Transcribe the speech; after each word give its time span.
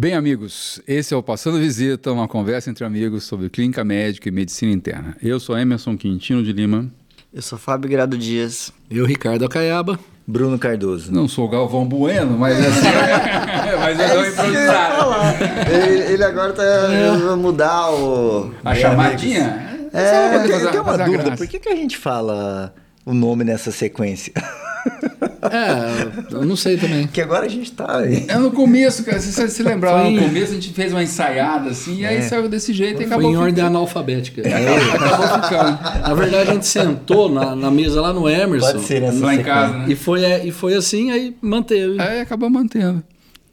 Bem, 0.00 0.14
amigos, 0.14 0.80
esse 0.88 1.12
é 1.12 1.16
o 1.18 1.22
Passando 1.22 1.58
Visita, 1.58 2.10
uma 2.10 2.26
conversa 2.26 2.70
entre 2.70 2.86
amigos 2.86 3.24
sobre 3.24 3.50
clínica 3.50 3.84
médica 3.84 4.30
e 4.30 4.32
medicina 4.32 4.72
interna. 4.72 5.14
Eu 5.22 5.38
sou 5.38 5.58
Emerson 5.58 5.94
Quintino 5.94 6.42
de 6.42 6.54
Lima. 6.54 6.90
Eu 7.30 7.42
sou 7.42 7.58
Fábio 7.58 7.90
Grado 7.90 8.16
Dias. 8.16 8.72
Eu, 8.90 9.04
Ricardo 9.04 9.44
Acaiaba. 9.44 10.00
Bruno 10.26 10.58
Cardoso. 10.58 11.12
Não 11.12 11.28
sou 11.28 11.46
Galvão 11.50 11.84
Bueno, 11.84 12.38
mas 12.38 12.58
assim. 12.58 12.80
mas 13.78 14.00
eu 14.00 14.08
dou 14.08 14.26
improvisado. 14.26 15.10
Ele, 15.70 16.14
ele 16.14 16.24
agora 16.24 16.54
tá 16.54 16.62
vai 17.26 17.36
mudar 17.36 17.90
o. 17.90 18.54
A 18.64 18.74
chamadinha? 18.74 19.88
É, 19.92 20.34
eu 20.34 20.48
fazer- 20.48 20.70
tenho 20.70 20.82
uma 20.82 20.96
dúvida. 20.96 21.22
graça. 21.24 21.36
Por 21.36 21.46
que, 21.46 21.58
que 21.58 21.68
a 21.68 21.76
gente 21.76 21.98
fala 21.98 22.74
o 23.04 23.12
nome 23.12 23.44
nessa 23.44 23.70
sequência? 23.70 24.32
É, 25.42 26.34
eu 26.34 26.44
não 26.44 26.54
sei 26.54 26.76
também. 26.76 27.06
que 27.06 27.20
agora 27.20 27.46
a 27.46 27.48
gente 27.48 27.72
tá 27.72 27.98
aí. 27.98 28.24
É 28.28 28.36
no 28.36 28.50
começo, 28.50 29.02
cara. 29.04 29.18
Se 29.20 29.32
você 29.32 29.48
se 29.48 29.62
lembrar 29.62 29.92
lá 29.92 30.02
Foi 30.02 30.12
no 30.12 30.22
começo, 30.22 30.52
a 30.52 30.54
gente 30.54 30.70
fez 30.72 30.92
uma 30.92 31.02
ensaiada 31.02 31.70
assim, 31.70 32.00
e 32.00 32.06
aí 32.06 32.22
saiu 32.22 32.48
desse 32.48 32.72
jeito 32.72 32.96
e 33.02 33.06
Foi 33.06 33.06
acabou 33.06 33.30
em 33.30 33.36
ordem 33.36 33.54
ficando. 33.54 33.76
analfabética. 33.76 34.42
Acabou 34.42 35.42
ficando. 35.42 35.78
Na 36.08 36.14
verdade, 36.14 36.50
a 36.50 36.54
gente 36.54 36.66
sentou 36.66 37.28
na, 37.30 37.56
na 37.56 37.70
mesa 37.70 38.00
lá 38.00 38.12
no 38.12 38.28
Emerson. 38.28 38.72
Pode 38.72 38.84
ser 38.84 39.00
nessa 39.00 39.24
Lá 39.24 39.34
em 39.34 39.42
casa, 39.42 39.78
né? 39.78 39.84
E 39.88 39.94
foi, 39.96 40.24
é, 40.24 40.44
e 40.44 40.50
foi 40.52 40.74
assim, 40.74 41.10
aí 41.10 41.34
manteve. 41.40 42.00
Aí 42.00 42.20
acabou 42.20 42.50
mantendo. 42.50 43.02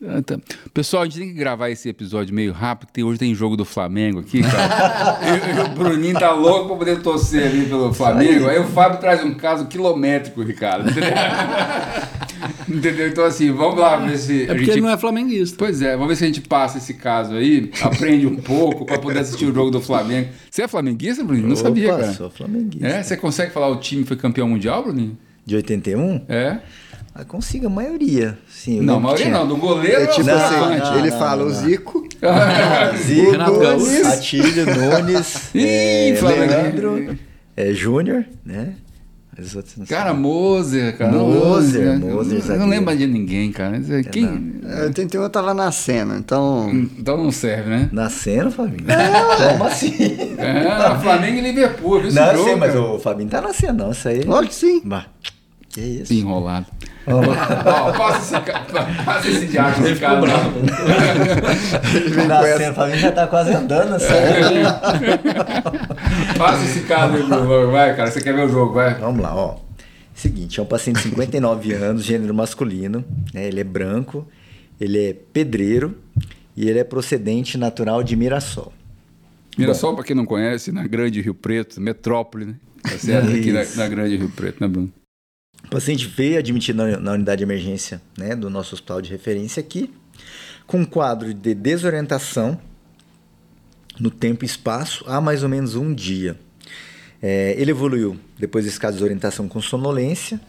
Ah, 0.06 0.22
tá. 0.22 0.38
Pessoal, 0.74 1.02
a 1.04 1.06
gente 1.06 1.18
tem 1.20 1.28
que 1.30 1.34
gravar 1.34 1.70
esse 1.72 1.90
episódio 1.90 2.34
meio 2.34 2.54
rápido, 2.54 2.88
porque 2.90 3.04
hoje 3.04 3.18
tem 3.18 3.34
jogo 3.34 3.58
do 3.58 3.66
Flamengo 3.66 4.20
aqui, 4.20 4.42
cara. 4.44 5.18
E- 5.26 5.58
e 5.58 5.60
o 5.60 5.70
Bruninho 5.70 6.20
tá 6.20 6.32
louco 6.34 6.68
pra 6.68 6.76
poder 6.78 7.02
torcer 7.02 7.48
ali 7.48 7.66
pelo 7.66 7.92
Flamengo. 7.94 8.48
Aí 8.48 8.60
o 8.60 8.66
Fábio 8.66 9.00
traz 9.00 9.24
um 9.24 9.34
caso 9.34 9.66
quilométrico, 9.66 10.44
Ricardo. 10.44 10.90
Entendeu? 10.90 11.10
Entendeu? 12.70 13.08
Então, 13.08 13.24
assim, 13.26 13.52
vamos 13.52 13.80
lá 13.80 13.96
ver 13.98 14.18
se. 14.18 14.42
É 14.42 14.44
a 14.44 14.48
porque 14.48 14.60
gente- 14.66 14.72
ele 14.72 14.82
não 14.82 14.90
é 14.92 14.98
flamenguista. 14.98 15.56
Pois 15.58 15.82
é, 15.82 15.94
vamos 15.94 16.10
ver 16.10 16.16
se 16.18 16.24
a 16.24 16.28
gente 16.28 16.42
passa 16.42 16.78
esse 16.78 16.94
caso 16.94 17.34
aí, 17.34 17.72
aprende 17.82 18.28
um 18.28 18.36
pouco 18.36 18.86
pra 18.86 19.00
poder 19.00 19.20
assistir 19.20 19.46
o 19.46 19.54
jogo 19.54 19.72
do 19.72 19.82
Flamengo. 19.82 20.30
Você 20.52 20.62
é 20.64 20.68
flamenguista, 20.68 21.24
Bruninho? 21.24 21.48
Não 21.48 21.56
sabia, 21.56 21.90
Opa, 21.94 22.02
cara. 22.02 22.14
sou 22.14 22.30
flamenguista. 22.30 22.88
É? 22.88 23.02
Você 23.02 23.18
consegue 23.18 23.52
falar 23.52 23.68
o 23.70 23.78
time 23.78 24.04
foi 24.04 24.18
campeão 24.18 24.48
mundial, 24.50 24.84
Bruninho? 24.84 25.18
De 25.46 25.56
81? 25.56 26.26
É? 26.28 26.60
Ah, 27.20 27.26
consigo 27.26 27.66
a 27.66 27.70
maioria. 27.70 28.38
Sim, 28.48 28.78
eu 28.78 28.84
Não, 28.84 28.98
a 28.98 29.00
maioria 29.00 29.26
tinha. 29.26 29.38
não, 29.40 29.48
do 29.48 29.58
goleiro 29.58 30.02
É 30.02 30.06
ao 30.06 30.12
tipo 30.12 30.28
Não, 30.28 30.36
assim, 30.36 30.80
não, 30.80 31.00
ele 31.00 31.10
não, 31.10 31.18
fala 31.18 31.38
não, 31.38 31.46
o 31.46 31.50
não. 31.50 31.62
Zico, 31.62 32.08
Zico. 33.04 33.32
Nunes, 33.38 34.06
Atílio, 34.06 34.66
Nunes, 34.68 35.50
Ih, 35.56 36.12
é, 36.12 36.16
Flamengo. 36.20 36.52
Leandro, 36.52 37.20
é, 37.56 37.74
Júnior, 37.74 38.24
né? 38.46 38.74
As 39.40 39.56
outras 39.56 39.78
não 39.78 39.86
sei. 39.88 39.98
Cara, 39.98 40.14
Moser, 40.14 40.96
cara. 40.96 41.12
Moser, 41.12 41.98
né? 42.00 42.12
Moser, 42.14 42.42
Eu 42.50 42.60
Não 42.60 42.68
lembro 42.68 42.96
de 42.96 43.08
ninguém, 43.08 43.52
cara. 43.52 43.80
Quem... 44.12 44.62
é, 44.64 44.84
81 44.86 45.22
eu 45.24 45.30
tava 45.30 45.56
nascendo, 45.56 46.14
então. 46.16 46.70
Então 47.00 47.18
não 47.18 47.32
serve, 47.32 47.70
né? 47.70 47.90
Nascendo, 47.92 48.52
Fabinho? 48.52 48.86
Como 49.52 49.64
assim? 49.64 49.96
É, 50.38 51.00
Flamengo 51.02 51.38
e 51.40 51.42
Liverpool, 51.42 52.02
viu 52.02 52.14
Não, 52.14 52.36
jogo, 52.36 52.50
sim, 52.50 52.56
mas 52.56 52.76
o 52.76 53.00
Fabinho 53.00 53.30
tá 53.30 53.42
nascendo, 53.42 53.84
não. 53.84 53.92
Isso 53.92 54.08
aí. 54.08 54.22
Lógico 54.22 54.50
que 54.50 54.56
sim. 54.56 54.82
Bah, 54.84 55.06
que 55.78 55.82
isso? 56.02 56.14
Enrolado. 56.14 56.66
Ó, 57.08 57.92
passa 57.94 58.36
esse, 58.36 58.46
ca- 58.46 58.66
passa 59.06 59.28
esse 59.30 59.46
diacho 59.46 59.82
de 59.84 59.96
cara. 60.00 60.22
Nascendo, 62.28 62.72
o 62.72 62.76
Fabinho 62.76 62.98
já 62.98 63.12
tá 63.12 63.28
quase 63.28 63.54
andando, 63.54 63.94
assim. 63.94 64.08
Passa 66.38 66.64
esse 66.66 66.82
caso 66.82 67.16
aí, 67.16 67.24
Bruno. 67.24 67.72
Vai, 67.72 67.96
cara. 67.96 68.12
Você 68.12 68.22
quer 68.22 68.34
ver 68.34 68.46
o 68.46 68.50
jogo, 68.50 68.74
vai. 68.74 68.96
Vamos 68.96 69.22
lá, 69.22 69.36
ó. 69.36 69.58
Seguinte, 70.14 70.60
é 70.60 70.64
um 70.64 70.66
paciente 70.66 70.98
de 70.98 71.04
59 71.10 71.74
anos, 71.74 72.04
gênero 72.04 72.34
masculino, 72.34 73.06
né? 73.34 73.48
Ele 73.48 73.60
é 73.60 73.64
branco, 73.64 74.28
ele 74.82 75.10
é 75.10 75.14
pedreiro 75.14 75.96
e 76.56 76.68
ele 76.68 76.80
é 76.80 76.84
procedente 76.84 77.58
natural 77.58 78.02
de 78.04 78.16
Mirassol. 78.16 78.74
Mirassol, 79.58 79.96
pra 79.96 80.04
quem 80.04 80.16
não 80.16 80.26
conhece, 80.26 80.72
na 80.72 80.86
Grande 80.88 81.22
Rio 81.22 81.36
Preto, 81.36 81.80
metrópole, 81.80 82.46
né? 82.46 82.56
Tá 82.82 82.98
certo? 82.98 83.30
Aqui 83.30 83.52
na, 83.52 83.64
na 83.76 83.88
Grande 83.88 84.18
Rio 84.18 84.30
Preto, 84.30 84.58
né, 84.60 84.68
Bruno? 84.68 84.92
O 85.66 85.70
paciente 85.70 86.08
veio 86.08 86.40
admitido 86.40 86.86
na, 87.00 87.12
unidade 87.12 87.40
de 87.40 87.44
emergência 87.44 88.02
né, 88.18 88.36
do 88.36 88.50
nosso 88.50 88.74
hospital 88.74 89.02
de 89.02 89.10
referência 89.10 89.60
aqui, 89.60 89.94
com 90.66 90.80
um 90.80 90.86
quadro 90.86 91.34
de 91.34 91.54
desorientação 91.54 92.60
no 94.00 94.10
tempo 94.10 94.46
e 94.46 94.48
espaço 94.48 95.04
há 95.08 95.20
mais 95.20 95.44
ou 95.44 95.50
menos 95.50 95.76
um 95.76 95.94
dia. 95.94 96.40
É, 97.22 97.56
ele 97.58 97.72
evoluiu 97.72 98.18
depois 98.38 98.66
desse 98.66 98.80
caso 98.80 98.94
de 98.94 99.00
desorientação 99.00 99.48
com 99.48 99.60
sonolência 99.62 100.40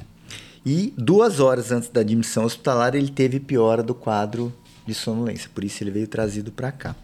e 0.64 0.92
duas 0.98 1.40
horas 1.40 1.72
antes 1.72 1.88
da 1.88 2.02
admissão 2.02 2.44
hospitalar 2.44 2.94
ele 2.94 3.08
teve 3.08 3.40
piora 3.40 3.82
do 3.82 3.94
quadro 3.94 4.52
de 4.86 4.94
sonolência, 4.94 5.50
por 5.54 5.64
isso 5.64 5.82
ele 5.82 5.90
veio 5.90 6.06
trazido 6.06 6.52
para 6.52 6.70
cá. 6.70 6.94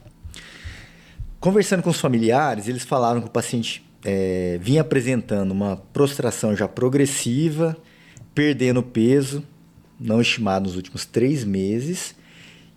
Conversando 1.41 1.83
com 1.83 1.91
os 1.91 2.01
familiares, 2.01 2.69
eles 2.69 2.83
falaram 2.83 3.21
que 3.21 3.27
o 3.27 3.31
paciente 3.31 3.85
eh, 4.03 4.59
vinha 4.63 4.81
apresentando 4.81 5.51
uma 5.51 5.77
prostração 5.77 6.57
já 6.57 6.67
progressiva, 6.67 7.77
perdendo 8.35 8.83
peso, 8.83 9.43
não 9.99 10.21
estimado 10.21 10.67
nos 10.67 10.77
últimos 10.77 11.05
três 11.05 11.45
meses, 11.45 12.15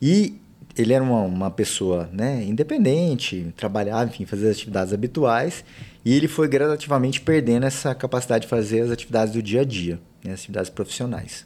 e 0.02 0.40
ele 0.78 0.94
era 0.94 1.04
uma, 1.04 1.22
uma 1.22 1.52
pessoa 1.52 2.10
né, 2.14 2.44
independente, 2.44 3.52
trabalhava, 3.56 4.10
enfim, 4.10 4.26
fazia 4.26 4.50
as 4.50 4.56
atividades 4.56 4.94
habituais, 4.94 5.66
e 6.06 6.14
ele 6.14 6.28
foi 6.28 6.48
gradativamente 6.48 7.20
perdendo 7.20 7.66
essa 7.66 7.96
capacidade 7.96 8.44
de 8.44 8.50
fazer 8.50 8.82
as 8.82 8.92
atividades 8.92 9.34
do 9.34 9.42
dia 9.42 9.62
a 9.62 9.66
dia, 9.66 10.00
né, 10.24 10.34
as 10.34 10.42
atividades 10.42 10.70
profissionais. 10.70 11.46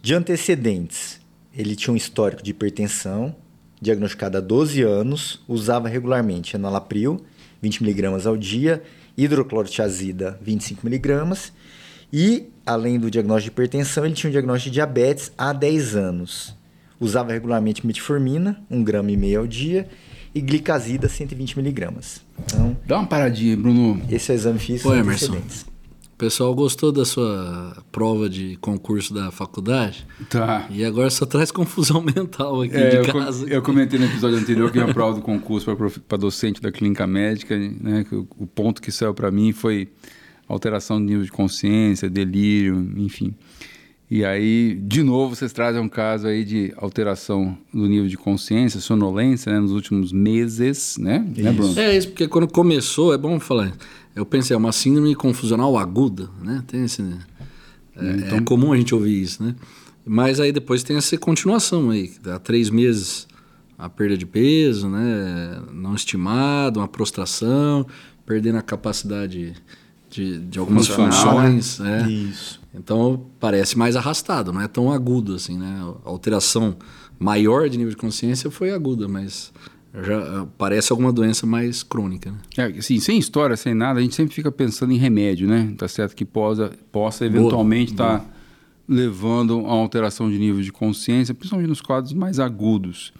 De 0.00 0.14
antecedentes, 0.14 1.20
ele 1.52 1.74
tinha 1.74 1.92
um 1.92 1.96
histórico 1.96 2.42
de 2.42 2.52
hipertensão, 2.52 3.34
diagnosticado 3.80 4.38
há 4.38 4.40
12 4.40 4.82
anos, 4.82 5.40
usava 5.48 5.88
regularmente 5.88 6.54
enalapril, 6.54 7.24
20mg 7.62 8.26
ao 8.26 8.36
dia, 8.36 8.82
hidroclorotiazida, 9.16 10.38
25mg, 10.44 11.50
e, 12.12 12.46
além 12.64 12.98
do 12.98 13.10
diagnóstico 13.10 13.50
de 13.50 13.52
hipertensão, 13.54 14.04
ele 14.04 14.14
tinha 14.14 14.28
um 14.28 14.32
diagnóstico 14.32 14.70
de 14.70 14.74
diabetes 14.74 15.32
há 15.36 15.52
10 15.52 15.96
anos. 15.96 16.54
Usava 17.00 17.32
regularmente 17.32 17.86
metformina, 17.86 18.60
1,5 18.70 18.82
gramas 18.84 19.34
ao 19.36 19.46
dia, 19.46 19.88
e 20.34 20.40
glicazida, 20.40 21.08
120mg. 21.08 22.20
Então, 22.44 22.76
Dá 22.86 22.98
uma 22.98 23.06
paradinha, 23.06 23.56
Bruno. 23.56 24.00
esse 24.10 24.30
é 24.30 24.34
o 24.34 24.36
exame 24.36 24.58
físico 24.58 24.88
Ô, 24.90 24.92
de 24.94 24.98
Emerson. 25.00 25.36
O 25.36 26.18
pessoal 26.18 26.52
gostou 26.52 26.90
da 26.90 27.04
sua 27.04 27.76
prova 27.92 28.28
de 28.28 28.56
concurso 28.56 29.14
da 29.14 29.30
faculdade 29.30 30.04
Tá. 30.28 30.66
e 30.68 30.84
agora 30.84 31.08
só 31.10 31.24
traz 31.24 31.52
confusão 31.52 32.02
mental 32.02 32.62
aqui 32.62 32.76
É, 32.76 32.88
de 32.90 32.96
eu, 32.96 33.04
com- 33.12 33.20
casa. 33.20 33.46
eu 33.48 33.62
comentei 33.62 34.00
no 34.00 34.06
episódio 34.06 34.36
anterior 34.36 34.72
que 34.72 34.80
a 34.80 34.92
prova 34.92 35.14
do 35.14 35.22
concurso 35.22 35.68
para 36.08 36.18
docente 36.18 36.60
da 36.60 36.72
clínica 36.72 37.06
médica, 37.06 37.56
né, 37.56 38.04
que 38.08 38.16
o, 38.16 38.26
o 38.36 38.46
ponto 38.48 38.82
que 38.82 38.90
saiu 38.90 39.14
para 39.14 39.30
mim 39.30 39.52
foi 39.52 39.92
alteração 40.48 40.98
de 40.98 41.06
nível 41.06 41.24
de 41.24 41.30
consciência, 41.30 42.08
delírio, 42.08 42.92
enfim. 42.96 43.34
E 44.10 44.24
aí, 44.24 44.74
de 44.82 45.02
novo, 45.02 45.36
vocês 45.36 45.52
trazem 45.52 45.80
um 45.82 45.88
caso 45.88 46.26
aí 46.26 46.42
de 46.42 46.72
alteração 46.78 47.58
do 47.72 47.86
nível 47.86 48.08
de 48.08 48.16
consciência, 48.16 48.80
sonolência, 48.80 49.52
né, 49.52 49.60
nos 49.60 49.72
últimos 49.72 50.12
meses, 50.12 50.96
né, 50.96 51.26
né 51.36 51.52
Bruno? 51.52 51.78
É 51.78 51.94
isso, 51.94 52.08
porque 52.08 52.26
quando 52.26 52.48
começou, 52.48 53.12
é 53.12 53.18
bom 53.18 53.38
falar. 53.38 53.76
Eu 54.16 54.24
pensei, 54.24 54.54
é 54.54 54.56
uma 54.56 54.72
síndrome 54.72 55.14
confusional 55.14 55.76
aguda, 55.76 56.30
né? 56.42 56.64
Tem 56.66 56.84
esse. 56.84 57.02
É, 57.94 58.36
é 58.36 58.40
comum 58.40 58.72
a 58.72 58.76
gente 58.76 58.94
ouvir 58.94 59.22
isso, 59.22 59.42
né? 59.42 59.54
Mas 60.04 60.40
aí 60.40 60.50
depois 60.52 60.82
tem 60.82 60.96
essa 60.96 61.16
continuação 61.18 61.90
aí, 61.90 62.08
que 62.08 62.30
há 62.30 62.38
três 62.38 62.70
meses 62.70 63.28
a 63.78 63.88
perda 63.88 64.16
de 64.16 64.24
peso, 64.26 64.88
né? 64.88 65.62
Não 65.72 65.94
estimado, 65.94 66.80
uma 66.80 66.88
prostração, 66.88 67.86
perdendo 68.26 68.58
a 68.58 68.62
capacidade 68.62 69.54
de, 70.10 70.38
de 70.38 70.58
algumas 70.58 70.88
funções. 70.88 71.80
é. 71.80 72.08
Isso. 72.08 72.60
Então 72.74 73.26
parece 73.40 73.76
mais 73.76 73.96
arrastado, 73.96 74.52
não 74.52 74.60
é 74.60 74.68
tão 74.68 74.92
agudo 74.92 75.34
assim, 75.34 75.58
né? 75.58 75.80
A 76.04 76.08
alteração 76.08 76.76
maior 77.18 77.68
de 77.68 77.76
nível 77.76 77.90
de 77.90 77.96
consciência 77.96 78.50
foi 78.50 78.70
aguda, 78.70 79.08
mas 79.08 79.52
já 79.94 80.18
eh, 80.18 80.46
parece 80.56 80.92
alguma 80.92 81.12
doença 81.12 81.46
mais 81.46 81.82
crônica, 81.82 82.30
né? 82.30 82.38
É, 82.56 82.64
assim, 82.78 83.00
sem 83.00 83.18
história, 83.18 83.56
sem 83.56 83.74
nada, 83.74 83.98
a 83.98 84.02
gente 84.02 84.14
sempre 84.14 84.34
fica 84.34 84.52
pensando 84.52 84.92
em 84.92 84.96
remédio, 84.98 85.48
né? 85.48 85.74
Tá 85.76 85.88
certo 85.88 86.14
que 86.14 86.24
possa, 86.24 86.72
possa 86.92 87.24
eventualmente 87.24 87.92
estar 87.92 88.24
levando 88.88 89.66
a 89.66 89.70
alteração 89.70 90.30
de 90.30 90.38
nível 90.38 90.62
de 90.62 90.72
consciência, 90.72 91.34
principalmente 91.34 91.68
nos 91.68 91.80
quadros 91.80 92.12
mais 92.12 92.38
agudos. 92.38 93.12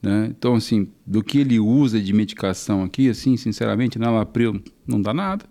Né? 0.00 0.28
Então, 0.30 0.54
assim, 0.54 0.88
do 1.04 1.24
que 1.24 1.38
ele 1.38 1.58
usa 1.58 2.00
de 2.00 2.12
medicação 2.12 2.84
aqui, 2.84 3.08
assim, 3.08 3.36
sinceramente, 3.36 3.98
na 3.98 4.10
Lapril 4.10 4.62
não 4.86 5.02
dá 5.02 5.12
nada, 5.12 5.44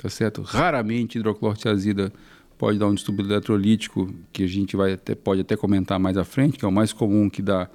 tá 0.00 0.08
certo? 0.08 0.42
Raramente 0.42 1.18
hidroclorotiazida 1.18 2.12
pode 2.56 2.78
dar 2.78 2.86
um 2.86 2.94
distúrbio 2.94 3.24
eletrolítico, 3.24 4.12
que 4.32 4.44
a 4.44 4.46
gente 4.46 4.76
vai 4.76 4.92
até, 4.92 5.14
pode 5.14 5.40
até 5.40 5.56
comentar 5.56 5.98
mais 5.98 6.16
à 6.16 6.24
frente, 6.24 6.58
que 6.58 6.64
é 6.64 6.68
o 6.68 6.72
mais 6.72 6.92
comum 6.92 7.28
que 7.28 7.42
dá 7.42 7.68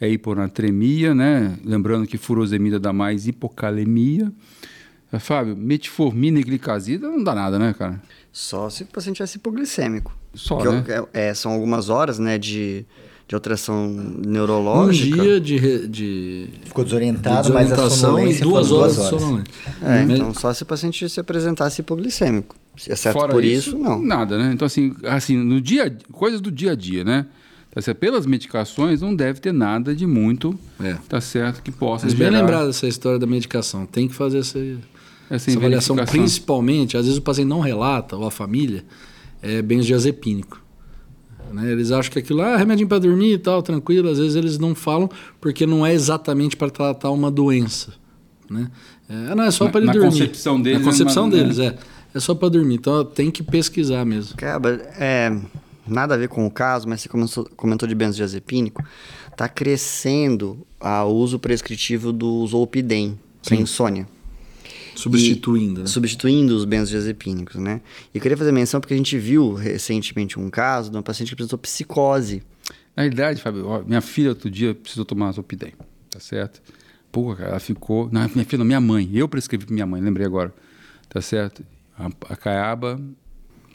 é 0.00 0.08
hiponatremia, 0.08 1.14
né? 1.14 1.58
Lembrando 1.64 2.06
que 2.06 2.18
furosemida 2.18 2.78
dá 2.78 2.92
mais 2.92 3.26
hipocalemia. 3.26 4.30
Eh, 5.10 5.18
Fábio, 5.18 5.56
metformina 5.56 6.38
e 6.38 6.42
glicazida 6.42 7.08
não 7.08 7.22
dá 7.24 7.34
nada, 7.34 7.58
né, 7.58 7.72
cara? 7.72 8.02
Só 8.30 8.68
se 8.68 8.82
o 8.82 8.86
paciente 8.86 9.16
tivesse 9.16 9.38
hipoglicêmico. 9.38 10.14
Só, 10.34 10.62
né? 10.62 10.84
é- 11.12 11.28
é, 11.28 11.34
são 11.34 11.52
algumas 11.52 11.88
horas, 11.88 12.18
né, 12.18 12.36
de, 12.36 12.84
de 13.28 13.34
alteração 13.34 13.88
neurológica. 14.24 15.16
Um 15.20 15.22
dia 15.24 15.40
de, 15.40 15.88
de 15.88 16.48
Ficou 16.64 16.84
desorientado, 16.84 17.48
de 17.48 17.52
mas 17.54 17.72
a 17.72 17.90
sonolência 17.90 18.40
e 18.40 18.42
duas 18.42 18.68
foram 18.68 18.80
horas 18.82 18.96
duas 18.96 19.08
de 19.08 19.14
horas. 19.14 19.22
sonolência. 19.22 19.52
É, 19.82 20.04
Mas- 20.04 20.10
então 20.10 20.34
só 20.34 20.52
se 20.54 20.62
o 20.62 20.66
paciente 20.66 21.08
se 21.08 21.18
apresentasse 21.20 21.80
hipoglicêmico. 21.80 22.54
Exceto 22.88 23.18
Fora 23.18 23.32
por 23.32 23.42
isso, 23.44 23.76
não. 23.78 24.00
Nada, 24.00 24.36
né? 24.38 24.50
Então, 24.52 24.66
assim, 24.66 24.94
assim, 25.04 25.36
no 25.36 25.60
dia, 25.60 25.96
coisas 26.12 26.40
do 26.40 26.50
dia 26.52 26.72
a 26.72 26.74
dia, 26.74 27.02
né? 27.02 27.26
Tá 27.70 27.80
certo? 27.82 27.98
Pelas 27.98 28.26
medicações, 28.26 29.00
não 29.02 29.14
deve 29.14 29.40
ter 29.40 29.52
nada 29.52 29.94
de 29.94 30.06
muito, 30.06 30.58
É. 30.82 30.96
tá 31.08 31.20
certo, 31.20 31.62
que 31.62 31.70
possa 31.72 32.06
Mas 32.06 32.14
bem 32.14 32.28
gerar 32.30 32.40
lembrado 32.40 32.68
essa 32.70 32.86
história 32.86 33.18
da 33.18 33.26
medicação. 33.26 33.84
Tem 33.86 34.06
que 34.08 34.14
fazer 34.14 34.38
essa, 34.38 34.58
essa, 35.28 35.50
essa 35.50 35.58
avaliação, 35.58 35.96
principalmente, 35.96 36.96
às 36.96 37.04
vezes 37.04 37.18
o 37.18 37.22
paciente 37.22 37.48
não 37.48 37.60
relata, 37.60 38.14
ou 38.16 38.26
a 38.26 38.30
família, 38.30 38.84
é 39.42 39.60
benzodiazepínico. 39.62 40.62
Né? 41.56 41.72
Eles 41.72 41.90
acham 41.90 42.12
que 42.12 42.18
aquilo 42.18 42.40
lá 42.40 42.52
é 42.52 42.56
remedinho 42.58 42.86
para 42.88 42.98
dormir 42.98 43.32
e 43.32 43.38
tal, 43.38 43.62
tranquilo. 43.62 44.10
Às 44.10 44.18
vezes 44.18 44.36
eles 44.36 44.58
não 44.58 44.74
falam 44.74 45.08
porque 45.40 45.66
não 45.66 45.86
é 45.86 45.92
exatamente 45.94 46.54
para 46.56 46.68
tratar 46.70 47.10
uma 47.10 47.30
doença. 47.30 47.94
Né? 48.50 48.70
É, 49.08 49.34
não, 49.34 49.44
é 49.44 49.50
só 49.50 49.68
para 49.68 49.78
ele 49.80 49.86
na 49.86 49.92
dormir. 49.94 50.10
concepção 50.10 50.60
deles, 50.60 50.78
Na 50.80 50.84
concepção 50.84 51.22
é 51.24 51.26
uma- 51.26 51.36
deles, 51.36 51.58
é. 51.58 51.76
É 52.14 52.20
só 52.20 52.34
para 52.34 52.48
dormir. 52.50 52.74
Então 52.74 53.04
tem 53.04 53.30
que 53.30 53.42
pesquisar 53.42 54.04
mesmo. 54.04 54.36
Cara, 54.36 54.68
é, 54.98 55.34
nada 55.86 56.14
a 56.14 56.18
ver 56.18 56.28
com 56.28 56.46
o 56.46 56.50
caso, 56.50 56.86
mas 56.88 57.00
você 57.00 57.08
comentou, 57.08 57.48
comentou 57.56 57.88
de 57.88 57.94
benzodiazepínico. 57.94 58.84
Está 59.30 59.48
crescendo 59.48 60.58
o 60.80 61.04
uso 61.12 61.38
prescritivo 61.38 62.12
do 62.12 62.46
Zolpidem 62.46 63.18
para 63.42 63.56
insônia. 63.56 64.06
Substituindo, 64.96 65.80
né? 65.82 65.86
Substituindo 65.86 66.56
os 66.56 66.64
benzodiazepínicos, 66.64 67.56
né? 67.56 67.80
E 68.14 68.18
eu 68.18 68.22
queria 68.22 68.36
fazer 68.36 68.52
menção 68.52 68.80
porque 68.80 68.94
a 68.94 68.96
gente 68.96 69.16
viu 69.18 69.52
recentemente 69.54 70.38
um 70.38 70.48
caso 70.50 70.90
de 70.90 70.96
uma 70.96 71.02
paciente 71.02 71.28
que 71.28 71.34
apresentou 71.34 71.58
psicose. 71.58 72.42
Na 72.96 73.02
realidade, 73.02 73.40
Fábio, 73.42 73.66
ó, 73.66 73.82
minha 73.82 74.00
filha 74.00 74.30
outro 74.30 74.50
dia 74.50 74.74
precisou 74.74 75.04
tomar 75.04 75.30
Zolpidem, 75.32 75.72
tá 76.10 76.18
certo? 76.18 76.62
Pô, 77.12 77.34
cara, 77.34 77.50
ela 77.50 77.60
ficou... 77.60 78.08
Não, 78.10 78.20
minha 78.34 78.44
filha, 78.44 78.58
não, 78.58 78.64
minha 78.66 78.80
mãe. 78.80 79.08
Eu 79.12 79.28
prescrevi 79.28 79.64
pra 79.66 79.72
minha 79.74 79.86
mãe, 79.86 80.00
lembrei 80.00 80.26
agora. 80.26 80.52
Tá 81.08 81.20
certo? 81.20 81.62
A, 81.98 82.10
a 82.30 82.36
Caiaba 82.36 83.00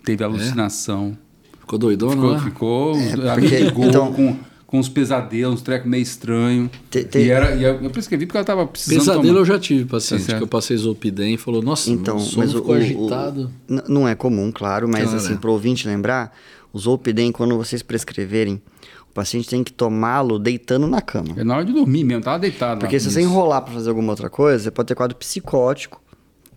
teve 0.03 0.23
alucinação. 0.23 1.17
Ficou 1.59 1.79
doidona 1.79 2.13
Ficou, 2.15 2.31
lá? 2.31 2.39
ficou 2.43 2.95
ela 2.99 3.33
porque- 3.35 3.59
então- 3.87 4.11
com, 4.13 4.37
com 4.71 4.79
uns 4.79 4.87
pesadelos, 4.89 5.55
uns 5.55 5.61
trecos 5.61 5.87
meio 5.89 6.01
estranhos. 6.01 6.69
Te- 6.89 7.03
te- 7.03 7.19
E, 7.19 7.29
era, 7.29 7.53
e 7.55 7.63
eu 7.63 7.83
eu 7.83 7.89
prescrevi 7.89 8.25
porque 8.25 8.37
ela 8.37 8.45
tava 8.45 8.65
precisando 8.65 8.99
Pesadelo 8.99 9.23
tomar. 9.27 9.39
eu 9.39 9.45
já 9.45 9.59
tive 9.59 9.83
paciente, 9.85 10.25
Tá 10.25 10.37
que 10.37 10.43
eu 10.43 10.47
passei 10.47 10.77
Zolpidem 10.77 11.33
e 11.33 11.37
falou, 11.37 11.61
nossa, 11.61 11.91
Então, 11.91 12.15
meu 12.15 12.25
sono 12.25 12.37
mas 12.45 12.55
o, 12.55 12.57
ficou 12.59 12.73
o- 12.75 12.77
o- 12.77 12.81
agitado. 12.81 13.51
n- 13.69 13.83
não 13.89 14.07
é 14.07 14.15
comum, 14.15 14.49
claro, 14.51 14.87
mas 14.87 15.03
Claro, 15.03 15.17
assim, 15.17 15.35
para 15.35 15.49
o 15.49 15.53
ouvinte 15.53 15.85
lembrar, 15.87 16.33
o 16.71 16.79
Zolpidem, 16.79 17.31
quando 17.33 17.57
vocês 17.57 17.81
prescreverem, 17.83 18.61
o 19.09 19.13
paciente 19.13 19.49
tem 19.49 19.61
que 19.61 19.73
tomá-lo 19.73 20.39
deitando 20.39 20.87
na 20.87 21.01
cama. 21.01 21.33
É 21.35 21.43
na 21.43 21.57
hora 21.57 21.65
de 21.65 21.73
dormir 21.73 22.05
mesmo, 22.05 22.23
tava 22.23 22.39
deitado 22.39 22.79
Porque 22.79 22.95
lá. 22.95 22.99
se 23.01 23.11
você 23.11 23.19
Isso. 23.19 23.29
enrolar 23.29 23.61
para 23.63 23.73
fazer 23.73 23.89
alguma 23.89 24.11
outra 24.13 24.29
coisa, 24.29 24.63
você 24.63 24.71
pode 24.71 24.87
ter 24.87 24.95
quadro 24.95 25.17
psicótico, 25.17 26.01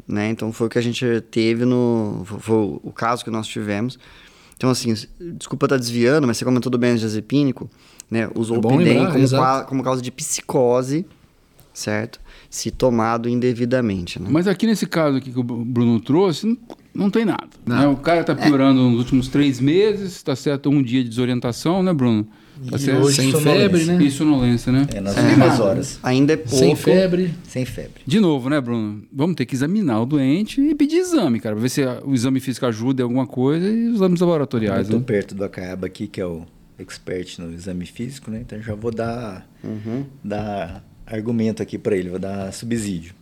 né? 0.07 0.29
Então 0.31 0.53
foi 0.53 0.69
o 0.69 0.71
que 0.71 0.79
a 0.79 0.83
gente 0.83 1.05
teve 1.33 1.65
no. 1.65 2.23
Foi, 2.25 2.39
foi 2.39 2.57
o 2.85 2.93
caso 2.93 3.25
que 3.25 3.31
nós 3.31 3.49
tivemos. 3.49 3.99
Então, 4.57 4.71
assim, 4.71 4.95
desculpa 5.37 5.67
estar 5.67 5.77
desviando, 5.77 6.29
mas 6.29 6.37
você 6.37 6.45
comentou 6.45 6.71
do 6.71 6.79
benzodiazepínico, 6.79 7.69
né? 8.11 8.29
O 8.35 8.43
Zolpidem 8.45 8.79
lembrar, 8.79 9.13
como, 9.13 9.25
exato. 9.25 9.43
qua- 9.43 9.65
como 9.65 9.83
causa 9.83 10.01
de 10.03 10.11
psicose, 10.11 11.07
certo? 11.73 12.21
Se 12.51 12.71
tomado 12.71 13.29
indevidamente, 13.29 14.21
né? 14.21 14.29
Mas 14.31 14.47
aqui 14.47 14.67
nesse 14.67 14.87
caso 14.87 15.17
aqui 15.19 15.33
que 15.33 15.39
o 15.41 15.43
Bruno 15.43 15.99
trouxe, 16.01 16.47
não, 16.47 16.57
não 16.95 17.11
tem 17.11 17.25
nada. 17.25 17.49
Não. 17.67 17.77
né? 17.77 17.87
O 17.89 17.97
cara 17.97 18.23
tá 18.23 18.35
piorando 18.35 18.81
nos 18.91 18.99
últimos 19.01 19.27
três 19.29 19.59
meses, 19.61 20.23
tá 20.23 20.37
certo? 20.37 20.71
Um 20.71 20.81
dia 20.83 21.03
de 21.03 21.09
desorientação, 21.09 21.83
né, 21.83 21.93
Bruno? 21.93 22.27
Tá 22.71 22.77
E 22.77 22.79
certo? 22.79 23.03
hoje 23.03 23.17
Sem 23.17 23.33
febre, 23.33 23.85
né? 23.85 24.01
E 24.01 24.09
sonolência, 24.13 24.71
né? 24.71 24.87
É, 24.95 25.01
nas 25.01 25.17
É, 25.19 25.23
últimas 25.23 25.59
horas. 25.59 25.99
Ainda 26.05 26.35
é 26.35 26.37
pouco. 26.37 26.55
Sem 26.57 26.77
febre. 26.77 27.35
Sem 27.43 27.65
febre. 27.65 28.03
De 28.07 28.21
novo, 28.21 28.49
né, 28.49 28.61
Bruno? 28.61 29.03
Vamos 29.13 29.35
ter 29.35 29.45
que 29.45 29.57
examinar 29.57 30.01
o 30.03 30.07
doente 30.07 30.61
e 30.61 30.73
pedir 30.77 30.99
exame, 30.99 31.41
cara, 31.41 31.57
pra 31.57 31.63
ver 31.63 31.69
se 31.69 31.83
o 32.05 32.15
exame 32.15 32.39
físico 32.39 32.65
ajuda 32.67 33.03
em 33.03 33.05
alguma 33.05 33.27
coisa 33.27 33.69
e 33.69 33.89
os 33.89 33.97
exames 33.97 34.21
Eu 34.21 34.29
laboratoriais. 34.29 34.83
estou 34.83 35.01
Né? 35.01 35.05
perto 35.05 35.35
do 35.35 35.43
Acaiaba 35.43 35.89
aqui, 35.89 36.07
que 36.07 36.21
é 36.21 36.27
o 36.27 36.43
expert 36.79 37.39
no 37.39 37.53
exame 37.53 37.87
físico, 37.87 38.31
né? 38.31 38.41
Então 38.41 38.61
já 38.61 38.75
vou 38.75 38.91
dar, 38.91 39.49
dar 40.23 40.85
argumento 41.07 41.63
aqui 41.63 41.79
para 41.79 41.97
ele, 41.97 42.11
vou 42.11 42.19
dar 42.19 42.53
subsídio. 42.53 43.15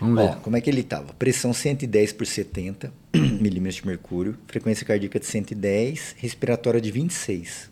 Vamos 0.00 0.18
Ó, 0.18 0.26
ver. 0.28 0.36
como 0.40 0.56
é 0.56 0.60
que 0.60 0.70
ele 0.70 0.80
estava? 0.80 1.12
Pressão 1.14 1.52
110 1.52 2.12
por 2.12 2.26
70 2.26 2.92
milímetros 3.40 3.76
de 3.76 3.86
mercúrio, 3.86 4.36
frequência 4.46 4.86
cardíaca 4.86 5.18
de 5.18 5.26
110, 5.26 6.16
respiratória 6.18 6.80
de 6.80 6.90
26, 6.90 7.70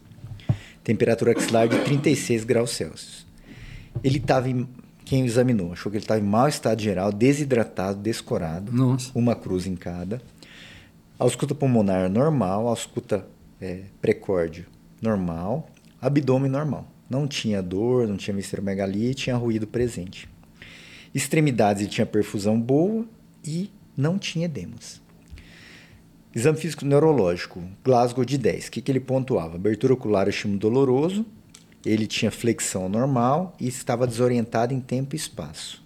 temperatura 0.83 1.33
axilar 1.33 1.69
de 1.69 1.79
36 1.81 2.44
graus 2.44 2.71
Celsius. 2.71 3.27
Ele 4.03 4.19
estava 4.19 4.49
em. 4.49 4.69
Quem 5.05 5.23
o 5.23 5.27
examinou 5.27 5.73
achou 5.73 5.88
que 5.88 5.99
ele 5.99 6.05
estava 6.05 6.19
em 6.19 6.25
mau 6.25 6.49
estado 6.49 6.83
geral, 6.83 7.12
desidratado, 7.12 8.00
descorado, 8.00 8.73
Nossa. 8.73 9.12
uma 9.15 9.37
cruz 9.37 9.65
em 9.65 9.77
cada. 9.77 10.21
Ausculta 11.17 11.55
pulmonar 11.55 12.11
normal, 12.11 12.67
ausculta 12.67 13.25
é, 13.61 13.83
precórdio 14.03 14.67
normal, 15.06 15.70
abdômen 16.00 16.50
normal. 16.50 16.87
Não 17.08 17.26
tinha 17.26 17.62
dor, 17.62 18.08
não 18.08 18.17
tinha 18.17 18.35
visceromegalia, 18.35 19.14
tinha 19.14 19.37
ruído 19.37 19.67
presente. 19.67 20.29
Extremidades 21.14 21.82
ele 21.82 21.91
tinha 21.91 22.06
perfusão 22.06 22.61
boa 22.61 23.06
e 23.44 23.70
não 23.97 24.19
tinha 24.19 24.47
edemas. 24.47 25.00
Exame 26.35 26.58
físico 26.58 26.85
neurológico, 26.85 27.62
Glasgow 27.82 28.25
de 28.25 28.37
10. 28.37 28.67
O 28.67 28.70
que, 28.70 28.82
que 28.82 28.93
ele 28.93 29.00
pontuava? 29.00 29.56
Abertura 29.56 29.94
ocular, 29.94 30.29
estímulo 30.29 30.58
doloroso. 30.61 31.25
Ele 31.85 32.06
tinha 32.06 32.31
flexão 32.31 32.88
normal 32.88 33.56
e 33.59 33.67
estava 33.69 34.06
desorientado 34.06 34.75
em 34.75 34.81
tempo 34.81 35.14
e 35.14 35.17
espaço. 35.17 35.82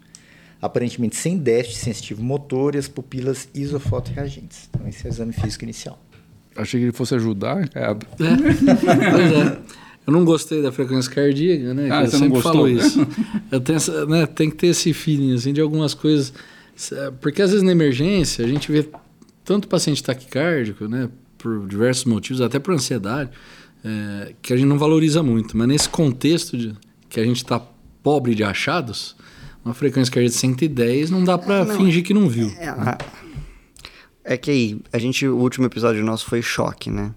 Aparentemente 0.61 1.15
sem 1.15 1.39
déficit 1.39 1.85
sensitivo 1.85 2.25
motor 2.25 2.75
e 2.75 2.79
as 2.79 2.89
pupilas 2.89 3.49
isofotoreagentes. 3.55 4.69
Então, 4.69 4.89
esse 4.89 5.07
é 5.07 5.11
o 5.11 5.13
exame 5.13 5.33
físico 5.33 5.65
inicial. 5.65 6.01
Achei 6.57 6.81
que 6.81 6.87
ele 6.87 6.93
fosse 6.93 7.15
ajudar, 7.15 7.69
cara. 7.69 7.97
É. 8.21 8.37
Pois 9.11 9.33
é. 9.33 9.59
Eu 10.07 10.13
não 10.13 10.25
gostei 10.25 10.61
da 10.63 10.73
frequência 10.73 11.11
cardíaca, 11.13 11.73
né? 11.75 11.89
Ah, 11.93 12.03
eu 12.03 12.07
você 12.07 12.13
não 12.17 12.19
sempre 12.25 12.29
gostou? 12.29 12.53
falo 12.53 12.69
isso. 12.69 13.07
Eu 13.53 13.61
tenho 13.61 13.77
essa, 13.77 14.07
né, 14.07 14.27
tem 14.27 14.51
que 14.51 14.57
ter 14.57 14.69
esse 14.69 14.93
feeling 14.93 15.35
assim, 15.35 15.53
de 15.53 15.61
algumas 15.61 15.95
coisas. 15.95 16.33
Porque 17.21 17.43
às 17.43 17.51
vezes 17.51 17.63
na 17.63 17.71
emergência 17.73 18.45
a 18.45 18.49
gente 18.49 18.73
vê 18.73 18.89
tanto 19.45 19.69
paciente 19.69 20.03
taquicárdico, 20.03 20.89
né? 20.89 21.09
Por 21.39 21.67
diversos 21.69 22.05
motivos, 22.07 22.41
até 22.41 22.59
por 22.59 22.75
ansiedade, 22.75 23.31
é, 23.85 24.33
que 24.43 24.53
a 24.53 24.57
gente 24.57 24.67
não 24.67 24.79
valoriza 24.79 25.23
muito. 25.23 25.57
Mas 25.57 25.69
nesse 25.69 25.89
contexto 25.89 26.57
de, 26.57 26.75
que 27.09 27.21
a 27.21 27.25
gente 27.25 27.37
está 27.39 27.61
pobre 28.03 28.35
de 28.35 28.43
achados, 28.43 29.15
uma 29.65 29.75
frequência 29.75 30.13
cardíaca 30.13 30.33
de 30.35 30.39
110 30.41 31.11
não 31.11 31.23
dá 31.25 31.39
para 31.39 31.67
fingir 31.67 32.03
que 32.03 32.13
não 32.15 32.29
viu. 32.29 32.51
É, 32.59 32.69
a- 32.69 32.99
é 34.35 34.37
que 34.37 34.51
aí, 34.51 34.81
a 34.93 34.99
gente, 34.99 35.27
o 35.27 35.37
último 35.37 35.67
episódio 35.67 36.03
nosso 36.05 36.27
foi 36.27 36.41
choque, 36.43 36.91
né? 36.91 37.13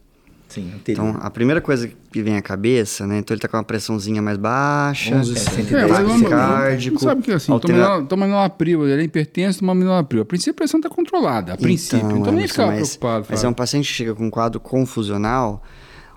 Sim, 0.50 0.72
anterior. 0.75 1.08
Então, 1.10 1.22
a 1.25 1.32
primeira 1.32 1.60
coisa 1.60 1.89
que 2.12 2.22
vem 2.22 2.36
à 2.38 2.41
cabeça, 2.41 3.08
né? 3.08 3.17
Então, 3.17 3.34
ele 3.34 3.41
tá 3.41 3.48
com 3.48 3.58
uma 3.58 3.63
pressãozinha 3.63 4.22
mais 4.22 4.38
baixa, 4.38 5.15
11, 5.15 5.34
É, 5.34 5.36
é, 5.36 5.39
110 5.39 5.72
É, 5.72 5.88
mas 5.88 6.08
por 6.08 6.20
não- 6.20 6.29
cardíaco, 6.29 7.00
Sabe 7.00 7.22
que 7.24 7.32
assim, 7.32 7.51
altera- 7.51 8.03
toma, 8.03 8.27
minopril, 8.27 8.88
ele 8.88 9.01
é 9.01 9.05
hipertenso, 9.05 9.62
toma 9.62 9.74
minopril. 9.74 10.22
A 10.22 10.25
princípio 10.25 10.51
a 10.51 10.58
pressão 10.58 10.79
está 10.79 10.89
controlada, 10.89 11.53
a 11.53 11.58
princípio. 11.58 12.05
Então, 12.05 12.20
nem 12.32 12.34
Emerson, 12.34 12.48
ficar 12.53 12.67
mas, 12.67 12.75
preocupado. 12.98 13.25
Mas 13.32 13.43
é 13.43 13.48
um 13.48 13.53
paciente 13.53 13.88
que 13.88 13.93
chega 13.93 14.13
com 14.13 14.25
um 14.27 14.29
quadro 14.29 14.60
confusional. 14.60 15.63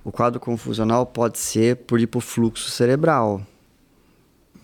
O 0.05 0.13
quadro 0.13 0.39
confusional 0.39 1.07
pode 1.07 1.39
ser 1.39 1.77
por 1.77 1.99
hipofluxo 1.99 2.71
cerebral. 2.71 3.41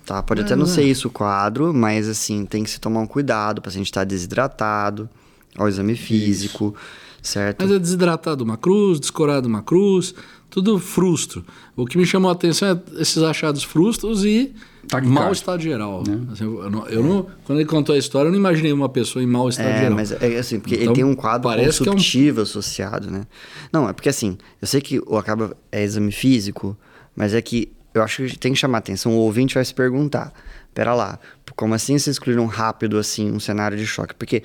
Tá? 0.04 0.22
Pode 0.22 0.42
até 0.42 0.54
não 0.56 0.66
ser 0.66 0.82
isso 0.82 1.08
o 1.08 1.10
quadro, 1.10 1.72
mas 1.72 2.08
assim, 2.08 2.44
tem 2.44 2.62
que 2.64 2.70
se 2.70 2.78
tomar 2.80 3.00
um 3.00 3.06
cuidado. 3.06 3.58
O 3.58 3.62
paciente 3.62 3.86
está 3.86 4.04
desidratado, 4.04 5.08
ao 5.56 5.68
exame 5.68 5.94
físico, 5.96 6.74
certo? 7.22 7.62
Mas 7.62 7.70
é 7.72 7.78
desidratado 7.78 8.42
uma 8.44 8.56
cruz, 8.56 8.98
descorado 9.00 9.46
uma 9.48 9.62
cruz, 9.62 10.14
tudo 10.50 10.78
frustro. 10.78 11.44
O 11.76 11.86
que 11.86 11.96
me 11.96 12.04
chamou 12.06 12.28
a 12.30 12.32
atenção 12.32 12.68
é 12.68 13.00
esses 13.00 13.22
achados 13.22 13.62
frustros 13.62 14.24
e 14.24 14.52
Taquicárdia. 14.88 15.10
mau 15.10 15.32
estado 15.32 15.62
geral. 15.62 16.02
Assim, 16.32 16.44
eu 16.44 16.70
não, 16.70 16.86
eu 16.88 17.02
não- 17.02 17.26
quando 17.44 17.60
ele 17.60 17.68
contou 17.68 17.94
a 17.94 17.98
história, 17.98 18.28
eu 18.28 18.32
não 18.32 18.38
imaginei 18.38 18.72
uma 18.72 18.88
pessoa 18.88 19.22
em 19.22 19.26
mau 19.26 19.48
estado 19.48 19.68
É, 19.68 19.78
geral. 19.78 19.94
mas 19.94 20.12
é 20.12 20.38
assim, 20.38 20.60
porque 20.60 20.74
Então, 20.74 20.86
ele 20.88 20.94
tem 20.94 21.04
um 21.04 21.14
quadro 21.14 21.48
que 21.50 21.54
é 21.58 21.62
um- 21.62 21.66
consultivo 21.94 22.42
associado, 22.42 23.10
né? 23.10 23.26
Não, 23.72 23.88
é 23.88 23.92
porque 23.92 24.08
assim, 24.08 24.36
eu 24.60 24.66
sei 24.66 24.80
que 24.80 25.00
o 25.06 25.16
acaba 25.16 25.56
é 25.70 25.82
exame 25.82 26.12
físico, 26.12 26.76
mas 27.16 27.32
é 27.34 27.40
que 27.40 27.72
eu 27.94 28.02
acho 28.02 28.24
que 28.26 28.38
tem 28.38 28.52
que 28.52 28.58
chamar 28.58 28.78
atenção. 28.78 29.12
O 29.12 29.16
ouvinte 29.20 29.54
vai 29.54 29.64
se 29.64 29.72
perguntar: 29.72 30.32
pera 30.74 30.94
lá, 30.94 31.18
como 31.56 31.72
assim 31.74 31.92
vocês 31.98 32.16
excluíram 32.16 32.44
rápido 32.46 32.98
assim 32.98 33.30
um 33.30 33.40
cenário 33.40 33.76
de 33.78 33.86
choque? 33.86 34.14
Porque 34.14 34.42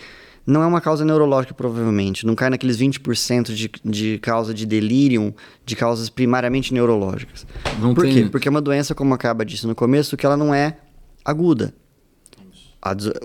não 0.47 0.63
é 0.63 0.65
uma 0.65 0.79
causa 0.81 1.03
neurológica, 1.03 1.53
provavelmente. 1.53 2.25
Não 2.25 2.33
cai 2.33 2.49
naqueles 2.49 2.77
20% 2.79 3.53
de, 3.53 3.69
de 3.83 4.17
causa 4.19 4.53
de 4.53 4.65
delírio 4.65 5.35
de 5.65 5.75
causas 5.75 6.09
primariamente 6.09 6.73
neurológicas. 6.73 7.45
Não 7.81 7.93
Por 7.93 8.05
tem- 8.05 8.13
quê? 8.23 8.29
Porque 8.31 8.47
é 8.47 8.51
uma 8.51 8.61
doença, 8.61 8.95
como 8.95 9.13
acaba 9.13 9.43
disse 9.45 9.67
no 9.67 9.75
começo, 9.75 10.15
que 10.15 10.25
ela 10.25 10.37
não 10.37 10.53
é 10.53 10.77
aguda. 11.25 11.73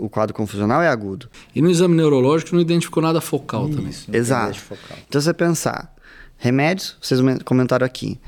O 0.00 0.08
quadro 0.08 0.34
confusional 0.34 0.82
é 0.82 0.88
agudo. 0.88 1.28
E 1.54 1.62
no 1.62 1.70
exame 1.70 1.94
neurológico 1.94 2.54
não 2.54 2.60
identificou 2.60 3.00
nada 3.02 3.20
focal 3.20 3.68
também. 3.68 3.88
Isso, 3.90 4.10
tem 4.10 4.18
Exato. 4.18 4.58
focal. 4.58 4.98
Então 5.08 5.20
você 5.20 5.32
pensar, 5.32 5.94
remédios, 6.36 6.96
vocês 7.00 7.20
men- 7.20 7.38
comentaram 7.44 7.86
aqui. 7.86 8.18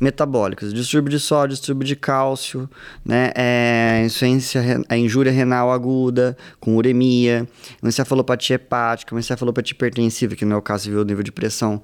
Metabólicos, 0.00 0.72
distúrbio 0.72 1.10
de 1.10 1.20
sódio, 1.20 1.56
distúrbio 1.56 1.86
de 1.86 1.96
cálcio, 1.96 2.68
né? 3.04 3.30
É, 3.34 4.02
insuficiência, 4.04 4.82
a 4.88 4.96
injúria 4.96 5.32
renal 5.32 5.70
aguda, 5.70 6.36
com 6.60 6.76
uremia, 6.76 7.46
uma 7.82 7.88
encefalopatia 7.88 8.56
hepática, 8.56 9.14
uma 9.14 9.20
encefalopatia 9.20 9.74
hipertensiva, 9.74 10.34
que 10.34 10.44
não 10.44 10.56
é 10.56 10.58
o 10.58 10.62
caso, 10.62 10.90
viu 10.90 11.00
o 11.00 11.04
nível 11.04 11.22
de 11.22 11.32
pressão, 11.32 11.82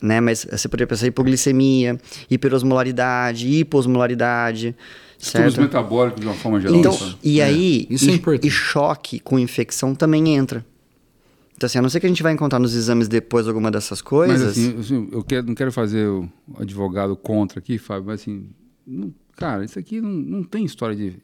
né? 0.00 0.20
Mas 0.20 0.46
você 0.50 0.68
poderia 0.68 0.86
pensar 0.86 1.06
em 1.06 1.08
hipoglicemia, 1.08 1.98
hiperosmolaridade, 2.30 3.48
hiposmolaridade, 3.48 4.74
Estudos 5.22 5.56
metabólicos 5.56 6.20
de 6.20 6.26
uma 6.26 6.34
forma 6.34 6.60
geral. 6.60 6.76
Então, 6.76 6.98
e 7.22 7.40
é, 7.40 7.44
aí, 7.44 7.86
isso 7.88 8.10
é 8.10 8.14
importante. 8.14 8.48
e 8.48 8.50
choque 8.50 9.20
com 9.20 9.38
infecção 9.38 9.94
também 9.94 10.34
entra. 10.34 10.66
Então, 11.62 11.66
assim, 11.68 11.78
a 11.78 11.82
não 11.82 11.88
ser 11.88 12.00
que 12.00 12.06
a 12.06 12.08
gente 12.08 12.24
vai 12.24 12.32
encontrar 12.32 12.58
nos 12.58 12.74
exames 12.74 13.06
depois 13.06 13.46
alguma 13.46 13.70
dessas 13.70 14.02
coisas. 14.02 14.40
Mas, 14.40 14.50
assim, 14.50 14.76
assim 14.80 15.08
eu 15.12 15.22
quero, 15.22 15.46
não 15.46 15.54
quero 15.54 15.70
fazer 15.70 16.08
o 16.08 16.28
advogado 16.58 17.14
contra 17.14 17.60
aqui, 17.60 17.78
Fábio, 17.78 18.06
mas, 18.06 18.22
assim, 18.22 18.48
não, 18.84 19.14
cara, 19.36 19.64
isso 19.64 19.78
aqui 19.78 20.00
não, 20.00 20.10
não 20.10 20.42
tem 20.42 20.64
história 20.64 20.96
de. 20.96 21.18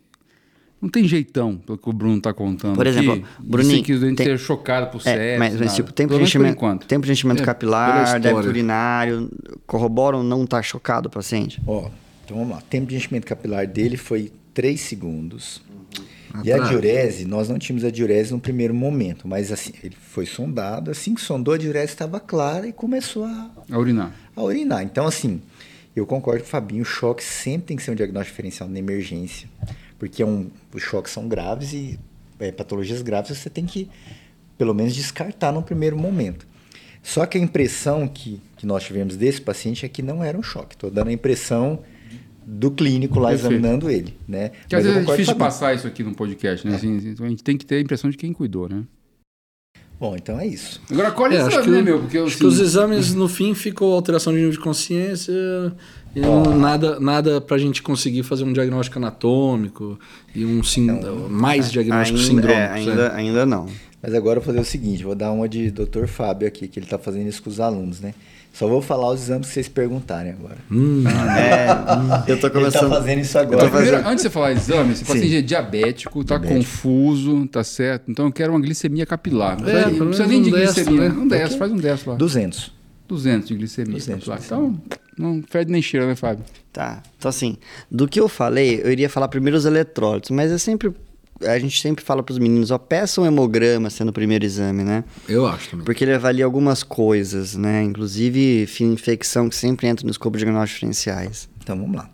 Não 0.80 0.88
tem 0.88 1.09
jeitão, 1.09 1.57
pelo 1.57 1.76
que 1.76 1.88
o 1.88 1.92
Bruno 1.92 2.18
está 2.18 2.33
contando. 2.33 2.76
Por 2.76 2.87
exemplo, 2.87 3.14
aqui, 3.14 3.25
Bruninho. 3.40 3.83
que 3.83 3.90
a 3.90 3.97
gente 3.97 4.16
tem... 4.16 4.38
chocado 4.38 4.92
por 4.92 5.04
é, 5.09 5.37
Mas, 5.37 5.59
mas 5.59 5.75
tipo, 5.75 5.92
tempo 5.92 6.14
de, 6.14 6.23
enchimento, 6.23 6.87
tempo 6.87 7.04
de 7.04 7.11
enchimento 7.11 7.42
é, 7.42 7.45
capilar, 7.45 8.21
débito 8.21 8.47
urinário, 8.47 9.28
corroboram 9.66 10.23
não 10.23 10.45
estar 10.45 10.59
tá 10.59 10.62
chocado 10.62 11.09
o 11.09 11.11
paciente? 11.11 11.61
Ó, 11.66 11.90
então 12.25 12.37
vamos 12.37 12.52
lá. 12.52 12.59
O 12.59 12.62
tempo 12.62 12.87
de 12.87 12.95
enchimento 12.95 13.26
capilar 13.26 13.66
dele 13.66 13.97
foi 13.97 14.30
3 14.54 14.80
segundos. 14.80 15.61
E 16.44 16.52
a 16.52 16.58
diurese, 16.58 17.25
nós 17.25 17.49
não 17.49 17.58
tínhamos 17.58 17.85
a 17.85 17.90
diurese 17.90 18.32
no 18.32 18.40
primeiro 18.40 18.75
momento, 18.75 19.26
mas 19.26 19.50
assim, 19.50 19.73
ele 19.82 19.97
foi 19.97 20.26
sondado, 20.26 20.90
assim 20.90 21.14
que 21.14 21.20
sondou, 21.20 21.54
a 21.54 21.58
diurese 21.58 21.92
estava 21.92 22.20
clara 22.20 22.66
e 22.68 22.73
começou 22.73 23.25
a, 23.25 23.50
a 23.70 23.78
urinar. 23.78 24.12
A 24.37 24.42
urinar. 24.42 24.82
Então, 24.82 25.06
assim, 25.06 25.40
eu 25.97 26.06
concordo 26.06 26.42
com 26.42 26.47
o 26.47 26.50
Fabinho, 26.50 26.82
o 26.82 26.85
choque 26.85 27.25
sempre 27.25 27.68
tem 27.68 27.76
que 27.76 27.82
ser 27.82 27.90
um 27.90 27.94
diagnóstico 27.94 28.32
diferencial 28.32 28.68
na 28.68 28.78
emergência, 28.78 29.49
porque 29.99 30.23
é 30.23 30.26
um, 30.26 30.50
os 30.73 30.82
choques 30.82 31.12
são 31.12 31.28
graves 31.28 31.73
e 31.73 31.99
é, 32.38 32.52
patologias 32.52 33.02
graves 33.02 33.37
você 33.37 33.50
tem 33.50 33.66
que, 33.66 33.90
pelo 34.56 34.75
menos, 34.75 34.94
descartar 34.94 35.52
no 35.52 35.62
primeiro 35.62 35.99
momento. 35.99 36.47
Só 37.02 37.25
que 37.26 37.38
a 37.38 37.40
impressão 37.40 38.06
que, 38.06 38.40
que 38.56 38.66
nós 38.66 38.85
tivemos 38.85 39.16
desse 39.16 39.40
paciente 39.40 39.87
é 39.87 39.88
que 39.88 40.02
não 40.02 40.23
era 40.23 40.37
um 40.37 40.42
choque. 40.42 40.75
Estou 40.75 40.90
dando 40.90 41.08
a 41.08 41.12
impressão 41.12 41.80
do 42.50 42.71
clínico 42.71 43.21
lá 43.21 43.28
Perfeito. 43.28 43.52
examinando 43.52 43.90
ele, 43.90 44.14
né? 44.26 44.52
Que 44.67 44.75
às 44.75 44.83
vezes 44.83 44.99
é 44.99 45.05
difícil 45.05 45.37
passar 45.37 45.75
isso 45.75 45.87
aqui 45.87 46.02
no 46.02 46.14
podcast, 46.14 46.67
né? 46.67 46.73
É. 46.73 46.76
Assim, 46.76 46.97
então 47.11 47.26
a 47.26 47.28
gente 47.28 47.45
tem 47.45 47.59
que 47.59 47.67
ter 47.67 47.76
a 47.76 47.81
impressão 47.81 48.09
de 48.09 48.17
quem 48.17 48.33
cuidou, 48.33 48.69
né? 48.69 48.85
Bom, 50.00 50.17
então 50.17 50.38
é 50.38 50.47
isso. 50.47 50.81
Agora, 50.90 51.11
qual 51.11 51.31
é, 51.31 51.35
exame, 51.35 51.71
né, 51.73 51.83
meu? 51.83 52.00
Porque, 52.00 52.17
acho 52.17 52.28
assim... 52.28 52.38
que 52.38 52.47
os 52.47 52.59
exames, 52.61 53.14
no 53.14 53.28
fim, 53.28 53.52
ficou 53.52 53.93
alteração 53.93 54.33
de 54.33 54.38
nível 54.38 54.52
de 54.52 54.61
consciência 54.61 55.33
e 56.14 56.21
oh. 56.21 56.55
nada, 56.55 56.99
nada 57.00 57.40
para 57.40 57.57
a 57.57 57.59
gente 57.59 57.83
conseguir 57.83 58.23
fazer 58.23 58.45
um 58.45 58.52
diagnóstico 58.52 58.97
anatômico 58.99 59.99
e 60.35 60.47
um 60.47 60.62
sim, 60.62 60.88
então, 60.88 61.28
mais 61.28 61.71
diagnóstico 61.71 62.19
ainda, 62.19 62.31
síndrome. 62.31 62.55
É, 62.55 62.71
ainda, 62.71 63.12
ainda 63.14 63.45
não. 63.45 63.67
Mas 64.00 64.14
agora 64.14 64.38
eu 64.38 64.43
vou 64.43 64.55
fazer 64.55 64.61
o 64.61 64.71
seguinte, 64.71 65.02
vou 65.02 65.17
dar 65.17 65.33
uma 65.33 65.49
de 65.49 65.71
Dr. 65.71 66.07
Fábio 66.07 66.47
aqui, 66.47 66.69
que 66.69 66.78
ele 66.78 66.87
está 66.87 66.99
fazendo 66.99 67.28
isso 67.28 67.43
com 67.43 67.50
os 67.50 67.59
alunos, 67.59 68.00
né? 68.00 68.14
Só 68.52 68.67
vou 68.67 68.83
falar 68.83 69.11
os 69.11 69.23
exames 69.23 69.47
que 69.47 69.55
vocês 69.55 69.69
perguntarem 69.69 70.33
agora. 70.33 70.57
Hum, 70.71 71.05
é, 71.07 72.31
eu 72.31 72.40
tô 72.40 72.50
começando. 72.50 72.83
Ele 72.83 72.90
tá 72.90 72.97
fazendo 72.97 73.21
isso 73.21 73.38
agora. 73.38 73.71
Primeiro, 73.71 73.97
antes 73.99 74.17
de 74.17 74.23
você 74.23 74.31
falar 74.31 74.52
exame, 74.52 74.97
você 74.97 75.05
pode 75.05 75.21
ser 75.21 75.43
diabético, 75.43 76.25
tá 76.25 76.38
diabético. 76.38 76.61
confuso, 76.61 77.47
tá 77.47 77.62
certo? 77.62 78.11
Então 78.11 78.26
eu 78.26 78.33
quero 78.33 78.52
uma 78.52 78.61
glicemia 78.61 79.07
capilar. 79.07 79.61
Não, 79.61 79.69
é, 79.69 79.90
não 79.90 80.07
precisa 80.07 80.26
nem 80.26 80.43
de 80.43 80.50
glicemia. 80.50 81.09
Né? 81.09 81.14
Um 81.17 81.28
10, 81.28 81.55
faz 81.55 81.71
um 81.71 81.76
10 81.76 82.05
lá. 82.05 82.14
200. 82.17 82.73
200 83.07 83.49
de 83.49 83.55
glicemia 83.55 83.93
200, 83.93 84.26
capilar. 84.26 84.40
Então, 84.45 84.81
não 85.17 85.43
fede 85.49 85.71
nem 85.71 85.81
cheira, 85.81 86.07
né, 86.07 86.14
Fábio? 86.14 86.45
Tá. 86.73 87.02
Então, 87.17 87.28
assim, 87.28 87.57
do 87.90 88.09
que 88.09 88.21
eu 88.21 88.28
falei, 88.28 88.81
eu 88.83 88.90
iria 88.90 89.09
falar 89.09 89.28
primeiro 89.28 89.57
os 89.57 89.64
eletrólitos, 89.64 90.31
mas 90.31 90.50
é 90.50 90.59
sempre 90.59 90.93
a 91.45 91.59
gente 91.59 91.80
sempre 91.80 92.04
fala 92.04 92.23
para 92.23 92.33
os 92.33 92.38
meninos, 92.38 92.71
ó, 92.71 92.78
peça 92.78 93.21
um 93.21 93.26
hemograma 93.26 93.90
sendo 93.90 94.09
o 94.09 94.12
primeiro 94.12 94.45
exame, 94.45 94.83
né? 94.83 95.04
Eu 95.28 95.47
acho 95.47 95.71
também. 95.71 95.85
Porque 95.85 96.04
ele 96.04 96.14
avalia 96.14 96.45
algumas 96.45 96.83
coisas, 96.83 97.54
né? 97.54 97.83
Inclusive 97.83 98.68
infecção 98.80 99.49
que 99.49 99.57
sempre 99.57 99.87
entra 99.87 100.04
no 100.04 100.11
escopo 100.11 100.37
de 100.37 100.45
diagnósticos 100.45 100.75
diferenciais. 100.75 101.49
Então 101.62 101.76
vamos 101.76 101.97
lá. 101.97 102.11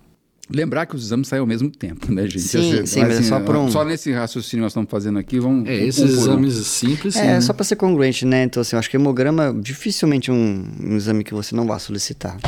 Lembrar 0.50 0.84
que 0.84 0.94
os 0.94 1.06
exames 1.06 1.28
saem 1.28 1.40
ao 1.40 1.46
mesmo 1.46 1.70
tempo, 1.70 2.12
né, 2.12 2.24
gente? 2.24 2.40
Sim, 2.40 2.74
assim, 2.74 2.86
sim, 2.86 3.00
mas, 3.00 3.12
assim, 3.12 3.24
é 3.24 3.28
só 3.28 3.40
por 3.40 3.56
um... 3.56 3.70
Só 3.70 3.82
nesse 3.82 4.12
raciocínio 4.12 4.60
que 4.60 4.64
nós 4.64 4.72
estamos 4.72 4.90
fazendo 4.90 5.18
aqui, 5.18 5.40
vamos... 5.40 5.66
É, 5.66 5.74
esses 5.74 6.02
um 6.02 6.06
exames 6.06 6.58
um. 6.58 6.62
simples, 6.62 7.14
sim, 7.14 7.20
É, 7.20 7.26
né? 7.26 7.40
só 7.40 7.54
para 7.54 7.64
ser 7.64 7.76
congruente, 7.76 8.26
né? 8.26 8.44
Então, 8.44 8.60
assim, 8.60 8.76
eu 8.76 8.78
acho 8.80 8.90
que 8.90 8.96
hemograma 8.96 9.56
dificilmente 9.58 10.30
um, 10.30 10.64
um 10.82 10.96
exame 10.96 11.24
que 11.24 11.32
você 11.32 11.56
não 11.56 11.66
vá 11.66 11.78
solicitar. 11.78 12.38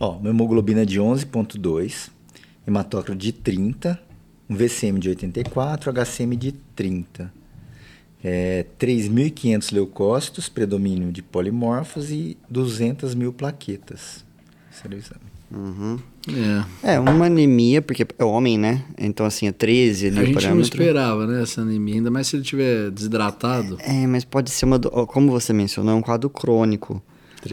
Ó, 0.00 0.16
uma 0.16 0.30
hemoglobina 0.30 0.84
de 0.84 0.98
11.2, 1.00 2.08
hematócrito 2.66 3.16
de 3.16 3.30
30, 3.30 4.00
um 4.54 4.56
VCM 4.56 4.98
de 4.98 5.08
84, 5.10 5.92
HCM 5.92 6.36
de 6.36 6.52
30. 6.76 7.32
É, 8.22 8.64
3.500 8.78 9.74
leucócitos, 9.74 10.48
predomínio 10.48 11.12
de 11.12 11.22
polimorfos 11.22 12.10
e 12.10 12.38
200 12.48 13.14
mil 13.14 13.32
plaquetas. 13.32 14.24
Esse 14.72 14.86
era 14.86 14.94
o 14.94 14.98
exame. 14.98 15.34
Uhum. 15.52 15.98
É. 16.82 16.94
é, 16.94 17.00
uma 17.00 17.26
anemia, 17.26 17.82
porque 17.82 18.06
é 18.18 18.24
homem, 18.24 18.56
né? 18.56 18.82
Então, 18.98 19.26
assim, 19.26 19.46
é 19.46 19.52
13 19.52 20.06
ali 20.06 20.18
A 20.18 20.24
gente 20.24 20.34
parâmetro. 20.34 20.54
não 20.54 20.62
esperava, 20.62 21.26
né, 21.26 21.42
essa 21.42 21.60
anemia, 21.60 21.96
ainda 21.96 22.10
mais 22.10 22.26
se 22.26 22.36
ele 22.36 22.42
estiver 22.42 22.90
desidratado. 22.90 23.76
É, 23.80 24.06
mas 24.06 24.24
pode 24.24 24.50
ser 24.50 24.64
uma, 24.64 24.80
como 24.80 25.30
você 25.30 25.52
mencionou, 25.52 25.94
é 25.94 25.96
um 25.96 26.02
quadro 26.02 26.30
crônico. 26.30 27.02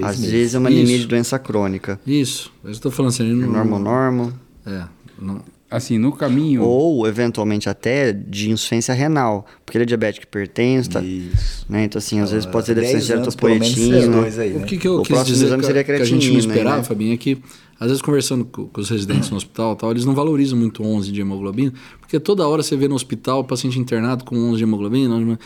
Às 0.01 0.17
meses. 0.17 0.31
vezes 0.31 0.55
é 0.55 0.57
uma 0.57 0.69
anemia 0.69 0.95
Isso. 0.95 1.01
de 1.01 1.07
doença 1.07 1.37
crônica. 1.37 1.99
Isso, 2.07 2.51
eu 2.63 2.71
estou 2.71 2.89
falando 2.89 3.09
assim... 3.09 3.33
Não, 3.33 3.51
normo-normo. 3.51 4.33
É, 4.65 4.85
não, 5.19 5.43
assim, 5.71 5.97
no 5.97 6.11
caminho. 6.11 6.63
Ou, 6.63 7.07
eventualmente, 7.07 7.69
até 7.69 8.11
de 8.11 8.51
insuficiência 8.51 8.93
renal. 8.93 9.45
Porque 9.65 9.77
ele 9.77 9.83
é 9.83 9.87
diabético 9.87 10.25
hipertenso. 10.25 10.89
Tá, 10.89 11.01
né? 11.01 11.85
Então, 11.85 11.97
assim, 11.97 12.19
às 12.19 12.29
vezes 12.29 12.45
pode 12.45 12.65
ser 12.65 12.75
deficiência 12.75 13.15
de 13.15 13.21
ertopoetina. 13.21 14.25
Aí, 14.25 14.49
né? 14.49 14.63
O 14.63 14.65
que, 14.65 14.77
que 14.77 14.87
eu 14.87 14.99
o 14.99 15.03
quis 15.03 15.25
dizer 15.25 15.57
que, 15.57 15.83
que, 15.83 15.91
a 15.93 16.03
gente 16.03 16.29
não 16.29 16.39
esperava, 16.39 16.77
né? 16.77 16.83
Fabinho, 16.83 17.13
é 17.13 17.17
que, 17.17 17.41
às 17.79 17.87
vezes, 17.87 18.01
conversando 18.01 18.43
com, 18.43 18.67
com 18.67 18.81
os 18.81 18.89
residentes 18.89 19.29
no 19.29 19.37
hospital, 19.37 19.75
tal, 19.77 19.91
eles 19.91 20.03
não 20.03 20.13
valorizam 20.13 20.59
muito 20.59 20.83
11 20.83 21.09
de 21.09 21.21
hemoglobina, 21.21 21.73
porque 22.01 22.19
toda 22.19 22.45
hora 22.45 22.61
você 22.61 22.75
vê 22.75 22.89
no 22.89 22.95
hospital 22.95 23.39
o 23.39 23.43
paciente 23.45 23.79
internado 23.79 24.25
com 24.25 24.35
11 24.35 24.57
de 24.57 24.63
hemoglobina. 24.63 25.39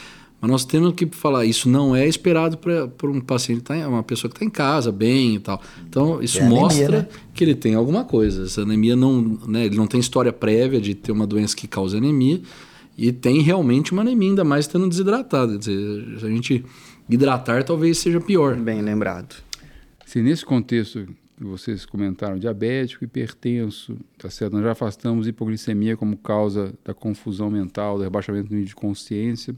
Mas 0.46 0.52
nós 0.52 0.66
temos 0.66 0.94
que 0.94 1.08
falar, 1.08 1.44
isso 1.44 1.68
não 1.68 1.96
é 1.96 2.08
esperado 2.08 2.56
para 2.56 3.10
um 3.10 3.20
paciente, 3.20 3.62
tá, 3.62 3.74
uma 3.88 4.04
pessoa 4.04 4.30
que 4.30 4.38
está 4.38 4.46
em 4.46 4.50
casa, 4.50 4.92
bem 4.92 5.36
e 5.36 5.40
tal. 5.40 5.60
Então, 5.90 6.22
isso 6.22 6.38
é 6.38 6.48
mostra 6.48 6.86
anemia, 6.86 7.02
né? 7.02 7.08
que 7.34 7.44
ele 7.44 7.56
tem 7.56 7.74
alguma 7.74 8.06
coisa. 8.06 8.44
Essa 8.44 8.62
anemia 8.62 8.96
não, 8.96 9.40
né, 9.48 9.66
ele 9.66 9.76
não 9.76 9.88
tem 9.88 10.00
história 10.00 10.32
prévia 10.32 10.80
de 10.80 10.94
ter 10.94 11.12
uma 11.12 11.26
doença 11.26 11.56
que 11.56 11.68
causa 11.68 11.98
anemia 11.98 12.40
e 12.96 13.12
tem 13.12 13.42
realmente 13.42 13.92
uma 13.92 14.04
anemia, 14.04 14.30
ainda 14.30 14.44
mais 14.44 14.66
estando 14.66 14.88
desidratado. 14.88 15.54
Quer 15.54 15.58
dizer, 15.58 16.20
se 16.20 16.26
a 16.28 16.30
gente 16.30 16.66
hidratar, 17.10 17.64
talvez 17.64 17.98
seja 17.98 18.22
pior. 18.22 18.56
Bem 18.56 18.84
lembrado. 18.84 19.36
Se 20.06 20.22
nesse 20.22 20.46
contexto 20.46 21.08
que 21.36 21.44
vocês 21.44 21.88
comentaram, 21.88 22.38
diabético, 22.38 23.04
hipertenso, 23.04 23.98
tá 24.16 24.30
certo? 24.30 24.54
Nós 24.54 24.64
já 24.64 24.74
afastamos 24.74 25.28
hipoglicemia 25.28 25.98
como 25.98 26.16
causa 26.16 26.72
da 26.86 26.94
confusão 26.94 27.50
mental, 27.50 27.98
do 27.98 28.04
rebaixamento 28.04 28.50
do 28.50 28.54
nível 28.54 28.68
de 28.68 28.76
consciência 28.76 29.56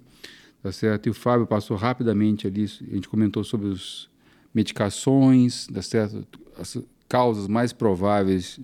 tá 0.61 0.71
certo? 0.71 1.07
E 1.07 1.09
o 1.09 1.13
Fábio 1.13 1.47
passou 1.47 1.77
rapidamente 1.77 2.47
ali, 2.47 2.63
a 2.63 2.95
gente 2.95 3.07
comentou 3.07 3.43
sobre 3.43 3.71
as 3.71 4.09
medicações, 4.53 5.67
tá 5.67 5.81
certo? 5.81 6.25
As 6.57 6.77
causas 7.07 7.47
mais 7.47 7.71
prováveis 7.71 8.59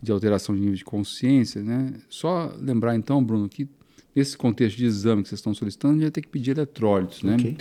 de 0.00 0.12
alteração 0.12 0.54
de 0.54 0.60
nível 0.60 0.76
de 0.76 0.84
consciência, 0.84 1.62
né? 1.62 1.94
Só 2.08 2.54
lembrar 2.58 2.94
então, 2.94 3.24
Bruno, 3.24 3.48
que 3.48 3.68
nesse 4.14 4.36
contexto 4.36 4.76
de 4.76 4.84
exame 4.84 5.22
que 5.22 5.28
vocês 5.28 5.38
estão 5.38 5.54
solicitando, 5.54 5.92
a 5.92 5.96
gente 5.96 6.02
vai 6.04 6.10
ter 6.10 6.20
que 6.20 6.28
pedir 6.28 6.52
eletrólitos, 6.52 7.22
né? 7.22 7.34
Okay. 7.34 7.56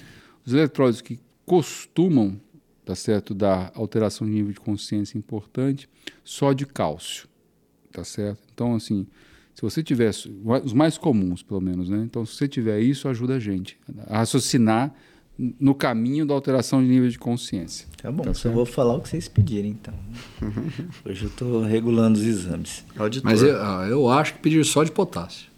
Os 0.46 0.54
eletrólitos 0.54 1.02
que 1.02 1.20
costumam, 1.46 2.40
tá 2.86 2.96
certo, 2.96 3.34
dar 3.34 3.72
alteração 3.76 4.28
de 4.28 4.34
nível 4.34 4.52
de 4.52 4.60
consciência 4.60 5.18
importante, 5.18 5.90
só 6.24 6.54
de 6.54 6.66
cálcio, 6.66 7.28
tá 7.92 8.04
certo? 8.04 8.40
Então, 8.54 8.76
assim, 8.76 9.08
se 9.54 9.62
você 9.62 9.84
tiver, 9.84 10.10
os 10.64 10.74
mais 10.74 10.98
comuns 10.98 11.44
pelo 11.44 11.62
menos, 11.62 11.90
né? 11.90 12.04
Então, 12.04 12.26
se 12.26 12.36
você 12.36 12.48
tiver 12.48 12.80
isso, 12.80 13.08
ajuda 13.08 13.36
a 13.36 13.40
gente 13.40 13.78
a 14.08 14.20
raciocinar 14.20 14.94
no 15.38 15.74
caminho 15.74 16.26
da 16.26 16.34
alteração 16.34 16.82
de 16.82 16.88
nível 16.88 17.10
de 17.10 17.18
consciência. 17.18 17.88
Tá 18.02 18.12
bom, 18.12 18.24
tá 18.24 18.34
só 18.34 18.50
vou 18.52 18.66
falar 18.66 18.96
o 18.96 19.02
que 19.02 19.10
vocês 19.10 19.28
pedirem, 19.28 19.72
então. 19.72 19.94
Hoje 21.06 21.24
eu 21.24 21.30
estou 21.30 21.64
regulando 21.64 22.20
os 22.20 22.26
exames. 22.26 22.86
Auditor. 22.96 23.32
Mas 23.32 23.42
eu, 23.42 23.62
ah, 23.62 23.88
eu 23.90 24.10
acho 24.10 24.34
que 24.34 24.40
pedir 24.40 24.64
só 24.64 24.84
de 24.84 24.92
potássio. 24.92 25.53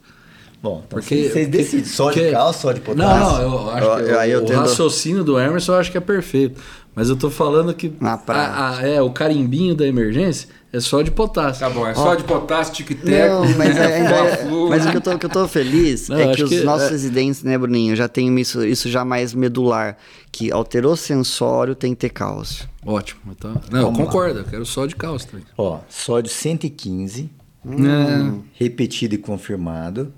Bom, 0.62 0.84
então 0.86 1.00
porque, 1.00 1.30
vocês 1.30 1.48
decidem, 1.48 1.86
só 1.86 2.12
de 2.12 2.32
cálcio, 2.32 2.62
só 2.62 2.72
de 2.72 2.82
potássio? 2.82 3.44
Não, 3.44 3.50
não, 3.50 3.64
eu 3.64 3.70
acho 3.70 3.86
eu, 3.86 3.96
que 3.96 4.12
eu, 4.12 4.22
eu, 4.24 4.44
o 4.44 4.46
tendo... 4.46 4.60
raciocínio 4.60 5.24
do 5.24 5.40
Emerson 5.40 5.74
eu 5.74 5.80
acho 5.80 5.92
que 5.92 5.98
é 5.98 6.02
perfeito. 6.02 6.62
Mas 6.96 7.10
eu 7.10 7.18
tô 7.18 7.30
falando 7.30 7.74
que 7.74 7.94
Na 8.00 8.20
a, 8.28 8.78
a, 8.78 8.88
é, 8.88 9.02
o 9.02 9.10
carimbinho 9.10 9.76
da 9.76 9.86
emergência 9.86 10.48
é 10.72 10.80
só 10.80 11.02
de 11.02 11.12
potássio. 11.12 11.60
Tá 11.60 11.70
bom, 11.70 11.86
é 11.86 11.94
só 11.94 12.16
de 12.16 12.24
potássio, 12.24 12.74
tic-teco. 12.74 13.46
Não, 13.46 13.58
mas, 13.58 13.78
é, 13.78 14.00
é, 14.00 14.46
mas 14.70 14.86
o 14.86 14.92
que 14.92 14.98
eu 14.98 15.02
tô, 15.02 15.18
que 15.18 15.26
eu 15.26 15.30
tô 15.30 15.48
feliz 15.48 16.08
não, 16.08 16.18
é 16.18 16.34
que 16.34 16.44
os 16.44 16.50
que, 16.50 16.62
nossos 16.62 16.88
é... 16.88 16.92
residentes, 16.92 17.44
né, 17.44 17.58
Bruninho, 17.58 17.96
já 17.98 18.08
tem 18.08 18.34
isso, 18.40 18.66
isso 18.66 18.90
já 18.90 19.04
mais 19.04 19.34
medular, 19.34 19.98
que 20.32 20.52
alterou 20.52 20.96
sensório 20.96 21.76
tem 21.76 21.94
que 21.94 22.00
ter 22.00 22.10
cálcio. 22.10 22.68
Ótimo. 22.86 23.22
Então, 23.30 23.62
não, 23.70 23.82
eu 23.82 23.92
concordo, 23.92 24.40
eu 24.40 24.46
quero 24.46 24.66
só 24.66 24.86
de 24.86 24.96
cálcio 24.96 25.30
também. 25.30 25.46
Ó, 25.58 25.80
sódio 25.90 26.32
115, 26.32 27.30
hum. 27.66 28.42
repetido 28.54 29.16
e 29.16 29.18
confirmado, 29.18 30.14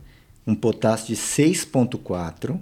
um 0.48 0.56
potássio 0.56 1.08
de 1.08 1.22
6.4 1.22 2.58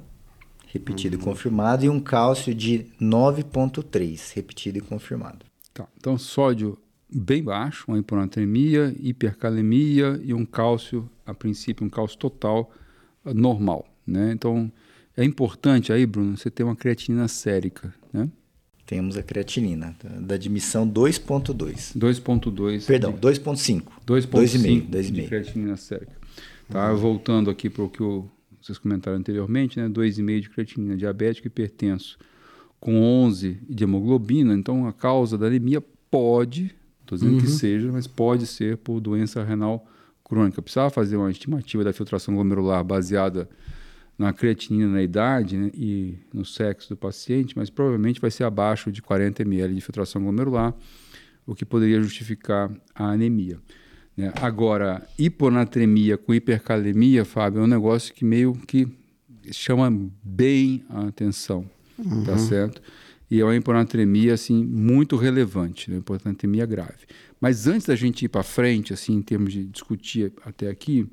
repetido 0.75 1.15
uhum. 1.15 1.21
e 1.21 1.25
confirmado, 1.25 1.85
e 1.85 1.89
um 1.89 2.01
cálcio 2.01 2.53
de 2.53 2.85
9,3, 2.99 4.33
repetido 4.33 4.77
e 4.77 4.81
confirmado. 4.81 5.45
Tá, 5.73 5.87
então 5.97 6.17
sódio 6.17 6.77
bem 7.09 7.41
baixo, 7.41 7.85
uma 7.87 7.97
hiponatremia, 7.97 8.93
hipercalemia 8.99 10.19
e 10.23 10.33
um 10.33 10.45
cálcio, 10.45 11.09
a 11.25 11.33
princípio, 11.33 11.85
um 11.85 11.89
cálcio 11.89 12.17
total 12.17 12.71
uh, 13.23 13.33
normal. 13.33 13.87
Né? 14.05 14.31
Então, 14.33 14.71
é 15.15 15.23
importante 15.23 15.93
aí, 15.93 16.05
Bruno, 16.05 16.35
você 16.35 16.51
ter 16.51 16.63
uma 16.63 16.75
creatinina 16.75 17.27
sérica, 17.27 17.93
né? 18.11 18.29
Temos 18.85 19.17
a 19.17 19.23
creatinina, 19.23 19.95
da 20.21 20.35
admissão 20.35 20.87
2.2. 20.87 21.97
2.2. 21.97 22.85
Perdão, 22.85 23.13
2.5. 23.13 23.81
2.5 24.05 25.11
de 25.11 25.23
creatinina 25.23 25.75
sérica. 25.75 26.24
Tá, 26.69 26.91
uhum. 26.91 26.97
Voltando 26.97 27.49
aqui 27.49 27.69
para 27.69 27.83
o 27.83 27.89
que 27.89 28.01
vocês 28.61 28.77
comentaram 28.77 29.17
anteriormente, 29.17 29.79
né? 29.79 29.87
2,5 29.87 30.41
de 30.41 30.49
creatinina, 30.49 30.97
diabético 30.97 31.47
hipertenso, 31.47 32.17
com 32.79 33.01
11 33.01 33.59
de 33.69 33.83
hemoglobina. 33.83 34.53
Então, 34.53 34.87
a 34.87 34.93
causa 34.93 35.37
da 35.37 35.47
anemia 35.47 35.81
pode, 36.09 36.75
estou 37.01 37.17
dizendo 37.17 37.33
uhum. 37.35 37.41
que 37.41 37.47
seja, 37.47 37.91
mas 37.91 38.07
pode 38.07 38.47
ser 38.47 38.77
por 38.77 38.99
doença 38.99 39.43
renal 39.43 39.85
crônica. 40.23 40.61
Precisava 40.61 40.89
fazer 40.89 41.17
uma 41.17 41.29
estimativa 41.29 41.83
da 41.83 41.93
filtração 41.93 42.33
glomerular 42.33 42.83
baseada 42.83 43.47
na 44.17 44.31
creatinina 44.33 44.87
na 44.87 45.03
idade 45.03 45.57
né, 45.57 45.71
e 45.73 46.17
no 46.33 46.45
sexo 46.45 46.89
do 46.89 46.97
paciente, 46.97 47.55
mas 47.55 47.69
provavelmente 47.69 48.21
vai 48.21 48.31
ser 48.31 48.45
abaixo 48.45 48.91
de 48.91 49.01
40 49.01 49.41
ml 49.43 49.75
de 49.75 49.81
filtração 49.81 50.21
glomerular, 50.21 50.73
o 51.45 51.53
que 51.53 51.65
poderia 51.65 52.01
justificar 52.01 52.71
a 52.93 53.11
anemia. 53.11 53.59
Né? 54.15 54.31
Agora, 54.41 55.05
hiponatremia 55.17 56.17
com 56.17 56.33
hipercalemia, 56.33 57.25
Fábio, 57.25 57.61
é 57.61 57.63
um 57.63 57.67
negócio 57.67 58.13
que 58.13 58.23
meio 58.23 58.53
que 58.53 58.87
chama 59.51 59.91
bem 60.23 60.83
a 60.89 61.07
atenção, 61.07 61.65
tá 61.97 62.03
uhum. 62.03 62.23
tá 62.23 62.37
certo? 62.37 62.81
E 63.29 63.41
é 63.41 63.43
uma 63.43 63.55
hiponatremia, 63.55 64.33
assim, 64.33 64.63
muito 64.63 65.15
relevante, 65.15 65.89
né? 65.89 65.97
hiponatremia 65.97 66.65
grave. 66.65 67.05
Mas 67.41 67.67
antes 67.67 67.87
da 67.87 67.95
gente 67.95 68.25
ir 68.25 68.29
para 68.29 68.43
frente, 68.43 68.93
assim, 68.93 69.15
em 69.15 69.21
termos 69.21 69.51
de 69.51 69.65
discutir 69.65 70.31
até 70.45 70.69
aqui, 70.69 71.07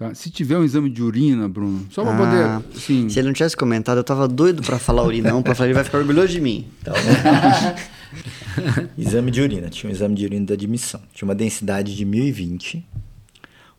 Tá? 0.00 0.14
Se 0.14 0.30
tiver 0.30 0.56
um 0.56 0.64
exame 0.64 0.88
de 0.88 1.02
urina, 1.02 1.46
Bruno, 1.46 1.86
só 1.90 2.02
para 2.02 2.14
ah, 2.14 2.16
poder. 2.16 2.74
Assim... 2.74 3.06
Se 3.10 3.18
ele 3.18 3.26
não 3.26 3.34
tivesse 3.34 3.54
comentado, 3.54 3.98
eu 3.98 4.04
tava 4.04 4.26
doido 4.26 4.62
para 4.62 4.78
falar 4.78 5.02
urinão, 5.02 5.42
para 5.42 5.54
falar, 5.54 5.66
ele 5.66 5.74
vai 5.74 5.84
ficar 5.84 5.98
orgulhoso 5.98 6.28
de 6.28 6.40
mim. 6.40 6.66
Tá 6.82 6.94
exame 8.98 9.30
de 9.30 9.40
urina. 9.40 9.68
Tinha 9.68 9.90
um 9.90 9.92
exame 9.92 10.14
de 10.14 10.24
urina 10.24 10.46
da 10.46 10.54
admissão. 10.54 11.00
Tinha 11.12 11.26
uma 11.28 11.34
densidade 11.34 11.94
de 11.94 12.04
1020, 12.04 12.86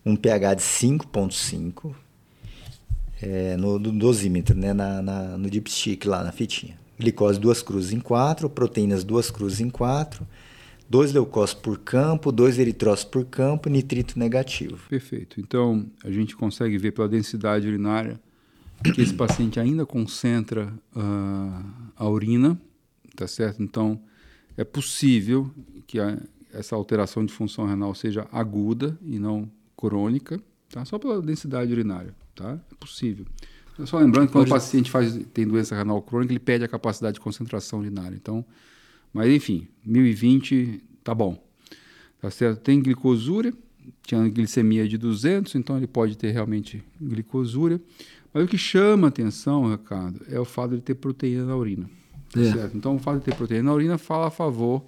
um 0.05 0.15
pH 0.15 0.53
de 0.55 0.61
5,5 0.61 1.93
é, 3.21 3.55
no, 3.57 3.77
no, 3.77 3.91
dosímetro, 3.91 4.57
né? 4.57 4.73
Na, 4.73 5.01
na, 5.01 5.37
no 5.37 5.49
dipstick 5.49 6.05
lá 6.05 6.23
na 6.23 6.31
fitinha. 6.31 6.79
Glicose 6.99 7.39
duas 7.39 7.61
cruzes 7.61 7.91
em 7.91 7.99
4, 7.99 8.49
proteínas 8.49 9.03
duas 9.03 9.31
cruzes 9.31 9.59
em 9.59 9.69
4 9.69 10.25
dois 10.91 11.13
leucócitos 11.13 11.63
por 11.63 11.79
campo, 11.79 12.33
dois 12.33 12.59
eritrócitos 12.59 13.09
por 13.09 13.23
campo, 13.23 13.69
nitrito 13.69 14.19
negativo. 14.19 14.77
Perfeito. 14.89 15.39
Então, 15.39 15.85
a 16.03 16.11
gente 16.11 16.35
consegue 16.35 16.77
ver 16.77 16.91
pela 16.91 17.07
densidade 17.07 17.65
urinária 17.65 18.19
que 18.93 19.01
esse 19.01 19.13
paciente 19.13 19.57
ainda 19.57 19.85
concentra 19.85 20.67
uh, 20.93 21.91
a 21.95 22.09
urina, 22.09 22.59
tá 23.15 23.25
certo? 23.25 23.63
Então, 23.63 24.01
é 24.57 24.63
possível 24.63 25.49
que 25.87 25.99
a, 25.99 26.17
essa 26.53 26.75
alteração 26.75 27.25
de 27.25 27.33
função 27.33 27.65
renal 27.65 27.93
seja 27.95 28.27
aguda 28.31 28.97
e 29.01 29.17
não 29.19 29.49
crônica, 29.77 30.39
tá? 30.69 30.83
Só 30.85 30.99
pela 30.99 31.21
densidade 31.21 31.71
urinária, 31.71 32.15
tá? 32.35 32.59
É 32.71 32.75
possível. 32.75 33.25
Só 33.85 33.97
lembrando 33.99 34.27
que 34.27 34.33
quando 34.33 34.47
o 34.47 34.49
paciente 34.49 34.91
faz, 34.91 35.17
tem 35.33 35.47
doença 35.47 35.75
renal 35.75 36.01
crônica, 36.01 36.31
ele 36.31 36.39
perde 36.39 36.65
a 36.65 36.67
capacidade 36.67 37.15
de 37.15 37.19
concentração 37.19 37.79
urinária. 37.79 38.15
Então, 38.15 38.45
mas 39.13 39.29
enfim, 39.33 39.67
1020 39.85 40.83
tá 41.03 41.15
bom. 41.15 41.41
Tá 42.21 42.29
certo? 42.29 42.59
Tem 42.59 42.79
glicosúria, 42.79 43.53
tinha 44.03 44.27
glicemia 44.29 44.87
de 44.87 44.97
200, 44.97 45.55
então 45.55 45.77
ele 45.77 45.87
pode 45.87 46.17
ter 46.17 46.31
realmente 46.31 46.83
glicosúria. 47.01 47.81
Mas 48.33 48.43
o 48.43 48.47
que 48.47 48.57
chama 48.57 49.07
atenção, 49.07 49.71
Ricardo, 49.71 50.21
é 50.29 50.39
o 50.39 50.45
fato 50.45 50.75
de 50.75 50.81
ter 50.81 50.95
proteína 50.95 51.45
na 51.45 51.55
urina. 51.55 51.89
É. 52.35 52.51
certo? 52.51 52.77
Então, 52.77 52.95
o 52.95 52.99
fato 52.99 53.19
de 53.19 53.25
ter 53.25 53.35
proteína 53.35 53.63
na 53.63 53.73
urina 53.73 53.97
fala 53.97 54.27
a 54.27 54.31
favor 54.31 54.83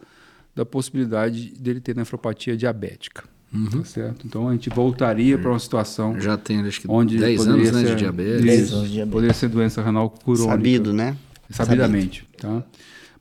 da 0.56 0.66
possibilidade 0.66 1.54
dele 1.60 1.80
ter 1.80 1.96
nefropatia 1.96 2.56
diabética. 2.56 3.24
Uhum. 3.54 3.70
Tá 3.70 3.86
certo? 3.86 4.26
Então 4.26 4.50
a 4.50 4.54
gente 4.54 4.70
voltaria 4.70 5.38
para 5.38 5.52
uma 5.52 5.60
situação. 5.60 6.20
Já 6.20 6.38
tem 6.38 6.62
acho 6.62 6.82
que 6.82 6.88
onde 6.90 7.18
10 7.18 7.48
anos 7.48 7.72
né, 7.72 7.84
de 7.84 7.96
diabetes. 7.96 8.44
10 8.44 8.74
anos 8.74 8.86
de 8.88 8.94
diabetes. 8.94 9.14
Poderia 9.14 9.34
ser 9.34 9.48
doença 9.48 9.82
renal 9.82 10.10
crônica. 10.10 10.46
Sabido, 10.46 10.92
né? 10.92 11.16
Sabidamente. 11.50 12.28
Sabido. 12.40 12.62
Tá? 12.62 12.68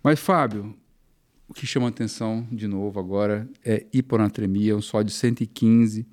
Mas, 0.03 0.19
Fábio, 0.19 0.75
o 1.47 1.53
que 1.53 1.67
chama 1.67 1.89
atenção, 1.89 2.47
de 2.51 2.67
novo, 2.67 2.99
agora 2.99 3.47
é 3.63 3.85
hiponatremia, 3.93 4.75
um 4.75 4.81
sódio 4.81 5.13
115 5.13 6.07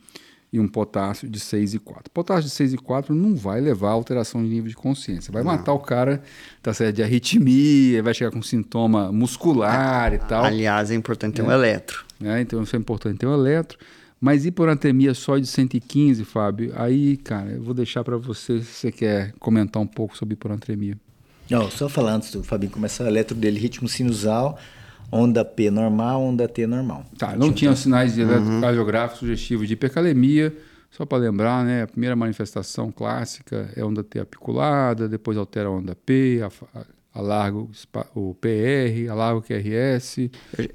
e 0.51 0.59
um 0.59 0.67
potássio 0.67 1.29
de 1.29 1.39
6,4. 1.39 2.09
Potássio 2.13 2.49
de 2.49 2.77
6,4 2.77 3.09
não 3.09 3.35
vai 3.35 3.61
levar 3.61 3.89
a 3.89 3.93
alteração 3.93 4.43
de 4.43 4.49
nível 4.49 4.69
de 4.69 4.75
consciência. 4.75 5.31
Vai 5.31 5.43
não. 5.43 5.51
matar 5.51 5.73
o 5.73 5.79
cara 5.79 6.21
tá 6.61 6.73
certo, 6.73 6.95
de 6.95 7.03
arritmia, 7.03 8.01
vai 8.01 8.13
chegar 8.13 8.31
com 8.31 8.41
sintoma 8.41 9.11
muscular 9.11 10.13
e 10.13 10.17
tal. 10.17 10.43
Aliás, 10.45 10.89
é 10.91 10.95
importante 10.95 11.35
ter 11.35 11.41
é. 11.41 11.45
um 11.45 11.51
eletro. 11.51 12.03
É, 12.23 12.41
então, 12.41 12.61
isso 12.63 12.75
é 12.75 12.79
importante 12.79 13.19
ter 13.19 13.27
um 13.27 13.33
eletro. 13.33 13.77
Mas 14.19 14.45
hiponatremia 14.45 15.13
só 15.13 15.37
de 15.37 15.47
115, 15.47 16.25
Fábio, 16.25 16.73
aí, 16.75 17.15
cara, 17.17 17.51
eu 17.51 17.63
vou 17.63 17.73
deixar 17.73 18.03
para 18.03 18.17
você 18.17 18.59
se 18.59 18.65
você 18.65 18.91
quer 18.91 19.33
comentar 19.39 19.81
um 19.81 19.87
pouco 19.87 20.17
sobre 20.17 20.33
hiponatremia. 20.33 20.97
Não, 21.49 21.71
só 21.71 21.87
falando 21.87 22.17
antes 22.17 22.31
do 22.31 22.43
Fabinho 22.43 22.71
começar, 22.71 23.05
o 23.05 23.07
eletro 23.07 23.35
dele, 23.35 23.59
ritmo 23.59 23.87
sinusal, 23.87 24.59
onda 25.11 25.43
P 25.45 25.69
normal, 25.69 26.21
onda 26.21 26.47
T 26.47 26.65
normal. 26.67 27.05
Tá, 27.17 27.35
não 27.35 27.51
tinha 27.51 27.75
sinais 27.75 28.13
de 28.13 28.21
eletrocardiográfico 28.21 29.15
uhum. 29.15 29.19
sugestivos 29.19 29.67
de 29.67 29.73
hipercalemia. 29.73 30.55
Só 30.91 31.05
para 31.05 31.19
lembrar, 31.19 31.63
né, 31.63 31.83
a 31.83 31.87
primeira 31.87 32.15
manifestação 32.15 32.91
clássica 32.91 33.69
é 33.75 33.85
onda 33.85 34.03
T 34.03 34.19
apiculada, 34.19 35.07
depois 35.07 35.37
altera 35.37 35.69
a 35.69 35.71
onda 35.71 35.95
P, 35.95 36.41
alarga 37.13 37.57
o 38.15 38.35
PR, 38.35 39.11
alarga 39.11 39.39
o 39.39 39.41
QRS 39.41 40.17
eu, 40.17 40.29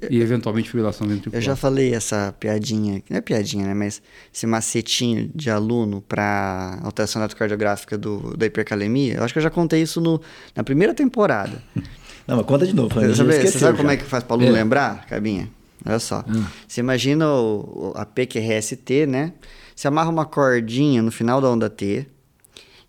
e 0.09 0.21
eventualmente 0.21 0.69
fibrilação 0.69 1.07
ventricular. 1.07 1.41
Eu 1.41 1.45
já 1.45 1.55
falei 1.55 1.93
essa 1.93 2.33
piadinha, 2.39 3.01
não 3.09 3.17
é 3.17 3.21
piadinha, 3.21 3.67
né, 3.67 3.73
mas 3.73 4.01
esse 4.33 4.45
macetinho 4.45 5.29
de 5.33 5.49
aluno 5.49 6.01
para 6.01 6.79
alteração 6.83 7.21
eletrocardiográfica 7.21 7.97
do, 7.97 8.35
da 8.37 8.45
hipercalemia, 8.45 9.15
eu 9.15 9.23
acho 9.23 9.33
que 9.33 9.39
eu 9.39 9.43
já 9.43 9.49
contei 9.49 9.81
isso 9.81 9.99
no, 9.99 10.21
na 10.55 10.63
primeira 10.63 10.93
temporada. 10.93 11.61
Não, 12.27 12.37
mas 12.37 12.45
conta 12.45 12.65
de 12.65 12.73
novo. 12.73 12.93
Você 12.93 13.15
sabe, 13.15 13.33
você 13.33 13.59
sabe 13.59 13.77
como 13.77 13.91
é 13.91 13.97
que 13.97 14.03
faz 14.03 14.23
para 14.23 14.35
o 14.35 14.39
aluno 14.39 14.55
é. 14.55 14.61
lembrar, 14.61 15.05
Cabinha? 15.05 15.49
Olha 15.85 15.99
só. 15.99 16.23
Hum. 16.27 16.43
Você 16.67 16.81
imagina 16.81 17.29
o, 17.29 17.93
a 17.95 18.05
PQRST, 18.05 19.05
né? 19.07 19.33
Você 19.75 19.87
amarra 19.87 20.09
uma 20.09 20.25
cordinha 20.25 21.01
no 21.01 21.11
final 21.11 21.39
da 21.39 21.49
onda 21.49 21.69
T 21.69 22.07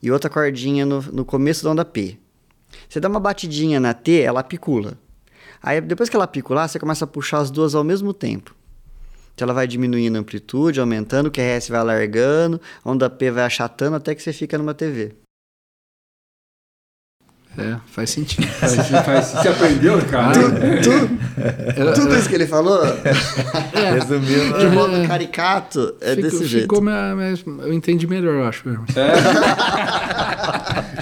e 0.03 0.11
outra 0.11 0.31
cordinha 0.31 0.87
no, 0.87 1.03
no 1.03 1.25
começo 1.25 1.65
da 1.65 1.71
onda 1.71 1.85
P. 1.85 2.17
Você 2.89 3.01
dá 3.01 3.09
uma 3.09 3.21
batidinha 3.21 3.81
na 3.81 3.93
T, 3.93 4.21
ela 4.21 4.43
picula. 4.43 4.97
Aí 5.63 5.81
depois 5.81 6.09
que 6.09 6.17
ela 6.17 6.27
picular, 6.27 6.69
você 6.69 6.79
começa 6.79 7.05
a 7.05 7.09
puxar 7.09 7.39
as 7.39 7.51
duas 7.51 7.75
ao 7.75 7.83
mesmo 7.85 8.15
tempo. 8.15 8.55
Então 9.35 9.45
ela 9.45 9.53
vai 9.53 9.67
diminuindo 9.67 10.17
a 10.17 10.21
amplitude, 10.21 10.81
aumentando, 10.81 11.27
o 11.27 11.31
QRS 11.31 11.69
vai 11.69 11.81
alargando, 11.81 12.61
a 12.83 12.91
onda 12.91 13.11
P 13.11 13.31
vai 13.31 13.45
achatando 13.45 13.97
até 13.97 14.15
que 14.15 14.23
você 14.23 14.33
fica 14.33 14.57
numa 14.57 14.73
TV. 14.73 15.15
É, 17.59 17.77
faz 17.87 18.11
sentido. 18.11 18.47
Faz, 18.57 18.75
faz, 18.75 19.27
você 19.27 19.49
aprendeu, 19.49 19.99
cara? 20.07 20.35
Tu, 20.35 20.91
tu, 20.91 21.09
tudo 22.01 22.17
isso 22.17 22.29
que 22.29 22.35
ele 22.35 22.47
falou, 22.47 22.85
é, 22.85 23.93
resumindo, 23.99 24.59
de 24.59 24.67
modo 24.67 24.95
é, 24.97 25.07
caricato, 25.07 25.95
é 26.01 26.15
ficou, 26.15 26.31
desse 26.31 26.45
jeito. 26.47 26.63
Ficou 26.65 26.83
minha, 26.83 27.15
minha, 27.15 27.35
eu 27.63 27.73
entendi 27.73 28.07
melhor, 28.07 28.35
eu 28.35 28.45
acho. 28.45 28.69
É? 28.95 29.17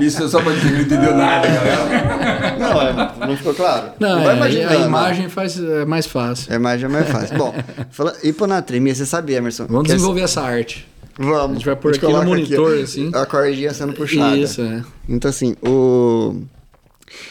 Isso 0.05 0.23
é 0.25 0.29
só 0.29 0.41
pra 0.41 0.53
dizer 0.53 0.69
que 0.69 0.75
não 0.75 0.81
entendeu 0.83 1.17
nada, 1.17 1.49
galera. 1.49 2.57
Não, 2.59 2.83
é, 2.83 3.27
não 3.27 3.37
ficou 3.37 3.55
claro? 3.55 3.91
Não, 3.99 4.21
não 4.21 4.31
é, 4.31 4.65
a 4.65 4.77
imagem 4.77 5.29
faz, 5.29 5.59
é 5.59 5.85
mais 5.85 6.07
fácil. 6.07 6.53
A 6.53 6.57
imagem 6.57 6.87
é 6.87 6.89
mais 6.89 7.09
fácil. 7.09 7.37
Bom, 7.37 7.55
fala, 7.91 8.15
hiponatremia, 8.23 8.95
você 8.95 9.07
sabia, 9.07 9.39
Emerson? 9.39 9.67
Vamos 9.69 9.89
desenvolver 9.89 10.23
essa 10.23 10.43
arte. 10.43 10.87
Vamos. 11.19 11.51
A 11.51 11.55
gente 11.55 11.67
vai 11.67 11.77
pôr 11.77 11.95
aqui 11.95 12.07
no 12.07 12.23
monitor, 12.25 12.73
aqui, 12.75 12.83
assim. 12.83 13.11
A 13.15 13.27
cordinha 13.27 13.73
sendo 13.73 13.93
puxada. 13.93 14.37
Isso, 14.37 14.61
é. 14.63 14.83
Então, 15.09 15.29
assim, 15.29 15.55
o... 15.63 16.43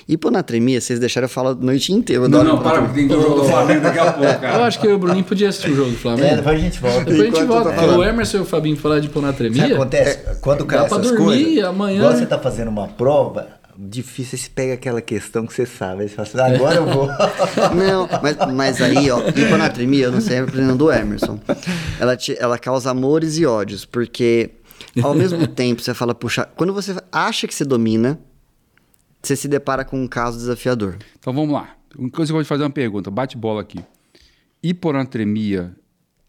Hiponatremia, 0.08 0.80
vocês 0.80 1.00
deixaram 1.00 1.26
eu 1.26 1.30
falar 1.30 1.52
a 1.52 1.56
noite 1.56 1.92
inteira. 1.92 2.28
Não, 2.30 2.44
não, 2.44 2.62
para, 2.62 2.82
porque 2.82 3.00
tem 3.00 3.08
que 3.08 3.14
jogo 3.14 3.42
do 3.42 3.44
Flamengo 3.46 3.82
daqui 3.82 4.00
a 4.00 4.14
pouco, 4.14 4.40
cara. 4.40 4.58
Eu 4.58 4.64
acho 4.64 4.80
que 4.80 4.88
o 4.88 4.98
Bruninho 4.98 5.26
podia 5.26 5.50
assistir 5.50 5.72
o 5.72 5.76
jogo 5.76 5.92
do 5.92 5.98
Flamengo. 5.98 6.26
É, 6.26 6.36
depois 6.38 6.56
a 6.56 6.62
gente 6.62 6.80
volta. 6.80 7.00
Depois 7.00 7.20
a 7.20 7.24
gente 7.26 7.42
Enquanto 7.42 7.64
volta. 7.64 7.82
tô 7.82 7.98
o 7.98 8.04
Emerson 8.04 8.38
e 8.38 8.40
o 8.42 8.46
Fabinho 8.46 8.78
falar 8.78 9.00
de 9.00 9.08
hiponatremia. 9.08 9.62
Sabe 9.62 9.74
o 9.74 9.76
que 9.76 9.82
acontece? 9.82 10.40
Quando 10.40 10.66
cai 10.66 10.80
Dá 10.80 10.86
pra 10.86 10.98
essas 11.00 11.12
dormir 11.12 11.26
coisas, 11.26 11.64
amanhã. 11.66 12.12
você 12.12 12.26
tá 12.26 12.40
fazendo 12.40 12.70
uma 12.70 12.88
prova, 12.88 13.48
difícil 13.78 14.38
você 14.38 14.50
pega 14.50 14.74
aquela 14.74 15.02
questão 15.02 15.46
que 15.46 15.54
você 15.54 15.66
sabe. 15.66 16.04
Aí 16.04 16.10
você 16.10 16.16
fala 16.16 16.28
assim, 16.28 16.40
"Ah, 16.40 16.56
agora 16.56 16.76
eu 16.76 16.86
vou. 16.86 17.08
Não, 17.76 18.08
mas, 18.22 18.54
mas 18.54 18.82
aí, 18.82 19.10
ó, 19.10 19.20
hiponatremia, 19.30 20.06
eu 20.06 20.12
não 20.12 20.22
sei 20.22 20.40
a 20.40 20.44
opinião 20.44 20.76
do 20.78 20.92
Emerson. 20.92 21.40
Ela, 22.00 22.16
te, 22.16 22.38
ela 22.40 22.58
causa 22.58 22.92
amores 22.92 23.38
e 23.38 23.46
ódios, 23.46 23.86
porque 23.86 24.52
ao 25.02 25.14
mesmo 25.14 25.46
tempo 25.48 25.82
você 25.82 25.94
fala, 25.94 26.14
puxa, 26.14 26.46
quando 26.56 26.74
você 26.74 26.96
acha 27.12 27.48
que 27.48 27.54
você 27.54 27.66
domina, 27.66 28.20
você 29.22 29.36
se 29.36 29.48
depara 29.48 29.84
com 29.86 30.02
um 30.02 30.08
caso 30.08 30.38
desafiador. 30.38 30.98
Então 31.20 31.34
vamos 31.34 31.54
lá. 31.54 31.76
Eu 31.98 32.10
vou 32.12 32.44
te 32.44 32.48
fazer 32.48 32.64
uma 32.64 32.70
pergunta, 32.70 33.10
bate 33.10 33.38
bola 33.38 33.62
aqui. 33.62 33.80
Hiponatremia 34.62 35.76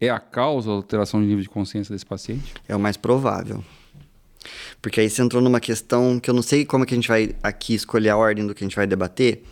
é 0.00 0.10
a 0.10 0.18
causa 0.18 0.68
da 0.68 0.74
alteração 0.74 1.20
de 1.20 1.26
nível 1.26 1.42
de 1.42 1.48
consciência 1.48 1.92
desse 1.92 2.04
paciente? 2.04 2.54
É 2.68 2.74
o 2.74 2.80
mais 2.80 2.96
provável. 2.96 3.64
Porque 4.82 5.00
aí 5.00 5.08
você 5.10 5.22
entrou 5.22 5.42
numa 5.42 5.60
questão 5.60 6.18
que 6.20 6.28
eu 6.30 6.34
não 6.34 6.42
sei 6.42 6.64
como 6.64 6.84
é 6.84 6.86
que 6.86 6.94
a 6.94 6.96
gente 6.96 7.08
vai 7.08 7.34
aqui 7.42 7.74
escolher 7.74 8.10
a 8.10 8.16
ordem 8.16 8.46
do 8.46 8.54
que 8.54 8.62
a 8.64 8.66
gente 8.66 8.76
vai 8.76 8.86
debater, 8.86 9.42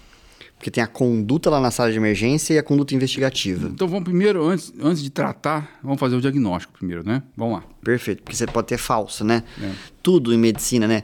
porque 0.57 0.71
tem 0.71 0.83
a 0.83 0.87
conduta 0.87 1.51
lá 1.51 1.61
na 1.61 1.71
sala 1.71 1.91
de 1.91 1.97
emergência 1.97 2.55
e 2.55 2.59
a 2.59 2.63
conduta 2.63 2.95
investigativa. 2.95 3.69
Então 3.69 3.89
vamos 3.89 4.05
primeiro, 4.05 4.45
antes, 4.47 4.73
antes 4.81 5.03
de 5.03 5.11
tratar, 5.11 5.79
vamos 5.83 5.99
fazer 5.99 6.15
o 6.17 6.21
diagnóstico 6.21 6.73
primeiro, 6.75 7.05
né? 7.05 7.23
Vamos 7.37 7.55
lá. 7.55 7.65
Perfeito, 7.83 8.23
porque 8.23 8.37
você 8.37 8.47
pode 8.47 8.69
ter 8.69 8.79
falso, 8.79 9.25
né? 9.25 9.43
É. 9.61 9.71
Tudo 10.03 10.33
em 10.33 10.39
medicina, 10.39 10.87
né? 10.87 11.03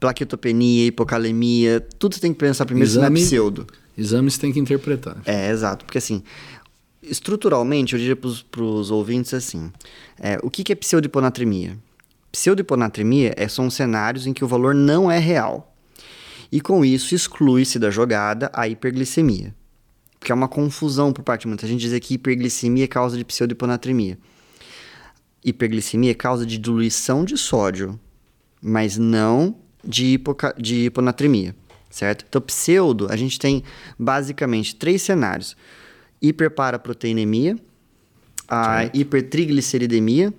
Plaquetopenia, 0.00 0.86
hipocalemia, 0.86 1.80
tudo 1.98 2.14
você 2.14 2.20
tem 2.20 2.32
que 2.32 2.38
pensar 2.38 2.64
primeiro 2.66 2.88
se 2.90 2.96
não 2.96 3.04
é 3.04 3.06
Exame- 3.06 3.20
pseudo. 3.20 3.66
Exames 3.96 4.38
tem 4.38 4.52
que 4.52 4.58
interpretar. 4.58 5.18
É, 5.26 5.50
exato. 5.50 5.84
Porque 5.84 5.98
assim, 5.98 6.22
estruturalmente, 7.02 7.92
eu 7.92 7.98
diria 7.98 8.16
para 8.16 8.62
os 8.62 8.90
ouvintes 8.90 9.34
assim: 9.34 9.70
é, 10.18 10.38
o 10.42 10.50
que, 10.50 10.64
que 10.64 10.72
é 10.72 10.74
pseudohiponatremia? 10.74 11.76
Pseudohiponatremia 12.32 13.34
é, 13.36 13.46
são 13.46 13.68
cenários 13.68 14.26
em 14.26 14.32
que 14.32 14.42
o 14.42 14.48
valor 14.48 14.74
não 14.74 15.10
é 15.10 15.18
real. 15.18 15.76
E 16.50 16.60
com 16.60 16.84
isso 16.84 17.14
exclui-se 17.14 17.78
da 17.78 17.90
jogada 17.90 18.50
a 18.54 18.66
hiperglicemia. 18.66 19.54
Porque 20.18 20.32
é 20.32 20.34
uma 20.34 20.48
confusão 20.48 21.12
por 21.12 21.22
parte 21.22 21.42
de 21.42 21.48
muita 21.48 21.66
gente 21.66 21.80
dizer 21.80 22.00
que 22.00 22.14
hiperglicemia 22.14 22.84
é 22.84 22.88
causa 22.88 23.16
de 23.16 23.24
pseudohiponatremia. 23.24 24.18
Hiperglicemia 25.44 26.12
é 26.12 26.14
causa 26.14 26.46
de 26.46 26.56
diluição 26.56 27.24
de 27.24 27.36
sódio, 27.36 27.98
mas 28.60 28.96
não 28.96 29.56
de, 29.84 30.14
hipoca- 30.14 30.54
de 30.56 30.86
hiponatremia, 30.86 31.54
certo? 31.90 32.24
Então, 32.28 32.40
pseudo, 32.40 33.08
a 33.10 33.16
gente 33.16 33.38
tem 33.38 33.64
basicamente 33.98 34.76
três 34.76 35.02
cenários: 35.02 35.56
hiperparaproteinemia, 36.20 37.58
a 38.48 38.84
hipertrigliceridemia 38.94 40.32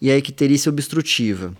e 0.00 0.10
a 0.10 0.16
icterícia 0.16 0.70
obstrutiva, 0.70 1.54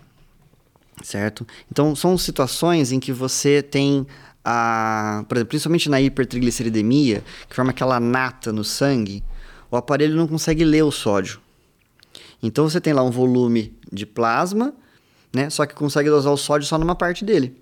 certo? 1.03 1.45
Então, 1.71 1.95
são 1.95 2.17
situações 2.17 2.91
em 2.91 2.99
que 2.99 3.13
você 3.13 3.61
tem, 3.61 4.05
a, 4.43 5.23
por 5.27 5.37
exemplo, 5.37 5.49
principalmente 5.49 5.89
na 5.89 6.01
hipertrigliceridemia, 6.01 7.23
que 7.47 7.55
forma 7.55 7.71
aquela 7.71 7.99
nata 7.99 8.51
no 8.51 8.63
sangue, 8.63 9.23
o 9.69 9.77
aparelho 9.77 10.15
não 10.15 10.27
consegue 10.27 10.63
ler 10.63 10.83
o 10.83 10.91
sódio. 10.91 11.39
Então, 12.41 12.67
você 12.67 12.81
tem 12.81 12.93
lá 12.93 13.03
um 13.03 13.11
volume 13.11 13.77
de 13.91 14.05
plasma, 14.05 14.73
né? 15.33 15.49
Só 15.49 15.65
que 15.65 15.75
consegue 15.75 16.09
dosar 16.09 16.33
o 16.33 16.37
sódio 16.37 16.67
só 16.67 16.77
numa 16.77 16.95
parte 16.95 17.23
dele. 17.23 17.55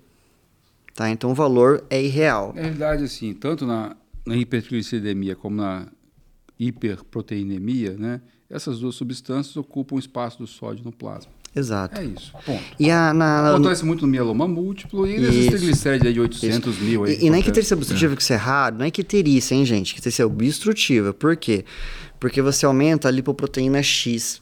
Tá? 0.94 1.10
Então, 1.10 1.30
o 1.30 1.34
valor 1.34 1.84
é 1.90 2.02
irreal. 2.02 2.52
Na 2.54 2.62
realidade, 2.62 3.04
assim, 3.04 3.34
tanto 3.34 3.66
na, 3.66 3.94
na 4.26 4.36
hipertrigliceridemia 4.36 5.36
como 5.36 5.56
na 5.56 5.86
hiperproteinemia, 6.58 7.96
né? 7.96 8.20
Essas 8.50 8.80
duas 8.80 8.94
substâncias 8.96 9.56
ocupam 9.56 9.94
o 9.94 9.98
espaço 9.98 10.38
do 10.38 10.46
sódio 10.46 10.84
no 10.84 10.90
plasma. 10.90 11.30
Exato. 11.54 12.00
É 12.00 12.04
isso, 12.04 12.32
ponto. 12.46 12.62
E 12.78 12.90
a, 12.90 13.12
na, 13.12 13.50
Acontece 13.54 13.84
muito 13.84 14.02
no 14.02 14.08
mieloma 14.08 14.46
múltiplo 14.46 15.06
e 15.06 15.18
nesses 15.18 15.36
Isso. 15.36 15.50
triglicéridos 15.50 16.06
aí 16.06 16.12
de 16.12 16.20
800 16.20 16.78
mil. 16.78 17.04
Aí, 17.04 17.12
E, 17.12 17.14
e 17.14 17.18
na 17.18 17.36
acontece. 17.36 17.48
icterícia 17.48 17.76
obstrutiva 17.76 18.16
que 18.16 18.22
isso 18.22 18.32
é 18.32 18.36
raro, 18.36 18.76
não 18.78 18.84
é 18.84 18.88
icterícia, 18.88 19.54
hein, 19.54 19.64
gente? 19.64 19.90
Icterícia 19.92 20.26
obstrutiva. 20.26 21.12
Por 21.12 21.36
quê? 21.36 21.64
Porque 22.20 22.40
você 22.40 22.66
aumenta 22.66 23.08
a 23.08 23.10
lipoproteína 23.10 23.82
X. 23.82 24.40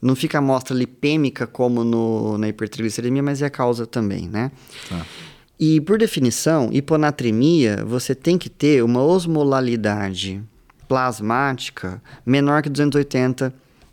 Não 0.00 0.14
fica 0.14 0.38
a 0.38 0.40
amostra 0.40 0.76
lipêmica 0.76 1.46
como 1.48 1.82
no, 1.82 2.36
na 2.38 2.48
hipertrigliceridemia, 2.48 3.22
mas 3.22 3.42
é 3.42 3.46
a 3.46 3.50
causa 3.50 3.86
também, 3.86 4.28
né? 4.28 4.52
E 5.58 5.80
por 5.80 5.98
definição, 5.98 6.68
hiponatremia, 6.72 7.82
você 7.84 8.14
tem 8.14 8.36
que 8.38 8.48
ter 8.50 8.84
uma 8.84 9.02
osmolalidade 9.02 10.42
plasmática 10.88 12.02
menor 12.24 12.62
que 12.62 12.68
280 12.68 13.52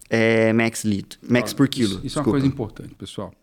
é, 0.09 0.53
max, 0.53 0.83
litro, 0.85 1.19
max 1.27 1.53
Ó, 1.53 1.55
por 1.57 1.67
quilo. 1.67 1.95
Isso, 1.97 2.05
isso 2.07 2.19
é 2.19 2.21
uma 2.21 2.29
coisa 2.31 2.45
importante, 2.47 2.93
pessoal. 2.95 3.33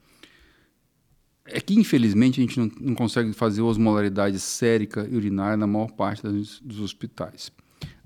É 1.46 1.60
que, 1.60 1.74
infelizmente, 1.74 2.40
a 2.40 2.44
gente 2.44 2.58
não, 2.60 2.70
não 2.80 2.94
consegue 2.94 3.32
fazer 3.32 3.60
osmolaridade 3.62 4.38
sérica 4.38 5.06
e 5.10 5.16
urinária 5.16 5.56
na 5.56 5.66
maior 5.66 5.90
parte 5.90 6.22
das- 6.22 6.60
dos 6.60 6.78
hospitais. 6.80 7.50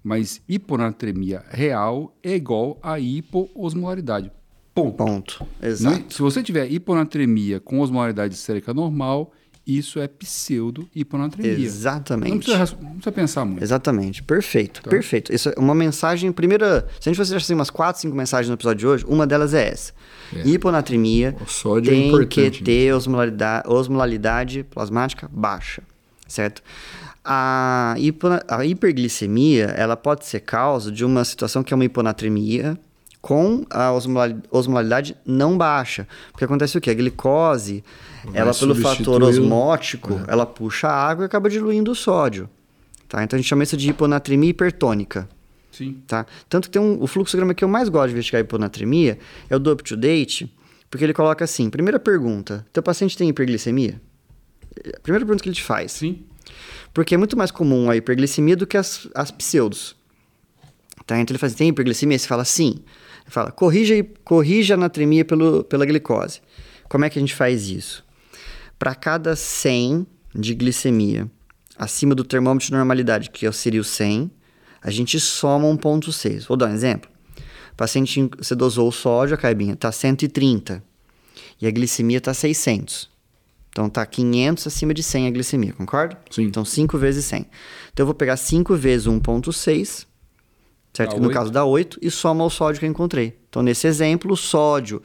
Mas 0.03 0.41
hiponatremia 0.49 1.45
real 1.51 2.17
é 2.23 2.35
igual 2.35 2.79
a 2.83 2.99
hipoosmolaridade. 2.99 4.31
Ponto. 4.75 4.97
Ponto. 4.97 5.47
Não- 5.61 5.69
Exato. 5.69 6.15
se 6.15 6.21
você 6.23 6.43
tiver 6.43 6.71
hiponatremia 6.73 7.61
com 7.61 7.81
osmolaridade 7.81 8.35
sérica 8.37 8.73
normal, 8.73 9.33
isso 9.67 9.99
é 10.01 10.07
pseudo-hiponatremia. 10.09 11.57
Não 11.57 11.65
Exatamente. 11.65 12.37
precisa, 12.37 12.57
ras- 12.59 12.73
não 12.81 12.91
precisa 12.93 13.13
pensar 13.13 13.45
muito. 13.45 13.63
Exatamente, 13.63 14.23
perfeito, 14.23 14.83
perfeito. 14.83 15.33
Isso 15.33 15.49
é 15.49 15.55
uma 15.59 15.75
mensagem, 15.75 16.31
primeira, 16.33 16.87
se 17.01 17.09
a 17.09 17.11
gente 17.11 17.17
fosse 17.17 17.31
deixar 17.31 17.45
assim, 17.45 17.55
umas 17.55 17.71
4, 17.71 18.03
5 18.03 18.15
mensagens 18.17 18.49
no 18.49 18.55
episódio 18.55 18.79
de 18.81 18.87
hoje, 18.87 19.05
uma 19.09 19.27
delas 19.27 19.55
é 19.55 19.69
essa. 19.69 19.93
Hiponatremia 20.45 21.37
O 21.41 21.47
sódio 21.47 21.91
é 21.91 21.95
tem 21.95 22.09
importante 22.09 22.59
que 22.59 22.65
ter 22.65 22.93
osmolalidade, 22.93 23.69
osmolalidade 23.69 24.65
plasmática 24.65 25.31
baixa, 25.33 25.83
certo? 26.27 26.63
A, 27.25 27.95
hipona- 27.99 28.43
a 28.49 28.65
hiperglicemia, 28.67 29.67
ela 29.77 29.97
pode 29.97 30.27
ser 30.27 30.41
causa 30.41 30.91
de 30.93 31.05
uma 31.05 31.25
situação 31.25 31.63
que 31.63 31.73
é 31.73 31.77
uma 31.77 31.85
hiponatremia 31.85 32.79
com 33.23 33.65
a 33.71 33.91
osmolalidade 34.51 35.17
não 35.25 35.57
baixa. 35.57 36.07
Porque 36.33 36.45
acontece 36.45 36.77
o 36.77 36.81
quê? 36.81 36.91
A 36.91 36.95
glicose, 36.95 37.83
Vai 38.27 38.41
ela 38.41 38.55
pelo 38.55 38.75
fator 38.75 39.23
osmótico, 39.23 40.21
ela 40.27 40.47
puxa 40.47 40.89
a 40.89 41.09
água 41.09 41.25
e 41.25 41.27
acaba 41.27 41.51
diluindo 41.51 41.91
o 41.91 41.95
sódio. 41.95 42.49
Tá? 43.09 43.23
Então 43.23 43.37
a 43.37 43.41
gente 43.41 43.49
chama 43.49 43.63
isso 43.63 43.77
de 43.77 43.91
hiponatremia 43.91 44.51
hipertônica. 44.51 45.29
Sim. 45.71 46.01
Tá? 46.07 46.25
Tanto 46.49 46.69
que 46.69 46.73
tem 46.73 46.83
um, 46.83 47.03
o 47.03 47.07
fluxograma 47.07 47.53
que 47.53 47.65
eu 47.65 47.69
mais 47.69 47.89
gosto 47.89 48.09
de 48.09 48.13
investigar 48.13 48.41
hiponatremia 48.41 49.19
é 49.51 49.57
o 49.57 49.59
do 49.59 49.73
up-to-date, 49.73 50.53
porque 50.89 51.05
ele 51.05 51.13
coloca 51.13 51.45
assim, 51.45 51.69
primeira 51.69 51.99
pergunta, 51.99 52.65
teu 52.73 52.83
paciente 52.83 53.17
tem 53.17 53.29
hiperglicemia? 53.29 54.01
A 54.95 55.01
primeira 55.01 55.25
pergunta 55.25 55.43
que 55.43 55.49
ele 55.49 55.57
te 55.57 55.63
faz. 55.63 55.93
Sim. 55.93 56.25
Porque 56.93 57.15
é 57.15 57.19
muito 57.19 57.37
mais 57.37 57.51
comum 57.51 57.91
a 57.91 57.97
hiperglicemia 57.97 58.57
do 58.57 58.67
que 58.67 58.77
as, 58.77 59.09
as 59.15 59.31
pseudos. 59.31 59.97
Tá? 61.07 61.19
Então 61.19 61.35
ele 61.35 61.39
fala 61.39 61.49
assim, 61.49 61.59
tem 61.59 61.69
hiperglicemia? 61.69 62.19
Você 62.19 62.27
fala 62.27 62.45
sim. 62.45 62.77
Ele 63.23 63.31
fala, 63.31 63.51
corrija, 63.51 63.95
corrija 64.23 64.75
a 64.75 64.77
anatremia 64.77 65.25
pelo, 65.25 65.65
pela 65.65 65.85
glicose. 65.85 66.41
Como 66.89 67.05
é 67.05 67.11
que 67.11 67.19
a 67.19 67.23
gente 67.23 67.35
faz 67.35 67.69
isso? 67.69 68.05
Para 68.85 68.95
cada 68.95 69.35
100 69.35 70.07
de 70.35 70.55
glicemia 70.55 71.31
acima 71.75 72.15
do 72.15 72.23
termômetro 72.23 72.67
de 72.67 72.73
normalidade, 72.75 73.31
que 73.31 73.51
seria 73.51 73.81
o 73.81 73.85
100, 73.85 74.31
a 74.83 74.91
gente 74.91 75.19
soma 75.19 75.67
1,6. 75.69 76.47
Vou 76.47 76.55
dar 76.55 76.69
um 76.69 76.75
exemplo. 76.75 77.11
O 77.73 77.77
paciente, 77.79 78.29
você 78.37 78.55
dosou 78.55 78.87
o 78.87 78.93
sódio, 78.93 79.37
a 79.37 79.39
caibinha, 79.39 79.73
está 79.73 79.91
130. 79.91 80.85
E 81.63 81.67
a 81.67 81.71
glicemia 81.71 82.19
está 82.19 82.35
600. 82.35 83.09
Então 83.71 83.89
tá 83.89 84.05
500 84.05 84.67
acima 84.67 84.93
de 84.93 85.03
100 85.03 85.29
a 85.29 85.31
glicemia, 85.31 85.73
concorda? 85.73 86.21
Sim. 86.31 86.43
Então 86.43 86.63
5 86.63 86.99
vezes 86.99 87.25
100. 87.25 87.47
Então 87.91 88.03
eu 88.03 88.07
vou 88.07 88.15
pegar 88.15 88.37
5 88.37 88.77
vezes 88.77 89.07
1.6, 89.07 90.05
certo? 90.93 91.09
Dá 91.09 91.15
Que 91.15 91.21
no 91.23 91.29
oito. 91.29 91.39
caso 91.39 91.51
dá 91.51 91.65
8 91.65 92.01
e 92.03 92.11
soma 92.11 92.45
o 92.45 92.51
sódio 92.51 92.81
que 92.81 92.85
eu 92.85 92.91
encontrei. 92.91 93.35
Então 93.49 93.63
nesse 93.63 93.87
exemplo, 93.87 94.35
o 94.35 94.37
sódio 94.37 95.01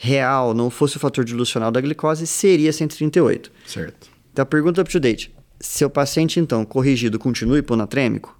real 0.00 0.54
não 0.54 0.70
fosse 0.70 0.96
o 0.96 1.00
fator 1.00 1.24
dilucional 1.24 1.70
da 1.70 1.80
glicose, 1.80 2.26
seria 2.26 2.72
138. 2.72 3.50
Certo. 3.66 4.08
Então 4.32 4.42
a 4.42 4.46
pergunta 4.46 4.80
up 4.82 4.90
to 4.90 5.00
date. 5.00 5.32
Seu 5.60 5.88
paciente 5.88 6.38
então 6.40 6.64
corrigido 6.64 7.18
continua 7.18 7.58
hiponatrêmico? 7.58 8.38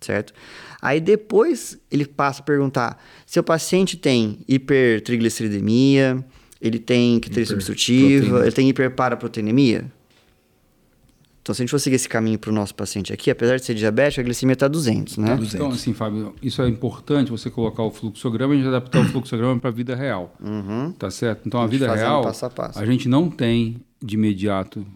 Certo? 0.00 0.34
Aí 0.82 1.00
depois 1.00 1.78
ele 1.90 2.04
passa 2.04 2.42
a 2.42 2.44
perguntar: 2.44 3.02
seu 3.24 3.42
paciente 3.42 3.96
tem 3.96 4.40
hipertrigliceridemia, 4.46 6.24
ele 6.60 6.78
tem 6.78 7.16
icterícia 7.16 7.54
obstrutiva, 7.54 8.04
Hiperproteína. 8.06 8.46
ele 8.46 8.52
tem 8.54 8.68
hiperparaproteinemia? 8.68 9.92
Então, 11.44 11.54
se 11.54 11.60
a 11.60 11.62
gente 11.62 11.70
for 11.72 11.78
seguir 11.78 11.96
esse 11.96 12.08
caminho 12.08 12.38
para 12.38 12.48
o 12.48 12.54
nosso 12.54 12.74
paciente 12.74 13.12
aqui, 13.12 13.30
apesar 13.30 13.56
de 13.56 13.66
ser 13.66 13.74
diabético, 13.74 14.18
a 14.22 14.24
glicemia 14.24 14.54
está 14.54 14.66
200, 14.66 15.18
né? 15.18 15.36
200. 15.36 15.54
Então, 15.54 15.68
assim, 15.68 15.92
Fábio, 15.92 16.34
isso 16.42 16.62
é 16.62 16.68
importante 16.70 17.30
você 17.30 17.50
colocar 17.50 17.82
o 17.82 17.90
fluxograma 17.90 18.54
e 18.54 18.56
a 18.56 18.62
gente 18.62 18.68
adaptar 18.68 19.02
o 19.02 19.04
fluxograma 19.12 19.60
para 19.60 19.68
a 19.68 19.72
vida 19.72 19.94
real. 19.94 20.34
Uhum. 20.40 20.92
Tá 20.92 21.10
certo? 21.10 21.42
Então, 21.46 21.60
a, 21.60 21.64
a 21.64 21.66
vida 21.66 21.94
real, 21.94 22.22
passo 22.22 22.46
a, 22.46 22.50
passo. 22.50 22.78
a 22.78 22.86
gente 22.86 23.10
não 23.10 23.28
tem 23.28 23.76
de 24.02 24.14
imediato 24.14 24.86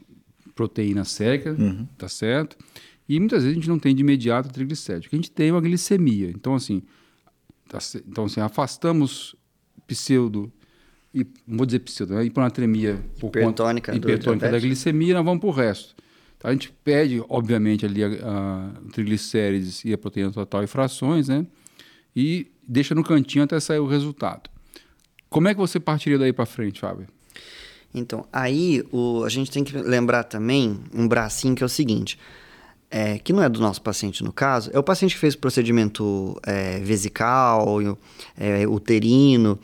proteína 0.54 1.04
sérica, 1.04 1.50
uhum. 1.50 1.86
tá 1.98 2.08
certo? 2.08 2.56
E 3.06 3.20
muitas 3.20 3.42
vezes 3.42 3.52
a 3.52 3.60
gente 3.60 3.68
não 3.68 3.78
tem 3.78 3.94
de 3.94 4.00
imediato 4.00 4.48
triglicérido. 4.48 5.06
A 5.12 5.16
gente 5.16 5.30
tem 5.30 5.52
uma 5.52 5.60
glicemia. 5.60 6.30
Então, 6.30 6.54
assim, 6.54 6.80
tá, 7.68 7.76
então, 8.06 8.24
assim 8.24 8.40
afastamos 8.40 9.36
pseudo 9.86 10.50
e 11.12 11.26
vou 11.46 11.66
dizer 11.66 11.80
pseudo, 11.80 12.14
né? 12.14 12.24
hiponatremia 12.24 13.04
por 13.20 13.28
hipertônica, 13.28 13.92
conta, 13.92 13.98
hipertônica 13.98 14.50
da 14.50 14.58
glicemia, 14.58 15.12
nós 15.12 15.24
vamos 15.26 15.40
para 15.40 15.48
o 15.48 15.52
resto. 15.52 15.94
Então, 16.38 16.50
a 16.50 16.54
gente 16.54 16.72
pede, 16.84 17.22
obviamente, 17.28 17.84
ali 17.84 18.02
a, 18.02 18.08
a 18.08 18.70
triglicérides 18.92 19.84
e 19.84 19.92
a 19.92 19.98
proteína 19.98 20.30
total 20.30 20.62
e 20.62 20.68
frações, 20.68 21.28
né? 21.28 21.44
E 22.14 22.46
deixa 22.66 22.94
no 22.94 23.02
cantinho 23.02 23.44
até 23.44 23.58
sair 23.58 23.80
o 23.80 23.86
resultado. 23.86 24.48
Como 25.28 25.48
é 25.48 25.54
que 25.54 25.60
você 25.60 25.80
partiria 25.80 26.16
daí 26.16 26.32
para 26.32 26.46
frente, 26.46 26.80
Fábio? 26.80 27.06
Então, 27.92 28.24
aí 28.32 28.84
o, 28.92 29.24
a 29.24 29.28
gente 29.28 29.50
tem 29.50 29.64
que 29.64 29.76
lembrar 29.76 30.24
também 30.24 30.78
um 30.94 31.08
bracinho 31.08 31.54
que 31.54 31.62
é 31.62 31.66
o 31.66 31.68
seguinte. 31.68 32.18
É, 32.90 33.18
que 33.18 33.34
não 33.34 33.42
é 33.42 33.48
do 33.50 33.60
nosso 33.60 33.82
paciente 33.82 34.24
no 34.24 34.32
caso, 34.32 34.70
é 34.72 34.78
o 34.78 34.82
paciente 34.82 35.12
que 35.14 35.20
fez 35.20 35.34
o 35.34 35.38
procedimento 35.38 36.40
é, 36.46 36.78
vesical, 36.78 37.82
é, 38.34 38.66
uterino. 38.66 39.58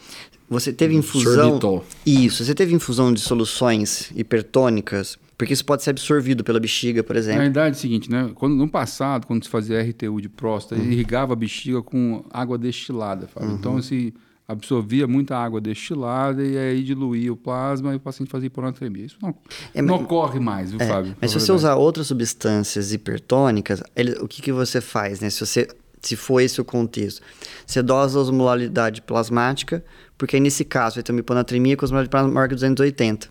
Você 0.50 0.74
teve 0.74 0.94
infusão. 0.94 1.48
Sorbitol. 1.48 1.84
Isso, 2.04 2.44
você 2.44 2.54
teve 2.54 2.74
infusão 2.74 3.14
de 3.14 3.20
soluções 3.20 4.10
hipertônicas, 4.14 5.18
porque 5.36 5.52
isso 5.52 5.64
pode 5.64 5.82
ser 5.82 5.90
absorvido 5.90 6.44
pela 6.44 6.60
bexiga, 6.60 7.02
por 7.02 7.16
exemplo. 7.16 7.38
Na 7.38 7.44
verdade 7.44 7.76
é 7.76 7.78
o 7.78 7.80
seguinte, 7.80 8.10
né? 8.10 8.30
Quando, 8.34 8.54
no 8.54 8.68
passado, 8.68 9.26
quando 9.26 9.44
se 9.44 9.50
fazia 9.50 9.82
RTU 9.82 10.20
de 10.20 10.28
próstata, 10.28 10.80
uhum. 10.80 10.90
irrigava 10.90 11.32
a 11.32 11.36
bexiga 11.36 11.82
com 11.82 12.24
água 12.30 12.56
destilada. 12.56 13.28
Uhum. 13.36 13.54
Então, 13.54 13.82
se 13.82 14.14
absorvia 14.46 15.06
muita 15.06 15.36
água 15.36 15.60
destilada 15.60 16.42
e 16.44 16.56
aí 16.56 16.82
diluía 16.82 17.32
o 17.32 17.36
plasma 17.36 17.92
e 17.94 17.96
o 17.96 18.00
paciente 18.00 18.30
fazia 18.30 18.46
hiponatremia. 18.46 19.06
Isso 19.06 19.16
não, 19.20 19.34
é, 19.74 19.80
não 19.80 19.96
mas, 19.96 20.04
ocorre 20.04 20.38
mais, 20.38 20.70
viu, 20.70 20.80
é, 20.80 20.86
Fábio? 20.86 21.16
Mas 21.20 21.30
se 21.30 21.40
você 21.40 21.50
usar 21.50 21.74
outras 21.76 22.06
substâncias 22.06 22.92
hipertônicas, 22.92 23.82
ele, 23.96 24.12
o 24.20 24.28
que, 24.28 24.42
que 24.42 24.52
você 24.52 24.80
faz, 24.80 25.20
né? 25.20 25.30
Se 25.30 25.40
você 25.40 25.66
se 26.06 26.16
for 26.16 26.40
esse 26.40 26.60
o 26.60 26.64
contexto. 26.64 27.22
Você 27.66 27.82
dosa 27.82 28.18
a 28.18 28.22
osmolaridade 28.22 29.00
plasmática, 29.00 29.82
porque 30.18 30.36
aí 30.36 30.40
nesse 30.40 30.64
caso 30.64 30.96
vai 30.96 31.02
ter 31.02 31.12
uma 31.12 31.20
hiponatremia 31.20 31.76
com 31.76 31.84
osmolaridade 31.84 32.28
maior 32.28 32.48
que 32.48 32.54
280, 32.54 33.30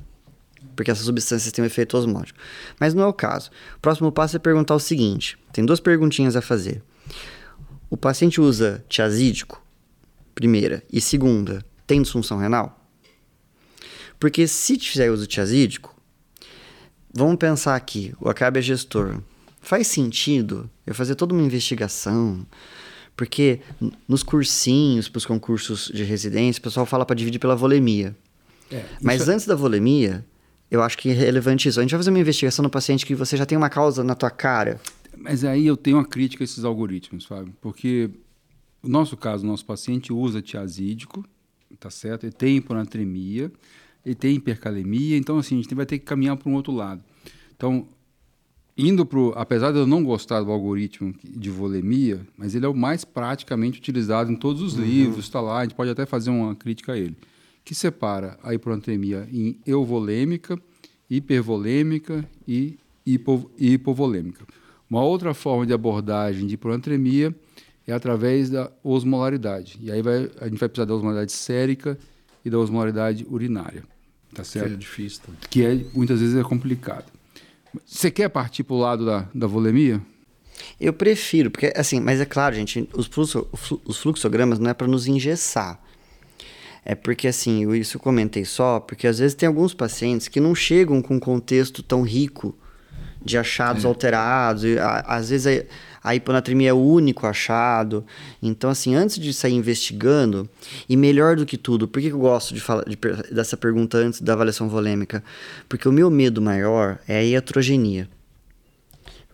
porque 0.76 0.92
essas 0.92 1.06
substâncias 1.06 1.52
têm 1.52 1.64
um 1.64 1.66
efeito 1.66 1.98
osmótico. 1.98 2.40
Mas 2.80 2.94
não 2.94 3.04
é 3.04 3.08
o 3.08 3.14
caso. 3.14 3.50
O 3.78 3.80
próximo 3.80 4.12
passo 4.12 4.36
é 4.36 4.40
perguntar 4.40 4.76
o 4.76 4.80
seguinte: 4.80 5.38
tem 5.52 5.66
duas 5.66 5.80
perguntinhas 5.80 6.36
a 6.36 6.42
fazer. 6.42 6.84
O 7.90 7.98
paciente 7.98 8.42
usa 8.42 8.84
tiazídico? 8.90 9.64
Primeira. 10.34 10.84
E 10.92 11.00
segunda, 11.00 11.64
tem 11.86 12.02
disfunção 12.02 12.38
renal? 12.38 12.80
Porque 14.20 14.48
se 14.48 14.80
fizer 14.80 15.12
uso 15.12 15.28
tiazídico, 15.28 15.96
vamos 17.14 17.36
pensar 17.36 17.76
aqui, 17.76 18.14
o 18.20 18.30
Acabe 18.30 18.60
é 18.60 18.62
gestor. 18.62 19.22
Faz 19.62 19.88
sentido 19.88 20.70
eu 20.88 20.96
fazer 20.96 21.16
toda 21.16 21.34
uma 21.34 21.44
investigação, 21.44 22.46
porque 23.16 23.60
nos 24.08 24.24
cursinhos, 24.24 25.08
para 25.08 25.20
os 25.20 25.26
concursos 25.26 25.92
de 25.94 26.04
residência, 26.04 26.60
o 26.60 26.64
pessoal 26.64 26.86
fala 26.86 27.06
para 27.06 27.16
dividir 27.16 27.40
pela 27.40 27.56
volemia. 27.56 28.16
É, 28.72 28.84
Mas 29.02 29.28
é... 29.28 29.32
antes 29.34 29.46
da 29.46 29.56
volemia, 29.56 30.26
eu 30.74 30.82
acho 30.82 30.98
que 30.98 31.10
é 31.10 31.14
relevante 31.14 31.70
isso. 31.70 31.80
A 31.80 31.84
gente 31.84 31.92
vai 31.92 32.00
fazer 32.00 32.10
uma 32.10 32.20
investigação 32.20 32.64
no 32.64 32.70
paciente 32.70 33.06
que 33.06 33.14
você 33.14 33.38
já 33.38 33.46
tem 33.46 33.56
uma 33.56 33.70
causa 33.70 34.04
na 34.04 34.16
tua 34.16 34.32
cara. 34.32 34.82
Mas 35.16 35.46
aí 35.46 35.68
eu 35.68 35.78
tenho 35.78 35.98
uma 35.98 36.06
crítica 36.06 36.44
a 36.44 36.46
esses 36.46 36.66
algoritmos, 36.66 37.26
Fábio, 37.26 37.54
porque 37.62 38.10
o 38.82 38.90
nosso 38.90 39.16
caso, 39.16 39.44
o 39.44 39.48
nosso 39.48 39.64
paciente 39.64 40.12
usa 40.12 40.42
tiazídico, 40.42 41.24
tá 41.80 41.92
certo? 41.92 42.24
Ele 42.24 42.34
tem 42.34 42.58
hiponatremia, 42.58 43.52
ele 44.04 44.16
tem 44.16 44.36
hipercalemia, 44.36 45.16
então 45.16 45.38
assim, 45.38 45.60
a 45.60 45.62
gente 45.62 45.76
vai 45.76 45.86
ter 45.86 46.00
que 46.00 46.06
caminhar 46.06 46.36
para 46.38 46.50
um 46.50 46.56
outro 46.56 46.74
lado. 46.74 47.04
Então, 47.56 47.88
indo 48.76 49.06
para 49.06 49.20
apesar 49.36 49.72
de 49.72 49.78
eu 49.78 49.86
não 49.86 50.04
gostar 50.04 50.42
do 50.42 50.52
algoritmo 50.52 51.14
de 51.24 51.52
volemia, 51.52 52.20
mas 52.36 52.56
ele 52.56 52.66
é 52.66 52.68
o 52.68 52.74
mais 52.74 53.06
praticamente 53.06 53.78
utilizado 53.78 54.32
em 54.32 54.36
todos 54.36 54.64
os 54.64 54.74
uhum. 54.74 54.84
livros, 54.84 55.26
está 55.26 55.40
lá, 55.40 55.60
a 55.60 55.64
gente 55.64 55.76
pode 55.76 55.92
até 55.92 56.04
fazer 56.04 56.32
uma 56.32 56.56
crítica 56.56 56.94
a 56.94 56.98
ele, 56.98 57.16
que 57.64 57.74
separa 57.74 58.38
a 58.44 58.54
hiponatremia 58.54 59.28
em 59.32 59.60
euvolêmica, 59.66 60.60
hipervolêmica 61.10 62.28
e 62.48 62.78
hipo, 63.06 63.50
hipovolêmica. 63.58 64.46
Uma 64.90 65.04
outra 65.04 65.34
forma 65.34 65.66
de 65.66 65.74
abordagem 65.74 66.46
de 66.46 66.56
hiponatremia 66.56 67.34
é 67.88 67.94
através 67.94 68.50
da 68.50 68.72
osmolaridade. 68.84 69.78
E 69.82 69.92
aí 69.92 70.02
vai, 70.02 70.30
a 70.40 70.48
gente 70.48 70.60
vai 70.60 70.70
precisar 70.70 70.86
da 70.86 70.94
osmolaridade 70.94 71.32
sérica 71.32 71.98
e 72.44 72.50
da 72.50 72.60
osmolaridade 72.60 73.26
urinária. 73.30 73.84
Tá 74.34 74.44
certo? 74.44 74.68
Que 74.70 74.74
é 74.74 74.78
difícil. 74.78 75.22
Também. 75.26 75.40
Que 75.50 75.66
é, 75.66 75.86
muitas 75.94 76.20
vezes 76.20 76.36
é 76.36 76.44
complicado. 76.44 77.06
Você 77.86 78.12
quer 78.12 78.30
partir 78.30 78.64
para 78.64 78.76
o 78.76 78.80
lado 78.80 79.06
da, 79.06 79.28
da 79.34 79.48
volemia? 79.48 80.02
Eu 80.80 80.94
prefiro, 80.94 81.50
porque 81.50 81.74
assim, 81.76 82.00
mas 82.00 82.20
é 82.22 82.26
claro, 82.26 82.56
gente, 82.56 82.88
os, 82.94 83.08
fluxo, 83.08 83.48
os 83.86 83.98
fluxogramas 83.98 84.60
não 84.60 84.70
é 84.70 84.74
para 84.74 84.88
nos 84.88 85.08
engessar. 85.08 85.82
É 86.86 86.96
porque 86.96 87.28
assim, 87.28 87.64
eu, 87.64 87.76
isso 87.76 87.98
eu 87.98 88.02
comentei 88.02 88.44
só, 88.44 88.80
porque 88.80 89.08
às 89.08 89.20
vezes 89.20 89.36
tem 89.36 89.48
alguns 89.48 89.74
pacientes 89.74 90.28
que 90.28 90.40
não 90.40 90.54
chegam 90.54 91.02
com 91.02 91.16
um 91.16 91.20
contexto 91.20 91.82
tão 91.82 92.02
rico 92.02 92.58
de 93.24 93.38
achados 93.38 93.86
é. 93.86 93.88
alterados, 93.88 94.66
e, 94.66 94.78
a, 94.78 95.00
às 95.00 95.30
vezes 95.30 95.66
a 96.04 96.14
hiponatremia 96.14 96.70
é 96.70 96.74
o 96.74 96.78
único 96.78 97.26
achado. 97.26 98.06
Então, 98.42 98.70
assim, 98.70 98.94
antes 98.94 99.18
de 99.18 99.34
sair 99.34 99.54
investigando, 99.54 100.50
e 100.90 100.98
melhor 100.98 101.38
do 101.38 101.46
que 101.46 101.58
tudo, 101.58 101.88
por 101.88 102.02
que 102.02 102.10
eu 102.10 102.20
gosto 102.20 102.54
de 102.54 102.60
falar 102.60 102.84
de, 102.84 102.98
dessa 103.32 103.56
pergunta 103.56 103.98
antes 103.98 104.20
da 104.20 104.34
avaliação 104.34 104.68
volêmica? 104.68 105.24
Porque 105.70 105.88
o 105.88 105.92
meu 105.92 106.10
medo 106.10 106.42
maior 106.42 107.00
é 107.08 107.20
a 107.20 107.24
iatrogenia. 107.24 108.10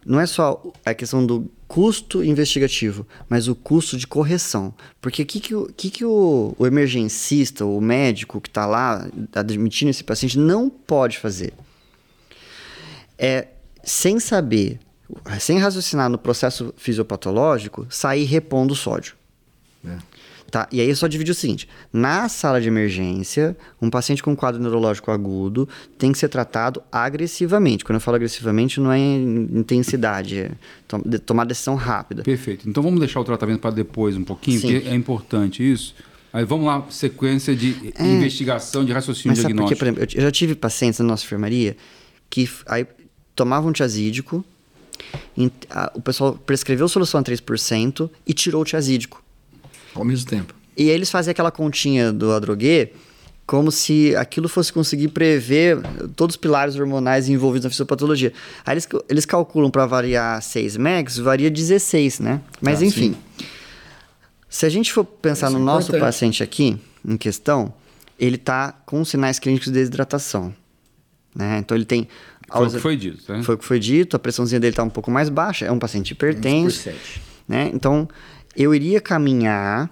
Não 0.06 0.20
é 0.20 0.28
só 0.28 0.62
a 0.86 0.94
questão 0.94 1.26
do 1.26 1.50
custo 1.70 2.24
investigativo, 2.24 3.06
mas 3.30 3.48
o 3.48 3.54
custo 3.54 3.96
de 3.96 4.08
correção. 4.08 4.74
Porque 5.00 5.22
o 5.22 5.26
que, 5.26 5.40
que, 5.40 5.56
o, 5.56 5.68
que, 5.68 5.90
que 5.92 6.04
o, 6.04 6.56
o 6.58 6.66
emergencista, 6.66 7.64
o 7.64 7.80
médico 7.80 8.42
que 8.42 8.50
está 8.50 8.66
lá 8.66 9.08
admitindo 9.34 9.92
esse 9.92 10.04
paciente 10.04 10.38
não 10.38 10.68
pode 10.68 11.20
fazer? 11.20 11.54
É, 13.18 13.50
sem 13.84 14.20
saber 14.20 14.80
sem 15.40 15.58
raciocinar 15.58 16.10
no 16.10 16.18
processo 16.18 16.74
fisiopatológico, 16.78 17.88
sair 17.90 18.26
repondo 18.26 18.76
sódio. 18.76 19.16
É. 19.84 19.98
Tá? 20.50 20.68
E 20.72 20.82
aí 20.82 20.90
eu 20.90 20.96
só 20.96 21.08
dividi 21.08 21.32
o 21.32 21.36
seguinte: 21.36 21.68
na 21.92 22.28
sala 22.28 22.60
de 22.60 22.68
emergência, 22.68 23.56
um 23.82 23.90
paciente 23.90 24.24
com 24.24 24.36
quadro 24.36 24.62
neurológico 24.62 25.12
agudo 25.12 25.68
tem 25.98 26.12
que 26.12 26.18
ser 26.18 26.30
tratado 26.30 26.82
agressivamente. 26.92 27.84
Quando 27.84 27.96
eu 27.96 28.02
falo 28.02 28.16
agressivamente, 28.16 28.80
não 28.80 28.92
é 28.92 29.00
intensidade, 29.00 30.40
é 30.40 30.52
tomar 31.26 31.46
decisão 31.46 31.76
rápida. 31.76 32.24
Perfeito. 32.24 32.68
Então 32.68 32.82
vamos 32.82 33.00
deixar 33.00 33.20
o 33.20 33.24
tratamento 33.24 33.60
para 33.60 33.72
depois 33.72 34.16
um 34.16 34.24
pouquinho, 34.24 34.60
Sim. 34.60 34.74
porque 34.74 34.90
é 34.90 34.96
importante 34.96 35.70
isso. 35.70 35.94
Aí 36.32 36.46
vamos 36.46 36.68
lá, 36.68 36.86
sequência 36.90 37.56
de 37.56 37.92
é, 37.96 38.06
investigação, 38.06 38.86
de 38.86 38.92
raciocínio 38.92 39.30
mas 39.30 39.40
diagnóstico. 39.40 39.80
Porque, 39.80 39.94
por 39.94 40.02
exemplo, 40.02 40.20
eu 40.20 40.22
já 40.22 40.32
tive 40.32 40.56
pacientes 40.56 41.00
na 41.00 41.06
nossa 41.06 41.24
enfermaria 41.26 41.76
que 42.30 42.48
aí 42.68 42.86
tomavam 43.36 43.72
um 43.72 43.74
tiazídico, 43.74 44.46
o 45.96 46.02
pessoal 46.02 46.34
prescreveu 46.46 46.88
solução 46.88 47.20
a 47.20 47.24
3% 47.24 48.10
e 48.28 48.34
tirou 48.34 48.62
o 48.62 48.66
tiazídico. 48.66 49.24
Ao 49.96 50.04
mesmo 50.04 50.30
tempo. 50.30 50.54
E 50.76 50.90
eles 50.90 51.10
fazem 51.12 51.32
aquela 51.32 51.52
continha 51.52 52.12
do 52.12 52.32
Adroguet 52.32 52.94
como 53.46 53.72
se 53.72 54.16
aquilo 54.16 54.48
fosse 54.48 54.72
conseguir 54.72 55.08
prever 55.08 55.80
todos 56.16 56.36
os 56.36 56.38
pilares 56.38 56.76
hormonais 56.76 57.28
envolvidos 57.28 57.64
na 57.64 57.70
fisiopatologia. 57.72 58.32
Aí 58.64 58.74
eles, 58.76 58.88
eles 59.10 59.26
calculam 59.26 59.72
para 59.72 59.88
variar 59.88 60.40
6 60.40 60.78
megs, 60.78 61.18
varia 61.18 61.50
16, 61.50 62.20
né? 62.20 62.42
Mas 62.62 62.80
ah, 62.82 62.86
enfim. 62.86 63.16
Sim. 63.38 63.46
Se 64.48 64.68
a 64.68 64.70
gente 64.70 64.94
for 64.94 65.04
pensar 65.04 65.48
Isso 65.48 65.58
no 65.58 65.64
é 65.64 65.66
nosso 65.66 65.92
paciente 65.98 66.44
aqui, 66.44 66.78
em 67.04 67.18
questão, 67.18 67.74
ele 68.20 68.36
está 68.36 68.72
com 68.86 69.04
sinais 69.04 69.40
clínicos 69.40 69.68
de 69.68 69.74
desidratação. 69.74 70.54
Né? 71.36 71.58
Então 71.58 71.76
ele 71.76 71.86
tem 71.86 72.08
foi 72.52 72.68
o 72.68 72.72
que 72.72 72.80
foi 72.80 72.98
dito, 72.98 73.32
né? 73.32 73.44
Foi 73.44 73.56
o 73.56 73.58
que 73.58 73.66
foi 73.66 73.80
dito, 73.80 74.16
a 74.16 74.20
pressãozinha 74.20 74.60
dele 74.60 74.72
está 74.72 74.84
um 74.84 74.90
pouco 74.90 75.12
mais 75.12 75.30
baixa, 75.30 75.66
é 75.66 75.72
um 75.72 75.80
paciente 75.80 76.12
hipertenso. 76.12 76.90
Né? 77.48 77.70
Então, 77.74 78.08
eu 78.60 78.76
iria 78.76 79.00
caminhar 79.00 79.90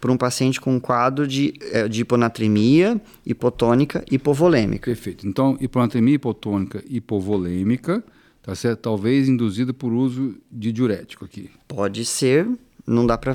para 0.00 0.12
um 0.12 0.16
paciente 0.16 0.60
com 0.60 0.76
um 0.76 0.78
quadro 0.78 1.26
de, 1.26 1.54
eh, 1.72 1.88
de 1.88 2.02
hiponatremia, 2.02 3.00
hipotônica 3.24 4.04
e 4.10 4.16
hipovolêmica. 4.16 4.90
Perfeito. 4.90 5.26
Então, 5.26 5.56
hiponatremia 5.60 6.14
hipotônica 6.14 6.84
e 6.86 6.98
hipovolêmica, 6.98 8.04
tá 8.42 8.54
certo? 8.54 8.80
Talvez 8.80 9.28
induzido 9.28 9.72
por 9.72 9.92
uso 9.92 10.36
de 10.52 10.70
diurético 10.70 11.24
aqui. 11.24 11.50
Pode 11.66 12.04
ser, 12.04 12.46
não 12.86 13.06
dá 13.06 13.16
para 13.16 13.34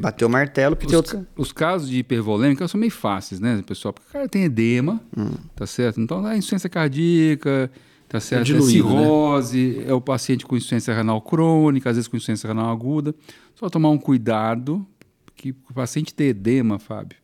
bater 0.00 0.24
o 0.24 0.30
martelo. 0.30 0.74
Porque 0.74 0.96
os, 0.96 0.96
outro... 0.96 1.26
os 1.36 1.52
casos 1.52 1.90
de 1.90 1.98
hipervolêmica 1.98 2.66
são 2.66 2.80
meio 2.80 2.92
fáceis, 2.92 3.38
né, 3.38 3.62
pessoal? 3.66 3.92
Porque 3.92 4.08
o 4.08 4.12
cara 4.12 4.26
tem 4.26 4.44
edema, 4.44 4.98
hum. 5.16 5.30
tá 5.54 5.66
certo? 5.66 6.00
Então, 6.00 6.22
dá 6.22 6.34
insuficiência 6.34 6.70
cardíaca, 6.70 7.70
tá 8.12 8.20
certo? 8.20 8.42
É, 8.42 8.44
diluído, 8.44 8.66
é 8.66 8.72
cirrose, 8.72 9.68
né? 9.78 9.84
é 9.88 9.94
o 9.94 10.00
paciente 10.00 10.44
com 10.44 10.54
insuficiência 10.54 10.94
renal 10.94 11.22
crônica, 11.22 11.88
às 11.88 11.96
vezes 11.96 12.06
com 12.06 12.14
insuficiência 12.14 12.46
renal 12.46 12.70
aguda. 12.70 13.14
Só 13.54 13.70
tomar 13.70 13.88
um 13.88 13.96
cuidado, 13.96 14.86
que 15.34 15.54
o 15.70 15.72
paciente 15.72 16.12
tem 16.12 16.28
edema, 16.28 16.78
Fábio, 16.78 17.16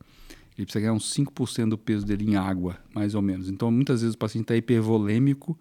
ele 0.56 0.64
precisa 0.64 0.80
ganhar 0.80 0.94
uns 0.94 1.14
5% 1.14 1.68
do 1.68 1.76
peso 1.76 2.06
dele 2.06 2.30
em 2.30 2.36
água, 2.36 2.78
mais 2.94 3.14
ou 3.14 3.20
menos. 3.20 3.50
Então, 3.50 3.70
muitas 3.70 4.00
vezes 4.00 4.14
o 4.14 4.18
paciente 4.18 4.44
está 4.44 4.56
hipervolêmico, 4.56 5.58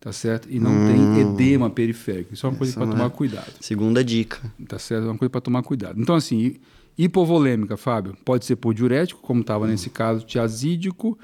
tá 0.00 0.12
certo? 0.12 0.48
E 0.50 0.58
não 0.58 0.70
hum. 0.72 0.86
tem 0.86 1.20
edema 1.20 1.68
periférico. 1.68 2.32
Isso 2.32 2.46
é 2.46 2.48
uma 2.48 2.56
coisa 2.56 2.72
para 2.72 2.86
tomar 2.86 3.04
é 3.04 3.10
cuidado. 3.10 3.52
Segunda 3.60 4.02
dica. 4.02 4.40
Tá 4.66 4.78
certo? 4.78 5.04
É 5.04 5.10
uma 5.10 5.18
coisa 5.18 5.30
para 5.30 5.42
tomar 5.42 5.62
cuidado. 5.62 6.00
Então, 6.00 6.14
assim, 6.14 6.56
hipovolêmica, 6.96 7.76
Fábio, 7.76 8.16
pode 8.24 8.46
ser 8.46 8.56
por 8.56 8.72
diurético, 8.72 9.20
como 9.20 9.42
estava 9.42 9.66
hum. 9.66 9.68
nesse 9.68 9.90
caso, 9.90 10.24
tiazídico. 10.24 11.18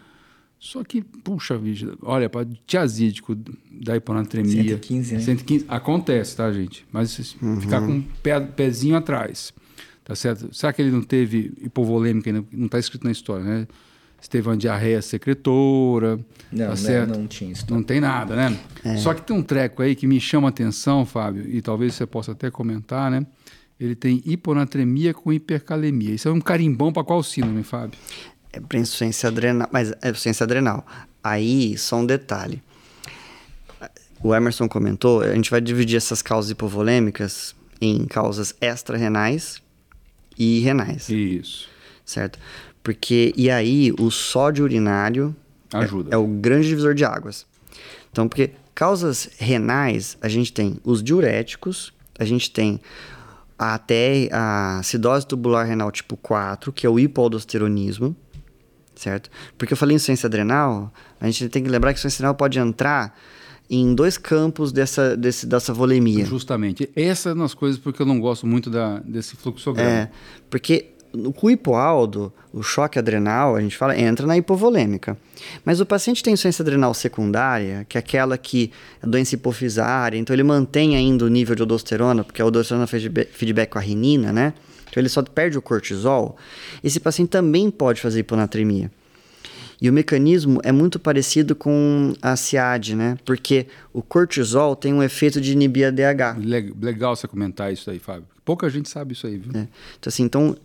Só 0.59 0.83
que, 0.83 1.03
puxa 1.03 1.57
vida, 1.59 1.95
olha, 2.03 2.29
para 2.29 2.47
tiazídico 2.66 3.37
da 3.71 3.97
hiponatremia. 3.97 4.62
115, 4.62 5.14
né? 5.14 5.21
115, 5.21 5.64
acontece, 5.69 6.37
tá, 6.37 6.51
gente? 6.51 6.87
Mas 6.90 7.37
uhum. 7.40 7.61
ficar 7.61 7.81
com 7.83 7.99
o 7.99 8.03
pé, 8.23 8.40
pezinho 8.40 8.97
atrás. 8.97 9.53
Tá 10.03 10.14
certo? 10.14 10.55
Será 10.55 10.73
que 10.73 10.81
ele 10.81 10.90
não 10.90 11.03
teve 11.03 11.53
hipovolêmica 11.61 12.31
ainda? 12.31 12.45
Não 12.53 12.66
está 12.66 12.79
escrito 12.79 13.05
na 13.05 13.11
história, 13.11 13.45
né? 13.45 13.66
Se 14.21 14.31
teve 14.31 14.49
uma 14.49 14.57
diarreia 14.57 15.03
secretora. 15.03 16.19
Não, 16.51 16.69
tá 16.69 16.77
certo? 16.77 17.19
não, 17.19 17.27
tinha 17.27 17.51
isso. 17.51 17.66
Não 17.69 17.83
tem 17.83 18.01
nada, 18.01 18.35
né? 18.35 18.57
É. 18.85 18.97
Só 18.97 19.12
que 19.12 19.23
tem 19.23 19.37
um 19.37 19.42
treco 19.42 19.83
aí 19.83 19.95
que 19.95 20.07
me 20.07 20.21
chama 20.21 20.49
a 20.49 20.51
atenção, 20.51 21.05
Fábio, 21.05 21.45
e 21.49 21.61
talvez 21.61 21.95
você 21.95 22.07
possa 22.07 22.33
até 22.33 22.51
comentar, 22.51 23.11
né? 23.11 23.27
Ele 23.79 23.95
tem 23.95 24.23
hiponatremia 24.25 25.12
com 25.12 25.33
hipercalemia. 25.33 26.14
Isso 26.14 26.29
é 26.29 26.33
um 26.33 26.40
carimbão 26.40 26.92
para 26.92 27.05
qual 27.05 27.23
síndrome, 27.23 27.62
Fábio? 27.62 27.99
É 28.57 28.61
para 28.61 28.79
insuficiência 28.79 29.29
adrenal, 29.29 29.69
mas 29.71 29.90
é 29.90 30.09
insuficiência 30.09 30.45
adrenal. 30.45 30.87
Aí, 31.23 31.77
só 31.77 31.97
um 31.97 32.07
detalhe. 32.07 32.62
O 34.23 34.35
Emerson 34.35 34.66
comentou, 34.66 35.21
a 35.21 35.35
gente 35.35 35.51
vai 35.51 35.61
dividir 35.61 35.97
essas 35.97 36.23
causas 36.23 36.51
hipovolêmicas 36.51 37.55
em 37.81 38.07
causas 38.07 38.55
extra-renais 38.61 39.61
e 40.38 40.61
renais. 40.61 41.09
Isso. 41.11 41.69
Certo? 42.05 42.38
Porque, 42.83 43.35
e 43.37 43.51
aí, 43.51 43.92
o 43.99 44.11
sódio 44.11 44.64
urinário 44.64 45.37
Ajuda. 45.73 46.11
É, 46.11 46.14
é 46.14 46.16
o 46.16 46.27
grande 46.27 46.69
divisor 46.69 46.95
de 46.95 47.05
águas. 47.05 47.47
Então, 48.11 48.29
porque 48.29 48.53
causas 48.75 49.29
renais, 49.38 50.16
a 50.21 50.29
gente 50.29 50.53
tem 50.53 50.79
os 50.85 51.03
diuréticos, 51.03 51.92
a 52.19 52.25
gente 52.25 52.51
tem 52.51 52.81
até 53.59 54.29
a 54.33 54.79
acidose 54.79 55.27
tubular 55.27 55.66
renal 55.66 55.90
tipo 55.90 56.16
4, 56.16 56.73
que 56.73 56.87
é 56.87 56.90
o 56.90 56.99
hipoaldosteronismo, 56.99 58.14
certo? 58.97 59.31
Porque 59.57 59.73
eu 59.73 59.77
falei 59.77 59.97
em 59.97 59.99
ciência 59.99 60.27
adrenal, 60.27 60.93
a 61.21 61.27
gente 61.27 61.49
tem 61.49 61.63
que 61.63 61.69
lembrar 61.69 61.93
que 61.93 61.99
a 61.99 62.01
ciência 62.01 62.19
adrenal 62.19 62.35
pode 62.35 62.59
entrar 62.59 63.17
em 63.69 63.95
dois 63.95 64.17
campos 64.17 64.73
dessa, 64.73 65.17
desse, 65.17 65.47
dessa 65.47 65.73
volemia. 65.73 66.25
Justamente. 66.25 66.89
Essa 66.95 67.31
é 67.31 67.33
uma 67.33 67.45
das 67.45 67.55
coisas 67.55 67.79
porque 67.79 68.01
eu 68.01 68.07
não 68.07 68.21
gosto 68.21 68.47
muito 68.47 68.71
da, 68.71 69.01
desse 69.01 69.37
fluxograma. 69.37 69.89
É, 69.89 70.11
porque 70.49 70.91
no 71.13 71.35
hipoaldo, 71.51 72.33
o 72.53 72.63
choque 72.63 72.99
adrenal, 72.99 73.57
a 73.57 73.61
gente 73.61 73.77
fala, 73.77 73.99
entra 73.99 74.27
na 74.27 74.37
hipovolêmica. 74.37 75.17
Mas 75.65 75.81
o 75.81 75.87
paciente 75.87 76.23
tem 76.23 76.35
insuficiência 76.35 76.63
adrenal 76.63 76.93
secundária, 76.95 77.87
que 77.89 77.97
é 77.97 78.01
aquela 78.01 78.37
que 78.37 78.71
é 79.03 79.07
doença 79.07 79.35
hipofisária, 79.35 80.19
então 80.19 80.35
ele 80.35 80.43
mantém 80.43 80.95
ainda 80.95 81.25
o 81.25 81.29
nível 81.29 81.55
de 81.55 81.63
aldosterona, 81.63 82.23
porque 82.23 82.43
a 82.43 82.45
aldosterona 82.45 82.87
faz 82.87 83.03
feedback 83.33 83.71
com 83.71 83.79
a 83.79 83.81
renina, 83.81 84.33
né? 84.33 84.53
Então 84.97 85.03
ele 85.03 85.11
só 85.11 85.23
perde 85.23 85.59
o 85.59 85.63
cortisol. 85.63 86.39
Esse 86.83 86.99
paciente 86.99 87.29
também 87.29 87.71
pode 87.71 88.01
fazer 88.01 88.21
hiponatremia. 88.21 88.91
E 89.79 89.91
o 89.91 89.93
mecanismo 89.93 90.59
é 90.65 90.73
muito 90.73 90.99
parecido 90.99 91.55
com 91.55 92.15
a 92.23 92.35
SIAD, 92.35 92.97
né? 92.97 93.19
Porque 93.23 93.67
o 93.93 94.01
cortisol 94.01 94.75
tem 94.75 94.95
um 94.95 95.03
efeito 95.03 95.39
de 95.39 95.53
inibir 95.53 95.89
a 95.89 95.91
DH. 95.91 96.39
Legal 96.81 97.15
você 97.15 97.29
comentar 97.29 97.71
isso 97.71 97.91
aí, 97.91 97.99
Fábio. 97.99 98.25
Pouca 98.43 98.71
gente 98.71 98.89
sabe 98.89 99.13
isso 99.13 99.27
aí, 99.27 99.37
viu? 99.37 99.51
É. 99.55 99.69
Então, 99.99 100.09
assim, 100.09 100.23
então, 100.23 100.57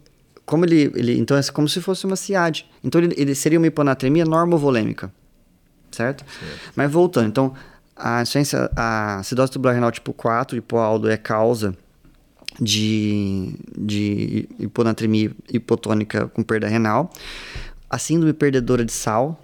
como 0.46 0.64
ele, 0.64 0.90
ele, 0.96 1.20
então 1.20 1.36
é 1.36 1.44
como 1.52 1.68
se 1.68 1.82
fosse 1.82 2.06
uma 2.06 2.16
SIAD. 2.16 2.66
Então, 2.82 3.02
ele, 3.02 3.14
ele 3.18 3.36
seria 3.36 3.60
uma 3.60 3.68
hiponatremia 3.68 4.24
normovolêmica, 4.24 5.12
certo? 5.92 6.24
certo? 6.24 6.72
Mas 6.74 6.90
voltando, 6.90 7.28
então, 7.28 7.54
a, 7.98 8.24
a 8.78 9.16
acidose 9.20 9.52
tubular 9.52 9.74
renal 9.74 9.92
tipo 9.92 10.14
4, 10.14 10.58
hipoaldo, 10.58 11.10
é 11.10 11.18
causa 11.18 11.76
de, 12.62 13.56
de 13.76 14.48
hiponatremia 14.60 15.32
hipotônica 15.52 16.28
com 16.28 16.44
perda 16.44 16.68
renal 16.68 17.12
a 17.92 17.98
síndrome 17.98 18.32
perdedora 18.32 18.86
de 18.86 18.94
sal, 18.94 19.38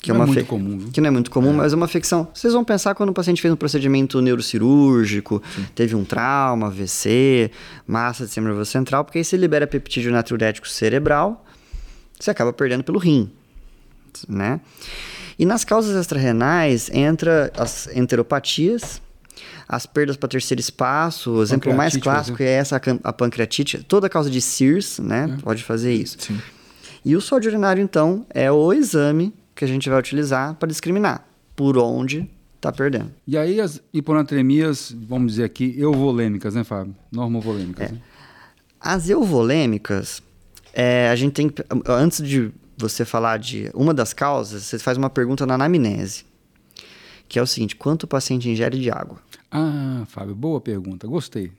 que 0.00 0.08
não 0.12 0.16
é, 0.16 0.18
uma 0.18 0.24
é 0.24 0.34
muito 0.34 0.46
comum, 0.46 0.78
viu? 0.78 0.90
que 0.90 1.00
não 1.00 1.06
é 1.06 1.10
muito 1.10 1.30
comum, 1.30 1.50
é. 1.50 1.52
mas 1.52 1.72
é 1.72 1.76
uma 1.76 1.86
afecção. 1.86 2.26
Vocês 2.34 2.52
vão 2.52 2.64
pensar 2.64 2.96
quando 2.96 3.10
o 3.10 3.12
paciente 3.12 3.40
fez 3.40 3.54
um 3.54 3.56
procedimento 3.56 4.20
neurocirúrgico, 4.20 5.40
Sim. 5.54 5.66
teve 5.72 5.94
um 5.94 6.04
trauma, 6.04 6.66
AVC, 6.66 7.48
massa 7.86 8.26
de 8.26 8.40
nervoso 8.40 8.72
central, 8.72 9.04
porque 9.04 9.18
aí 9.18 9.24
você 9.24 9.36
libera 9.36 9.68
peptídeo 9.68 10.10
natriurético 10.10 10.68
cerebral, 10.68 11.44
você 12.18 12.32
acaba 12.32 12.52
perdendo 12.52 12.82
pelo 12.82 12.98
rim, 12.98 13.30
né? 14.28 14.60
E 15.38 15.46
nas 15.46 15.64
causas 15.64 15.94
extrarenais 15.94 16.90
entra 16.90 17.52
as 17.56 17.86
enteropatias, 17.94 19.00
as 19.68 19.86
perdas 19.86 20.16
para 20.16 20.28
terceiro 20.28 20.60
espaço, 20.60 21.32
o 21.32 21.42
exemplo 21.42 21.74
mais 21.74 21.96
clássico 21.96 22.42
é 22.42 22.46
essa 22.46 22.80
a 23.02 23.12
pancreatite, 23.12 23.82
toda 23.82 24.08
causa 24.08 24.30
de 24.30 24.40
CIRS, 24.40 25.00
né? 25.00 25.36
É. 25.36 25.42
Pode 25.42 25.64
fazer 25.64 25.92
isso. 25.92 26.16
Sim. 26.20 26.40
E 27.04 27.14
o 27.16 27.20
sódio 27.20 27.50
urinário, 27.50 27.82
então, 27.82 28.26
é 28.30 28.50
o 28.50 28.72
exame 28.72 29.32
que 29.54 29.64
a 29.64 29.68
gente 29.68 29.88
vai 29.88 29.98
utilizar 29.98 30.54
para 30.54 30.68
discriminar 30.68 31.26
por 31.54 31.78
onde 31.78 32.28
está 32.56 32.72
perdendo. 32.72 33.12
E 33.26 33.36
aí 33.36 33.60
as 33.60 33.80
hiponatremias, 33.92 34.94
vamos 35.08 35.32
dizer 35.32 35.44
aqui, 35.44 35.74
euvolêmicas, 35.78 36.54
né, 36.54 36.64
Fábio? 36.64 36.94
Normovolêmicas. 37.10 37.88
É. 37.88 37.92
Né? 37.92 38.00
As 38.80 39.08
euvolêmicas, 39.08 40.22
é, 40.72 41.08
a 41.08 41.16
gente 41.16 41.32
tem 41.32 41.48
que, 41.48 41.64
antes 41.86 42.22
de 42.22 42.52
você 42.76 43.04
falar 43.04 43.38
de 43.38 43.70
uma 43.74 43.94
das 43.94 44.12
causas, 44.12 44.64
você 44.64 44.78
faz 44.78 44.98
uma 44.98 45.08
pergunta 45.08 45.46
na 45.46 45.54
anamnese, 45.54 46.24
que 47.28 47.38
é 47.38 47.42
o 47.42 47.46
seguinte, 47.46 47.74
quanto 47.74 48.04
o 48.04 48.06
paciente 48.06 48.48
ingere 48.48 48.78
de 48.78 48.90
água? 48.90 49.18
Ah, 49.58 50.04
Fábio, 50.08 50.34
boa 50.34 50.60
pergunta, 50.60 51.06
gostei. 51.06 51.50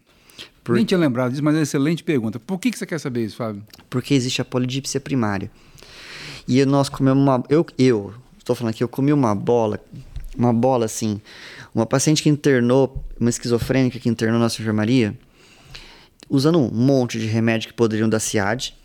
Por... 0.63 0.75
Nem 0.75 0.85
tinha 0.85 0.99
lembrado 0.99 1.31
disso, 1.31 1.43
mas 1.43 1.55
é 1.55 1.57
uma 1.57 1.63
excelente 1.63 2.03
pergunta. 2.03 2.39
Por 2.39 2.59
que, 2.59 2.69
que 2.69 2.77
você 2.77 2.85
quer 2.85 2.99
saber 2.99 3.25
isso, 3.25 3.37
Fábio? 3.37 3.63
Porque 3.89 4.13
existe 4.13 4.39
a 4.39 4.45
polidipsia 4.45 5.01
primária. 5.01 5.49
E 6.47 6.63
nós 6.63 6.89
comemos 6.89 7.23
uma. 7.23 7.43
Eu, 7.49 7.65
eu 7.75 8.13
estou 8.37 8.55
falando 8.55 8.69
aqui, 8.69 8.83
eu 8.83 8.87
comi 8.87 9.11
uma 9.11 9.33
bola, 9.33 9.79
uma 10.37 10.53
bola 10.53 10.85
assim. 10.85 11.19
Uma 11.73 11.87
paciente 11.87 12.21
que 12.21 12.29
internou, 12.29 13.03
uma 13.19 13.31
esquizofrênica 13.31 13.97
que 13.97 14.07
internou 14.07 14.37
na 14.37 14.43
nossa 14.43 14.61
enfermaria, 14.61 15.17
usando 16.29 16.59
um 16.59 16.69
monte 16.69 17.17
de 17.17 17.25
remédio 17.25 17.67
que 17.67 17.73
poderiam 17.73 18.07
dar 18.07 18.19
CIAD. 18.19 18.75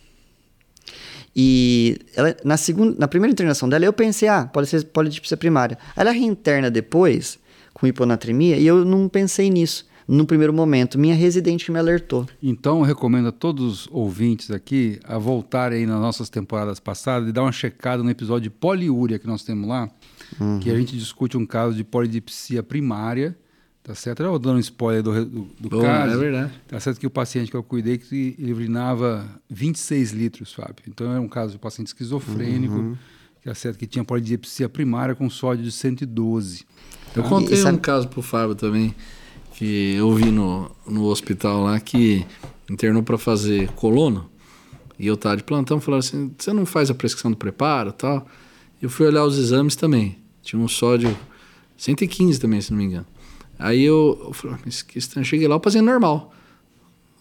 E 1.37 1.99
ela, 2.17 2.35
na, 2.43 2.57
segunda, 2.57 2.99
na 2.99 3.07
primeira 3.07 3.31
internação 3.31 3.69
dela, 3.69 3.85
eu 3.85 3.93
pensei, 3.93 4.27
ah, 4.29 4.47
pode 4.47 4.69
ser 4.69 4.83
polidipsia 4.87 5.37
primária. 5.37 5.77
Ela 5.95 6.13
reinterna 6.13 6.71
depois, 6.71 7.39
com 7.83 7.87
hiponatremia, 7.89 8.57
e 8.59 8.65
eu 8.65 8.85
não 8.85 9.09
pensei 9.09 9.51
nisso 9.51 9.85
no 10.07 10.25
primeiro 10.25 10.53
momento. 10.53 10.97
Minha 10.97 11.17
residente 11.17 11.73
me 11.73 11.81
alertou. 11.81 12.29
Então, 12.41 12.79
eu 12.79 12.85
recomendo 12.85 13.27
a 13.27 13.33
todos 13.33 13.65
os 13.65 13.89
ouvintes 13.91 14.53
aqui 14.53 15.01
a 15.03 15.19
voltarem 15.19 15.85
nas 15.85 16.01
nossas 16.01 16.31
temporadas 16.31 16.79
passadas 16.79 17.29
e 17.29 17.33
dar 17.33 17.43
uma 17.43 17.51
checada 17.51 18.01
no 18.01 18.09
episódio 18.09 18.43
de 18.43 18.51
poliúria 18.51 19.19
que 19.19 19.27
nós 19.27 19.43
temos 19.43 19.69
lá, 19.69 19.91
uhum. 20.41 20.61
que 20.61 20.71
a 20.71 20.77
gente 20.77 20.97
discute 20.97 21.37
um 21.37 21.45
caso 21.45 21.75
de 21.75 21.83
polidipsia 21.83 22.63
primária. 22.63 23.37
Tá 23.83 23.97
certo? 23.97 24.23
Eu 24.23 24.31
vou 24.31 24.39
dando 24.39 24.59
um 24.59 24.61
spoiler 24.61 25.03
do, 25.03 25.25
do, 25.25 25.49
do 25.59 25.69
Bom, 25.69 25.83
caso. 25.83 26.15
É 26.15 26.17
verdade. 26.17 26.53
Tá 26.69 26.79
certo 26.79 27.01
que 27.01 27.07
o 27.07 27.11
paciente 27.11 27.51
que 27.51 27.57
eu 27.57 27.65
cuidei, 27.65 27.99
que 27.99 28.37
ele 28.39 28.53
urinava 28.53 29.29
26 29.51 30.13
litros, 30.13 30.53
Fábio. 30.53 30.85
Então, 30.87 31.11
era 31.11 31.21
um 31.21 31.27
caso 31.27 31.51
de 31.51 31.59
paciente 31.59 31.89
esquizofrênico, 31.89 32.77
uhum. 32.77 32.97
que, 33.41 33.49
tá 33.49 33.55
certo, 33.57 33.77
que 33.77 33.89
tinha 33.89 34.05
polidipsia 34.05 34.69
primária 34.69 35.17
com 35.17 35.29
sódio 35.29 35.65
de 35.65 35.73
112. 35.73 36.65
Eu 37.15 37.23
contei 37.23 37.63
um 37.65 37.77
caso 37.77 38.09
pro 38.09 38.23
Fábio 38.23 38.55
também 38.55 38.95
que 39.55 39.95
eu 39.95 40.13
vi 40.15 40.31
no, 40.31 40.71
no 40.87 41.05
hospital 41.05 41.65
lá 41.65 41.79
que 41.79 42.27
internou 42.71 43.03
para 43.03 43.19
fazer 43.19 43.69
colono 43.73 44.29
e 44.99 45.07
eu 45.07 45.17
tava 45.17 45.37
de 45.37 45.43
plantão 45.43 45.81
falaram 45.81 46.01
assim 46.01 46.33
você 46.37 46.53
não 46.53 46.65
faz 46.65 46.91
a 46.91 46.95
prescrição 46.95 47.31
do 47.31 47.37
preparo 47.37 47.93
tal 47.93 48.27
eu 48.81 48.89
fui 48.89 49.07
olhar 49.07 49.25
os 49.25 49.39
exames 49.39 49.77
também 49.77 50.19
tinha 50.43 50.61
um 50.61 50.69
sódio 50.69 51.17
115 51.77 52.41
também 52.41 52.61
se 52.61 52.71
não 52.71 52.79
me 52.79 52.85
engano 52.85 53.07
aí 53.59 53.83
eu, 53.83 54.21
eu 54.25 54.33
falei 54.33 54.57
mas 54.65 54.83
que 54.83 54.99
estranho 54.99 55.25
cheguei 55.25 55.47
lá 55.47 55.57
o 55.57 55.61
paciente 55.61 55.85
normal 55.85 56.33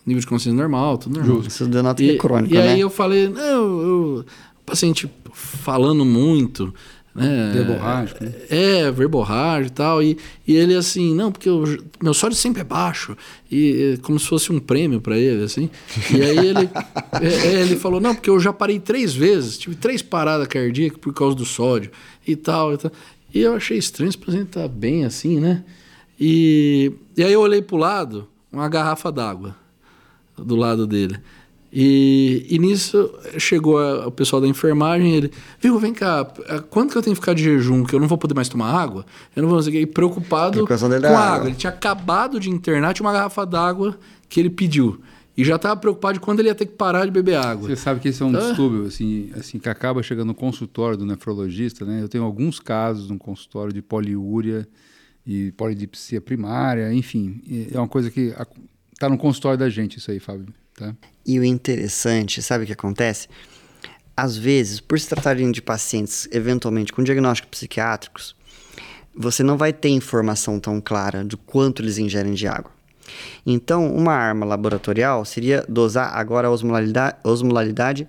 nível 0.06 0.22
de 0.22 0.28
consciência 0.28 0.58
normal 0.58 0.98
tudo 0.98 1.20
normal 1.20 1.36
Justo. 1.38 1.50
isso 1.50 1.68
deu 1.68 1.84
nota 1.84 2.02
e, 2.02 2.18
crônica 2.18 2.56
e 2.56 2.58
né? 2.58 2.70
aí 2.70 2.80
eu 2.80 2.90
falei 2.90 3.28
não 3.28 3.42
eu, 3.42 4.26
o 4.60 4.64
paciente 4.64 5.12
falando 5.34 6.06
muito 6.06 6.74
né? 7.14 7.52
Verborrágico. 7.54 8.24
Né? 8.24 8.34
É, 8.50 8.92
verborrágico 8.92 9.74
e 9.74 9.76
tal. 9.76 10.04
E, 10.04 10.18
e 10.48 10.56
ele 10.56 10.76
assim, 10.76 11.14
não, 11.14 11.32
porque 11.32 11.50
o 11.50 11.64
meu 12.02 12.14
sódio 12.14 12.38
sempre 12.38 12.62
é 12.62 12.64
baixo. 12.64 13.16
E 13.52 14.00
como 14.02 14.18
se 14.18 14.28
fosse 14.28 14.52
um 14.52 14.60
prêmio 14.60 15.02
para 15.02 15.18
ele, 15.18 15.44
assim. 15.44 15.70
E 16.14 16.22
aí 16.22 16.38
ele, 16.38 16.70
é, 17.22 17.48
é, 17.48 17.62
ele 17.62 17.76
falou, 17.76 18.00
não, 18.00 18.16
porque 18.16 18.30
eu 18.30 18.40
já 18.40 18.54
parei 18.54 18.80
três 18.80 19.14
vezes, 19.14 19.58
tive 19.58 19.76
três 19.76 20.02
paradas 20.02 20.48
cardíacas 20.48 21.00
por 21.00 21.14
causa 21.14 21.36
do 21.36 21.46
sódio 21.46 21.92
e 22.26 22.36
tal. 22.36 22.74
E, 22.74 22.78
tal. 22.78 22.92
E 23.34 23.42
eu 23.42 23.56
achei 23.56 23.78
estranho, 23.78 24.10
esse 24.10 24.18
paciente 24.18 24.48
tá 24.48 24.68
bem 24.68 25.04
assim, 25.04 25.40
né? 25.40 25.64
E, 26.20 26.94
e 27.18 27.24
aí 27.24 27.34
eu 27.34 27.42
olhei 27.42 27.62
pro 27.62 27.78
lado, 27.78 28.28
uma 28.52 28.70
garrafa 28.70 29.12
d'água 29.12 29.56
do 30.38 30.56
lado 30.56 30.88
dele. 30.88 31.18
E, 31.74 32.46
e 32.50 32.60
nisso 32.60 33.14
chegou 33.38 33.78
a, 33.78 34.08
o 34.08 34.12
pessoal 34.12 34.42
da 34.42 34.48
enfermagem, 34.48 35.14
ele, 35.14 35.32
viu, 35.60 35.80
vem 35.80 35.94
cá, 35.94 36.26
quanto 36.70 36.92
que 36.92 36.98
eu 36.98 37.02
tenho 37.02 37.16
que 37.16 37.22
ficar 37.22 37.34
de 37.34 37.44
jejum, 37.44 37.84
que 37.86 37.96
eu 37.96 38.00
não 38.00 38.08
vou 38.08 38.18
poder 38.18 38.34
mais 38.34 38.50
tomar 38.50 38.72
água? 38.74 39.06
Eu 39.36 39.44
não 39.44 39.50
vou 39.50 39.58
conseguir, 39.58 39.86
preocupado 39.88 40.66
com 40.68 40.74
a 40.74 40.76
água. 40.76 41.20
água. 41.20 41.48
Ele 41.48 41.56
tinha 41.56 41.72
acabado 41.72 42.40
de 42.40 42.50
internar, 42.50 42.94
tinha 42.94 43.06
uma 43.06 43.14
garrafa 43.14 43.46
d'água 43.46 43.98
que 44.28 44.40
ele 44.40 44.50
pediu. 44.50 45.00
E 45.36 45.46
já 45.46 45.56
estava 45.56 45.80
preocupado 45.80 46.16
de 46.16 46.20
quando 46.20 46.42
ele 46.42 46.50
ia 46.50 46.56
ter 46.56 46.66
que 46.66 46.74
parar 46.74 47.06
de 47.06 47.12
beber 47.12 47.36
água. 47.36 47.70
Você 47.70 47.78
sabe 47.78 48.02
que 48.02 48.10
esse 48.10 48.22
é 48.22 48.26
um 48.26 48.34
distúrbio, 48.34 48.86
assim, 48.86 49.32
assim, 49.34 49.58
que 49.58 49.70
acaba 49.70 50.04
chegando 50.04 50.28
no 50.28 50.36
consultório 50.36 50.98
do 50.98 51.06
nefrologista, 51.06 51.86
né? 51.86 52.02
Eu 52.02 52.10
tenho 52.10 52.26
alguns 52.26 52.60
casos 52.60 53.10
no 53.10 53.18
consultório 53.18 53.72
de 53.72 53.82
poliúria 53.82 54.68
e 55.26 55.54
polidipsia 55.54 56.20
primária, 56.20 56.94
enfim, 56.94 57.42
é 57.72 57.78
uma 57.78 57.88
coisa 57.88 58.12
que 58.12 58.34
está 58.92 59.08
no 59.08 59.18
consultório 59.18 59.58
da 59.58 59.70
gente 59.70 60.00
isso 60.00 60.12
aí, 60.12 60.20
Fábio. 60.20 60.48
Tá? 60.76 60.94
E 61.26 61.40
o 61.40 61.44
interessante, 61.44 62.42
sabe 62.42 62.64
o 62.64 62.68
que 62.68 62.74
acontece? 62.74 63.28
Às 64.16 64.38
vezes, 64.38 64.80
por 64.80 65.00
se 65.00 65.08
tratarem 65.08 65.52
de 65.52 65.62
pacientes 65.62 66.28
eventualmente 66.32 66.92
com 66.92 67.04
diagnósticos 67.04 67.60
psiquiátricos, 67.60 68.36
você 69.16 69.44
não 69.44 69.58
vai 69.58 69.74
ter 69.74 69.90
informação 69.90 70.60
tão 70.60 70.80
clara 70.80 71.24
de 71.24 71.38
quanto 71.38 71.82
eles 71.82 71.98
ingerem 71.98 72.34
de 72.34 72.48
água. 72.48 72.72
Então, 73.46 73.94
uma 73.94 74.14
arma 74.14 74.46
laboratorial 74.46 75.26
seria 75.26 75.66
dosar 75.68 76.16
agora 76.16 76.48
a 76.48 76.52
osmolaridade, 76.52 77.18
osmolaridade 77.24 78.08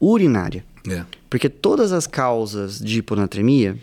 urinária. 0.00 0.64
É. 0.88 1.04
Porque 1.28 1.48
todas 1.48 1.92
as 1.92 2.06
causas 2.06 2.78
de 2.78 2.98
hiponatremia, 2.98 3.76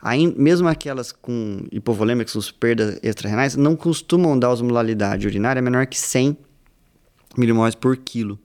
aí, 0.00 0.32
mesmo 0.36 0.68
aquelas 0.68 1.12
com 1.12 1.64
hipovolêmicos, 1.72 2.50
perdas 2.52 2.98
extrarenais, 3.02 3.56
não 3.56 3.74
costumam 3.74 4.38
dar 4.38 4.50
osmolaridade 4.50 5.26
urinária 5.26 5.60
menor 5.60 5.86
que 5.86 5.98
100 5.98 6.36
milimoles 7.40 7.74
por 7.74 7.96
quilo. 7.96 8.38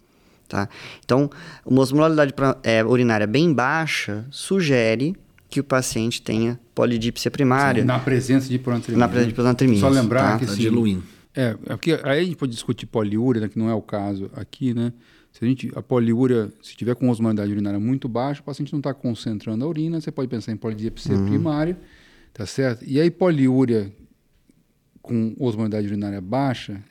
Tá? 0.47 0.69
Então, 1.03 1.29
uma 1.65 1.81
osmolaridade 1.81 2.33
é, 2.63 2.83
urinária 2.83 3.25
bem 3.25 3.53
baixa 3.53 4.25
sugere 4.29 5.15
que 5.49 5.59
o 5.59 5.63
paciente 5.63 6.21
tenha 6.21 6.59
polidipsia 6.73 7.31
primária. 7.31 7.81
Sim, 7.81 7.87
na 7.87 7.99
presença 7.99 8.47
de 8.47 8.55
hiponatremia. 8.55 8.99
Na 8.99 9.07
presença 9.07 9.27
de 9.27 9.33
hiponatremia. 9.33 9.79
Só 9.79 9.89
lembrar 9.89 10.33
tá? 10.33 10.39
que... 10.39 10.45
Tá 10.45 10.51
assim, 10.51 10.61
diluindo. 10.61 11.03
É, 11.35 11.55
é, 11.65 11.75
porque 11.75 11.99
aí 12.03 12.21
a 12.21 12.23
gente 12.23 12.35
pode 12.35 12.51
discutir 12.51 12.85
poliúria, 12.85 13.41
né, 13.41 13.49
que 13.49 13.59
não 13.59 13.69
é 13.69 13.73
o 13.73 13.81
caso 13.81 14.29
aqui, 14.35 14.73
né? 14.73 14.93
Se 15.33 15.43
a, 15.43 15.47
gente, 15.47 15.69
a 15.75 15.81
poliúria, 15.81 16.49
se 16.61 16.77
tiver 16.77 16.95
com 16.95 17.09
osmolaridade 17.09 17.51
urinária 17.51 17.77
muito 17.77 18.07
baixa, 18.07 18.39
o 18.39 18.43
paciente 18.45 18.71
não 18.71 18.79
está 18.79 18.93
concentrando 18.93 19.65
a 19.65 19.67
urina, 19.67 19.99
você 19.99 20.09
pode 20.09 20.29
pensar 20.29 20.53
em 20.53 20.55
polidipsia 20.55 21.13
uhum. 21.13 21.25
primária, 21.25 21.77
tá 22.33 22.45
certo? 22.45 22.85
E 22.87 23.01
aí 23.01 23.11
poliúria 23.11 23.91
com 25.01 25.35
osmolaridade 25.37 25.87
urinária 25.87 26.21
baixa, 26.21 26.81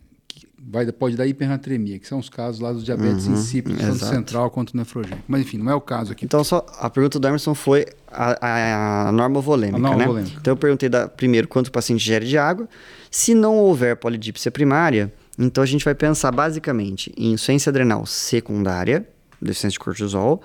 vai, 0.67 0.91
pode 0.91 1.17
dar 1.17 1.27
hipernatremia, 1.27 1.99
que 1.99 2.07
são 2.07 2.19
os 2.19 2.29
casos 2.29 2.61
lá 2.61 2.73
dos 2.73 2.85
diabetes 2.85 3.27
uhum, 3.27 3.35
insípidos, 3.35 3.81
tanto 3.81 4.05
central 4.05 4.51
quanto 4.51 4.77
nefrogênico. 4.77 5.23
Mas 5.29 5.43
enfim, 5.43 5.59
não 5.59 5.71
é 5.71 5.75
o 5.75 5.81
caso 5.81 6.13
aqui. 6.13 6.25
Então, 6.25 6.43
só 6.43 6.65
a 6.79 6.89
pergunta 6.89 7.19
do 7.19 7.29
Emerson 7.29 7.55
foi 7.55 7.87
a, 8.11 8.47
a, 8.47 9.09
a 9.09 9.13
norma 9.13 9.41
volêmica, 9.41 9.79
a 9.79 9.81
norma 9.81 9.99
né? 9.99 10.07
Volêmica. 10.07 10.37
Então, 10.41 10.53
eu 10.53 10.57
perguntei 10.57 10.89
da, 10.89 11.09
primeiro 11.09 11.47
quanto 11.47 11.69
o 11.69 11.73
paciente 11.73 12.05
gere 12.05 12.27
de 12.27 12.39
água. 12.39 12.69
Se 13.11 13.35
não 13.35 13.57
houver 13.57 13.97
polidipsia 13.97 14.51
primária, 14.51 15.13
então 15.39 15.63
a 15.63 15.67
gente 15.67 15.85
vai 15.85 15.95
pensar 15.95 16.33
basicamente 16.33 17.13
em 17.17 17.33
insuficiência 17.33 17.71
adrenal 17.71 18.07
secundária, 18.07 19.07
deficiência 19.41 19.79
de 19.79 19.79
cortisol, 19.79 20.43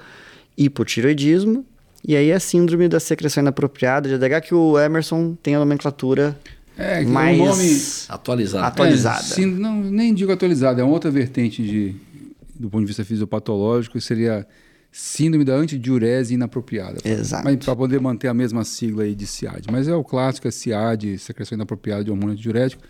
hipotiroidismo, 0.57 1.65
e 2.05 2.15
aí 2.15 2.31
a 2.31 2.39
síndrome 2.39 2.87
da 2.87 2.99
secreção 2.99 3.41
inapropriada 3.41 4.07
de 4.07 4.15
ADH, 4.15 4.41
que 4.45 4.55
o 4.55 4.79
Emerson 4.79 5.35
tem 5.41 5.55
a 5.55 5.59
nomenclatura 5.59 6.37
é, 6.79 7.03
mais 7.05 7.39
um 7.39 7.45
nome 7.45 7.81
atualizado. 8.07 8.65
atualizada. 8.65 9.19
É, 9.19 9.23
sim, 9.23 9.45
não, 9.45 9.81
nem 9.81 10.13
digo 10.13 10.31
atualizada, 10.31 10.81
é 10.81 10.83
uma 10.83 10.93
outra 10.93 11.11
vertente 11.11 11.61
de, 11.61 11.95
do 12.55 12.69
ponto 12.69 12.81
de 12.81 12.87
vista 12.87 13.03
fisiopatológico, 13.03 13.99
seria 13.99 14.47
síndrome 14.91 15.45
da 15.45 15.53
antidiurese 15.53 16.33
inapropriada. 16.33 16.97
Exato. 17.03 17.43
Mas 17.43 17.57
para 17.57 17.75
poder 17.75 17.99
manter 17.99 18.27
a 18.27 18.33
mesma 18.33 18.63
sigla 18.63 19.03
aí 19.03 19.13
de 19.13 19.27
SIAD. 19.27 19.67
Mas 19.71 19.87
é 19.87 19.95
o 19.95 20.03
clássico, 20.03 20.47
é 20.47 20.51
SIAD, 20.51 21.17
secreção 21.19 21.55
inapropriada 21.55 22.03
de 22.03 22.11
hormônio 22.11 22.33
antidiurético, 22.33 22.81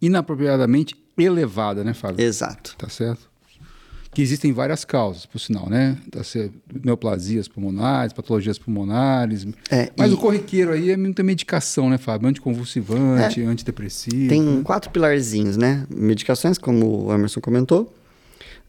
inapropriadamente 0.00 0.94
elevada, 1.18 1.84
né, 1.84 1.92
Fábio? 1.92 2.24
Exato. 2.24 2.74
Tá 2.78 2.88
certo? 2.88 3.33
Que 4.14 4.22
existem 4.22 4.52
várias 4.52 4.84
causas, 4.84 5.26
por 5.26 5.40
sinal, 5.40 5.68
né? 5.68 5.98
Neoplasias 6.84 7.48
pulmonares, 7.48 8.12
patologias 8.12 8.58
pulmonares. 8.58 9.46
É, 9.68 9.90
mas 9.96 10.12
e... 10.12 10.14
o 10.14 10.16
corriqueiro 10.16 10.72
aí 10.72 10.92
é 10.92 10.96
muita 10.96 11.22
medicação, 11.24 11.90
né, 11.90 11.98
Fábio? 11.98 12.28
Anticonvulsivante, 12.28 13.42
é. 13.42 13.44
antidepressivo. 13.44 14.28
Tem 14.28 14.40
né? 14.40 14.62
quatro 14.62 14.90
pilarzinhos, 14.90 15.56
né? 15.56 15.84
Medicações, 15.90 16.56
como 16.56 17.06
o 17.06 17.12
Emerson 17.12 17.40
comentou. 17.40 17.92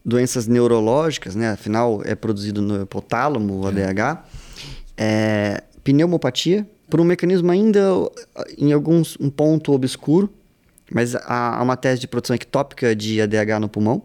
Doenças 0.04 0.48
neurológicas, 0.48 1.36
né? 1.36 1.50
Afinal, 1.50 2.02
é 2.04 2.14
produzido 2.16 2.60
no 2.60 2.82
hipotálamo, 2.82 3.60
o 3.60 3.66
ADH. 3.68 4.24
É, 4.96 5.62
pneumopatia, 5.84 6.66
por 6.90 7.00
um 7.00 7.04
mecanismo 7.04 7.50
ainda 7.52 7.80
em 8.58 8.72
alguns 8.72 9.16
um 9.20 9.30
ponto 9.30 9.72
obscuro, 9.72 10.28
mas 10.90 11.14
há 11.14 11.60
uma 11.62 11.76
tese 11.76 12.00
de 12.00 12.08
produção 12.08 12.34
ectópica 12.34 12.94
de 12.94 13.20
ADH 13.20 13.60
no 13.60 13.68
pulmão 13.68 14.02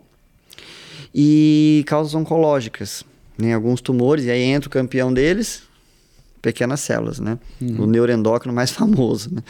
e 1.13 1.83
causas 1.87 2.15
oncológicas, 2.15 3.03
né? 3.37 3.53
Alguns 3.53 3.81
tumores, 3.81 4.25
e 4.25 4.31
aí 4.31 4.41
entra 4.41 4.67
o 4.67 4.71
campeão 4.71 5.13
deles, 5.13 5.63
pequenas 6.41 6.79
células, 6.79 7.19
né? 7.19 7.37
Uhum. 7.61 7.83
O 7.83 7.85
neuroendócrino 7.87 8.53
mais 8.53 8.71
famoso, 8.71 9.33
né? 9.33 9.43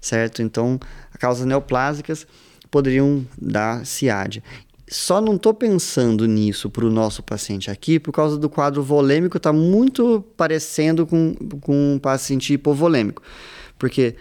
Certo? 0.00 0.42
Então, 0.42 0.78
causas 1.18 1.46
neoplásicas 1.46 2.26
poderiam 2.70 3.26
dar 3.40 3.84
CIAD. 3.84 4.42
Só 4.88 5.20
não 5.20 5.36
estou 5.36 5.54
pensando 5.54 6.26
nisso 6.26 6.68
para 6.68 6.84
o 6.84 6.90
nosso 6.90 7.22
paciente 7.22 7.70
aqui 7.70 8.00
por 8.00 8.12
causa 8.12 8.36
do 8.36 8.48
quadro 8.48 8.82
volêmico, 8.82 9.36
está 9.36 9.52
muito 9.52 10.24
parecendo 10.36 11.06
com, 11.06 11.34
com 11.60 11.94
um 11.94 11.98
paciente 11.98 12.52
hipovolêmico. 12.52 13.22
Porque 13.78 14.16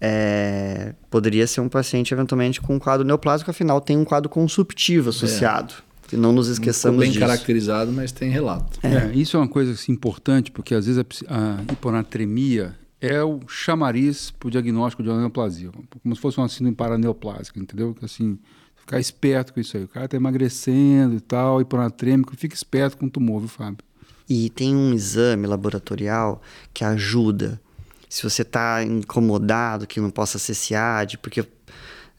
é, 0.00 0.94
poderia 1.10 1.46
ser 1.46 1.60
um 1.60 1.68
paciente 1.68 2.14
eventualmente 2.14 2.60
com 2.60 2.76
um 2.76 2.78
quadro 2.78 3.04
neoplásico, 3.04 3.50
afinal 3.50 3.80
tem 3.80 3.96
um 3.96 4.04
quadro 4.04 4.28
consumptivo 4.28 5.10
associado. 5.10 5.74
É. 5.84 5.87
Que 6.08 6.16
não 6.16 6.32
nos 6.32 6.48
esqueçamos 6.48 6.98
bem 6.98 7.10
disso. 7.10 7.20
caracterizado, 7.20 7.92
mas 7.92 8.10
tem 8.10 8.30
relato. 8.30 8.80
É. 8.82 8.94
é. 8.94 9.12
isso 9.14 9.36
é 9.36 9.40
uma 9.40 9.48
coisa 9.48 9.72
assim, 9.72 9.92
importante, 9.92 10.50
porque 10.50 10.74
às 10.74 10.86
vezes 10.86 11.04
a, 11.28 11.58
a 11.60 11.72
hiponatremia 11.72 12.74
é 13.00 13.22
o 13.22 13.40
chamariz 13.46 14.30
para 14.30 14.48
o 14.48 14.50
diagnóstico 14.50 15.02
de 15.02 15.08
neoplasia, 15.10 15.70
como 16.02 16.16
se 16.16 16.20
fosse 16.20 16.38
uma 16.38 16.48
síndrome 16.48 16.74
paraneoplásica, 16.74 17.60
entendeu? 17.60 17.94
Assim, 18.02 18.38
ficar 18.74 18.98
esperto 18.98 19.52
com 19.52 19.60
isso 19.60 19.76
aí. 19.76 19.84
O 19.84 19.88
cara 19.88 20.06
está 20.06 20.16
emagrecendo 20.16 21.14
e 21.14 21.20
tal, 21.20 21.60
hiponatrêmico, 21.60 22.34
fica 22.36 22.54
esperto 22.54 22.96
com 22.96 23.06
o 23.06 23.10
tumor, 23.10 23.40
viu, 23.40 23.48
Fábio? 23.48 23.84
E 24.28 24.50
tem 24.50 24.74
um 24.74 24.92
exame 24.94 25.46
laboratorial 25.46 26.40
que 26.72 26.84
ajuda. 26.84 27.60
Se 28.08 28.22
você 28.22 28.42
está 28.42 28.82
incomodado 28.82 29.86
que 29.86 30.00
não 30.00 30.10
possa 30.10 30.38
ser 30.38 30.54
SIAD, 30.54 31.18
porque 31.18 31.46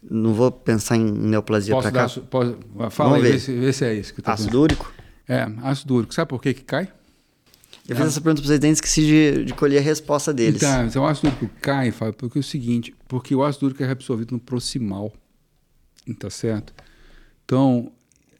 não 0.01 0.33
vou 0.33 0.51
pensar 0.51 0.95
em 0.95 1.11
neoplasia 1.11 1.75
para 1.75 1.91
cá. 1.91 2.07
Dar, 2.07 2.21
posso, 2.21 2.57
fala 2.89 3.11
Vamos 3.11 3.25
aí, 3.25 3.37
ver. 3.37 3.59
Vê, 3.59 3.73
se, 3.73 3.85
é 3.85 3.93
isso. 3.93 4.13
Que 4.13 4.21
tá 4.21 4.33
ácido 4.33 4.61
úrico? 4.61 4.93
É, 5.27 5.47
ácido 5.63 5.95
úrico. 5.95 6.13
Sabe 6.13 6.29
por 6.29 6.41
que 6.41 6.53
que 6.53 6.63
cai? 6.63 6.91
Eu 7.87 7.95
fiz 7.95 8.05
essa 8.05 8.21
pergunta 8.21 8.41
para 8.41 8.47
vocês 8.49 8.63
e 8.63 8.67
esqueci 8.67 9.01
de, 9.01 9.45
de, 9.45 9.53
colher 9.53 9.79
a 9.79 9.81
resposta 9.81 10.31
deles. 10.31 10.61
Então, 10.61 10.85
então 10.85 11.03
o 11.03 11.07
ácido 11.07 11.29
úrico 11.29 11.49
cai, 11.59 11.91
Fábio, 11.91 12.13
porque 12.13 12.37
é 12.37 12.41
o 12.41 12.43
seguinte, 12.43 12.95
porque 13.07 13.33
o 13.33 13.43
ácido 13.43 13.65
úrico 13.65 13.81
é 13.81 13.85
reabsorvido 13.85 14.33
no 14.35 14.39
proximal, 14.39 15.11
tá 16.19 16.29
certo? 16.29 16.71
Então, 17.43 17.91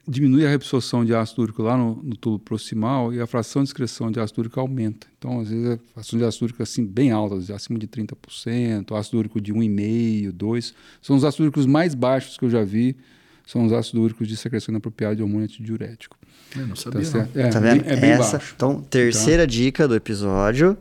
diminui 0.10 0.46
a 0.46 0.50
reabsorção 0.50 1.06
de 1.06 1.14
ácido 1.14 1.44
úrico 1.44 1.62
lá 1.62 1.78
no, 1.78 2.02
no 2.04 2.16
tubo 2.18 2.40
proximal 2.40 3.14
e 3.14 3.22
a 3.22 3.28
fração 3.28 3.64
de 3.64 3.70
excreção 3.70 4.12
de 4.12 4.20
ácido 4.20 4.42
úrico 4.42 4.60
aumenta. 4.60 5.08
Então, 5.18 5.40
às 5.40 5.50
vezes, 5.50 5.68
a 5.68 5.80
fração 5.94 6.18
de 6.18 6.26
ácido 6.26 6.46
úrico 6.46 6.64
assim, 6.64 6.86
bem 6.86 7.12
alta, 7.12 7.54
acima 7.54 7.78
de 7.78 7.88
30%, 7.88 8.98
ácido 8.98 9.18
úrico 9.20 9.40
de 9.40 9.54
1,5%, 9.54 10.34
2%. 10.34 10.74
São 11.02 11.16
os 11.16 11.24
ácidos 11.24 11.46
úricos 11.46 11.66
mais 11.66 11.94
baixos 11.94 12.38
que 12.38 12.46
eu 12.46 12.50
já 12.50 12.64
vi, 12.64 12.98
são 13.46 13.66
os 13.66 13.72
ácidos 13.72 14.02
úricos 14.02 14.28
de 14.28 14.36
secreção 14.36 14.72
inapropriada 14.72 15.16
de 15.16 15.22
hormônio 15.22 15.46
antidiurético. 15.46 16.18
Eu 16.56 16.68
não 16.68 16.76
sabia, 16.76 17.02
tá 17.10 17.18
não. 17.18 17.42
É, 17.42 17.50
tá 17.50 17.60
vendo? 17.60 17.86
É 17.88 17.96
bem 17.96 18.12
Essa, 18.12 18.38
baixo. 18.38 18.54
Então, 18.56 18.82
terceira 18.82 19.44
tá? 19.44 19.48
dica 19.48 19.88
do 19.88 19.96
episódio, 19.96 20.76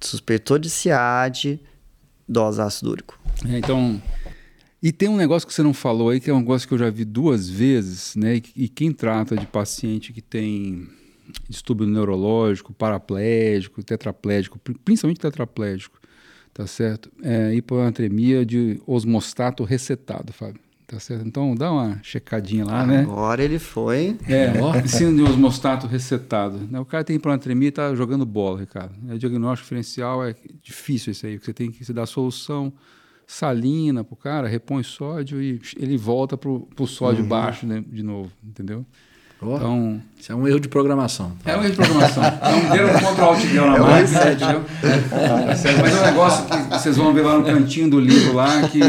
suspeitou 0.00 0.58
de 0.58 0.70
SIAD, 0.70 1.60
dose 2.28 2.60
ácido 2.60 2.90
úrico. 2.90 3.18
É, 3.46 3.58
então... 3.58 4.00
E 4.84 4.92
tem 4.92 5.08
um 5.08 5.16
negócio 5.16 5.48
que 5.48 5.54
você 5.54 5.62
não 5.62 5.72
falou 5.72 6.10
aí, 6.10 6.20
que 6.20 6.28
é 6.28 6.34
um 6.34 6.40
negócio 6.40 6.68
que 6.68 6.74
eu 6.74 6.78
já 6.78 6.90
vi 6.90 7.06
duas 7.06 7.48
vezes, 7.48 8.14
né? 8.16 8.36
E, 8.36 8.64
e 8.64 8.68
quem 8.68 8.92
trata 8.92 9.34
de 9.34 9.46
paciente 9.46 10.12
que 10.12 10.20
tem 10.20 10.86
distúrbio 11.48 11.86
neurológico, 11.86 12.70
paraplégico, 12.74 13.82
tetraplégico, 13.82 14.58
principalmente 14.84 15.20
tetraplégico, 15.20 15.98
tá 16.52 16.66
certo? 16.66 17.10
É 17.22 17.54
hiponatremia 17.54 18.44
de 18.44 18.78
osmostato 18.86 19.64
recetado, 19.64 20.34
Fábio. 20.34 20.60
Tá 20.86 21.00
certo? 21.00 21.26
Então 21.26 21.54
dá 21.54 21.72
uma 21.72 21.98
checadinha 22.02 22.66
lá, 22.66 22.86
né? 22.86 23.00
Agora 23.00 23.42
ele 23.42 23.58
foi. 23.58 24.18
É, 24.28 24.52
síndrome 24.86 25.24
de 25.24 25.30
osmostato 25.30 25.86
recetado. 25.86 26.58
Né? 26.70 26.78
O 26.78 26.84
cara 26.84 27.02
tem 27.02 27.16
hiponatremia 27.16 27.68
e 27.68 27.72
tá 27.72 27.94
jogando 27.94 28.26
bola, 28.26 28.60
Ricardo. 28.60 28.94
O 29.10 29.18
diagnóstico 29.18 29.64
diferencial 29.64 30.22
é 30.22 30.34
difícil 30.62 31.12
isso 31.12 31.24
aí, 31.24 31.38
porque 31.38 31.46
você 31.46 31.54
tem 31.54 31.70
que 31.70 31.82
se 31.82 31.92
dar 31.94 32.04
solução 32.04 32.70
salina 33.26 34.04
pro 34.04 34.16
cara, 34.16 34.48
repõe 34.48 34.82
sódio 34.82 35.42
e 35.42 35.60
ele 35.78 35.96
volta 35.96 36.36
pro, 36.36 36.68
pro 36.74 36.86
sódio 36.86 37.22
uhum. 37.22 37.28
baixo 37.28 37.66
né, 37.66 37.82
de 37.86 38.02
novo, 38.02 38.30
entendeu? 38.42 38.84
Oh, 39.40 39.56
então, 39.56 40.02
isso 40.18 40.32
é 40.32 40.34
um 40.34 40.48
erro 40.48 40.60
de 40.60 40.68
programação. 40.68 41.32
É 41.44 41.54
um 41.56 41.62
erro 41.62 41.70
de 41.70 41.76
programação. 41.76 42.22
Então, 42.24 42.70
deram 42.70 42.88
um 42.88 43.14
Ctrl 43.14 43.24
Alt 43.24 43.44
na 43.44 43.76
é 43.76 43.80
máquina, 43.80 44.32
entendeu? 44.32 44.64
Tá 45.10 45.46
Mas 45.46 45.64
é 45.64 46.00
um 46.00 46.04
negócio 46.04 46.46
que 46.46 46.56
vocês 46.70 46.96
vão 46.96 47.12
ver 47.12 47.22
lá 47.22 47.38
no 47.38 47.44
cantinho 47.44 47.90
do 47.90 48.00
livro 48.00 48.34
lá 48.34 48.66
que 48.68 48.80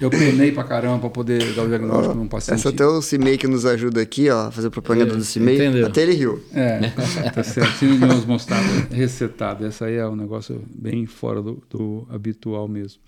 eu 0.00 0.10
penei 0.10 0.52
pra 0.52 0.62
caramba 0.62 1.00
pra 1.00 1.10
poder 1.10 1.54
dar 1.54 1.64
o 1.64 1.68
diagnóstico 1.68 2.14
num 2.14 2.28
paciente. 2.28 2.58
Essa 2.58 2.68
até 2.68 2.86
o 2.86 3.02
CIMEI 3.02 3.36
que 3.36 3.48
nos 3.48 3.66
ajuda 3.66 4.00
aqui, 4.00 4.30
ó, 4.30 4.50
fazer 4.50 4.70
propaganda 4.70 5.12
é, 5.12 5.16
do 5.16 5.24
CIMEI. 5.24 5.82
Até 5.82 6.02
ele 6.02 6.14
riu. 6.14 6.42
É, 6.52 6.90
tá 7.34 7.42
certo. 7.42 7.78
Síndrome 7.78 8.20
de 8.20 8.26
mostrado 8.26 8.64
recetado. 8.92 9.66
Essa 9.66 9.86
aí 9.86 9.96
é 9.96 10.06
um 10.06 10.14
negócio 10.14 10.62
bem 10.72 11.04
fora 11.06 11.42
do, 11.42 11.62
do 11.68 12.06
habitual 12.10 12.68
mesmo. 12.68 13.00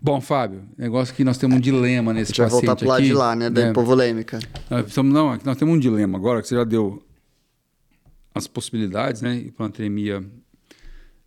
Bom, 0.00 0.20
Fábio, 0.20 0.62
negócio 0.78 1.14
que 1.14 1.24
nós 1.24 1.36
temos 1.36 1.56
um 1.56 1.60
dilema 1.60 2.14
nesse 2.14 2.32
paciente 2.32 2.44
aqui. 2.46 2.54
A 2.54 2.58
gente 2.60 2.66
vai 2.66 2.76
voltar 2.76 2.76
pro 2.76 2.88
lado 2.88 3.04
de 3.04 3.12
lá, 3.12 3.36
né, 3.36 3.50
da 3.50 3.62
né? 3.62 3.70
hipovolêmica. 3.70 4.38
Não, 5.04 5.38
nós 5.44 5.56
temos 5.56 5.74
um 5.74 5.78
dilema 5.78 6.16
agora, 6.16 6.40
que 6.40 6.48
você 6.48 6.54
já 6.54 6.64
deu 6.64 7.02
as 8.34 8.46
possibilidades, 8.46 9.20
né, 9.20 9.36
hiponatremia 9.36 10.24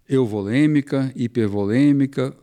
euvolêmica, 0.10 1.12
hipervolêmica 1.16 2.34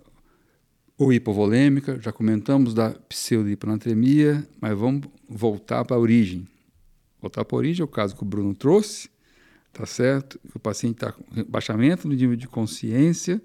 ou 1.00 1.10
hipovolêmica, 1.14 1.98
já 1.98 2.12
comentamos 2.12 2.74
da 2.74 2.90
pseudo-hiponatremia, 2.90 4.46
mas 4.60 4.78
vamos 4.78 5.08
voltar 5.26 5.82
para 5.82 5.96
a 5.96 5.98
origem. 5.98 6.46
Voltar 7.22 7.42
para 7.42 7.56
a 7.56 7.58
origem 7.58 7.80
é 7.80 7.84
o 7.84 7.88
caso 7.88 8.14
que 8.14 8.22
o 8.22 8.26
Bruno 8.26 8.54
trouxe, 8.54 9.08
tá 9.72 9.86
certo? 9.86 10.38
O 10.54 10.58
paciente 10.58 10.96
está 10.96 11.12
com 11.12 11.24
baixamento 11.44 12.06
no 12.06 12.14
nível 12.14 12.36
de 12.36 12.46
consciência, 12.46 13.40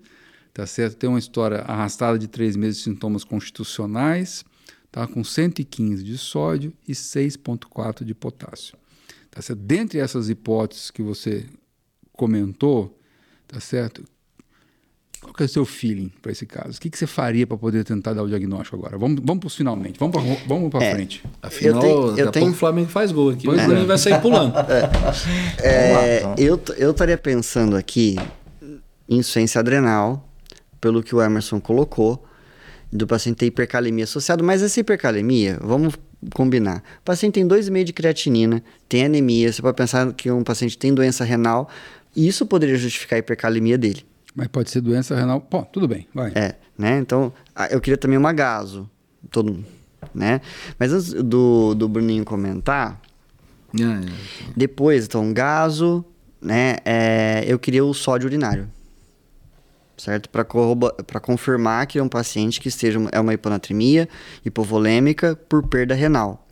tá 0.53 0.67
certo? 0.67 0.97
Tem 0.97 1.09
uma 1.09 1.17
história 1.17 1.59
arrastada 1.59 2.19
de 2.19 2.27
três 2.27 2.57
meses 2.57 2.79
de 2.79 2.83
sintomas 2.83 3.23
constitucionais, 3.23 4.43
tá 4.91 5.07
com 5.07 5.23
115 5.23 6.03
de 6.03 6.17
sódio 6.17 6.73
e 6.85 6.91
6,4 6.91 8.03
de 8.03 8.13
potássio. 8.13 8.77
Tá 9.31 9.41
certo? 9.41 9.59
Dentre 9.61 9.99
essas 9.99 10.27
hipóteses 10.27 10.91
que 10.91 11.01
você 11.01 11.45
comentou, 12.11 12.99
tá 13.47 13.61
certo? 13.61 14.03
Qual 15.25 15.33
que 15.33 15.41
é 15.41 15.45
o 15.47 15.49
seu 15.49 15.65
feeling 15.65 16.11
para 16.21 16.31
esse 16.31 16.45
caso? 16.45 16.77
O 16.77 16.79
que, 16.79 16.87
que 16.87 16.97
você 16.97 17.07
faria 17.07 17.47
para 17.47 17.57
poder 17.57 17.83
tentar 17.83 18.13
dar 18.13 18.21
o 18.21 18.27
diagnóstico 18.27 18.77
agora? 18.77 18.95
Vamos, 18.95 19.19
vamos 19.23 19.41
para 19.41 19.49
finalmente, 19.49 19.97
vamos 19.99 20.15
para 20.15 20.37
vamos 20.47 20.69
para 20.69 20.85
é, 20.85 20.91
frente. 20.93 21.23
Afinal, 21.41 21.75
eu 21.75 21.81
tenho, 21.81 22.07
daqui 22.07 22.21
eu 22.21 22.31
tenho... 22.31 22.51
o 22.51 22.53
Flamengo 22.53 22.89
faz 22.89 23.11
gol 23.11 23.31
aqui, 23.31 23.45
pois 23.45 23.59
o 23.59 23.63
Flamengo 23.63 23.85
é. 23.85 23.87
vai 23.87 23.97
sair 23.97 24.21
pulando. 24.21 24.53
É, 25.57 26.21
é, 26.21 26.35
eu 26.37 26.61
eu 26.77 26.91
estaria 26.91 27.17
pensando 27.17 27.75
aqui 27.75 28.17
em 29.09 29.17
insuficiência 29.17 29.59
adrenal, 29.59 30.29
pelo 30.79 31.01
que 31.01 31.15
o 31.15 31.21
Emerson 31.21 31.59
colocou, 31.59 32.23
do 32.91 33.07
paciente 33.07 33.37
ter 33.37 33.47
hipercalemia 33.47 34.03
associado, 34.03 34.43
mas 34.43 34.61
essa 34.61 34.79
hipercalemia, 34.79 35.57
vamos 35.61 35.95
combinar. 36.33 36.83
O 36.99 37.03
paciente 37.03 37.33
tem 37.33 37.47
2,5 37.47 37.83
de 37.83 37.93
creatinina, 37.93 38.63
tem 38.87 39.05
anemia, 39.05 39.51
você 39.51 39.61
pode 39.61 39.75
pensar 39.75 40.13
que 40.13 40.29
um 40.29 40.43
paciente 40.43 40.77
tem 40.77 40.93
doença 40.93 41.23
renal, 41.23 41.67
e 42.15 42.27
isso 42.27 42.45
poderia 42.45 42.77
justificar 42.77 43.17
a 43.17 43.19
hipercalemia 43.19 43.77
dele. 43.77 44.05
Mas 44.35 44.47
pode 44.47 44.69
ser 44.69 44.81
doença 44.81 45.15
renal. 45.15 45.39
Pô, 45.39 45.63
tudo 45.63 45.87
bem, 45.87 46.07
vai. 46.13 46.31
É, 46.35 46.55
né? 46.77 46.97
Então, 46.99 47.31
eu 47.71 47.79
queria 47.79 47.97
também 47.97 48.17
uma 48.17 48.33
gaso. 48.33 48.89
Todo 49.31 49.63
né? 50.13 50.41
Mas 50.77 50.93
antes 50.93 51.13
do, 51.13 51.73
do 51.73 51.89
Bruninho 51.89 52.23
comentar, 52.23 53.01
é, 53.73 53.83
é. 53.83 54.11
depois, 54.55 55.05
então, 55.05 55.33
gaso, 55.33 56.05
né? 56.41 56.77
É, 56.85 57.43
eu 57.47 57.57
queria 57.57 57.83
o 57.83 57.93
sódio 57.93 58.27
urinário 58.27 58.69
certo? 59.97 60.29
Para 60.29 61.19
confirmar 61.19 61.87
que 61.87 61.99
é 61.99 62.03
um 62.03 62.09
paciente 62.09 62.59
que 62.59 62.67
esteja 62.67 62.99
é 63.11 63.19
uma 63.19 63.33
hiponatremia 63.33 64.07
hipovolêmica 64.43 65.35
por 65.35 65.67
perda 65.67 65.95
renal, 65.95 66.45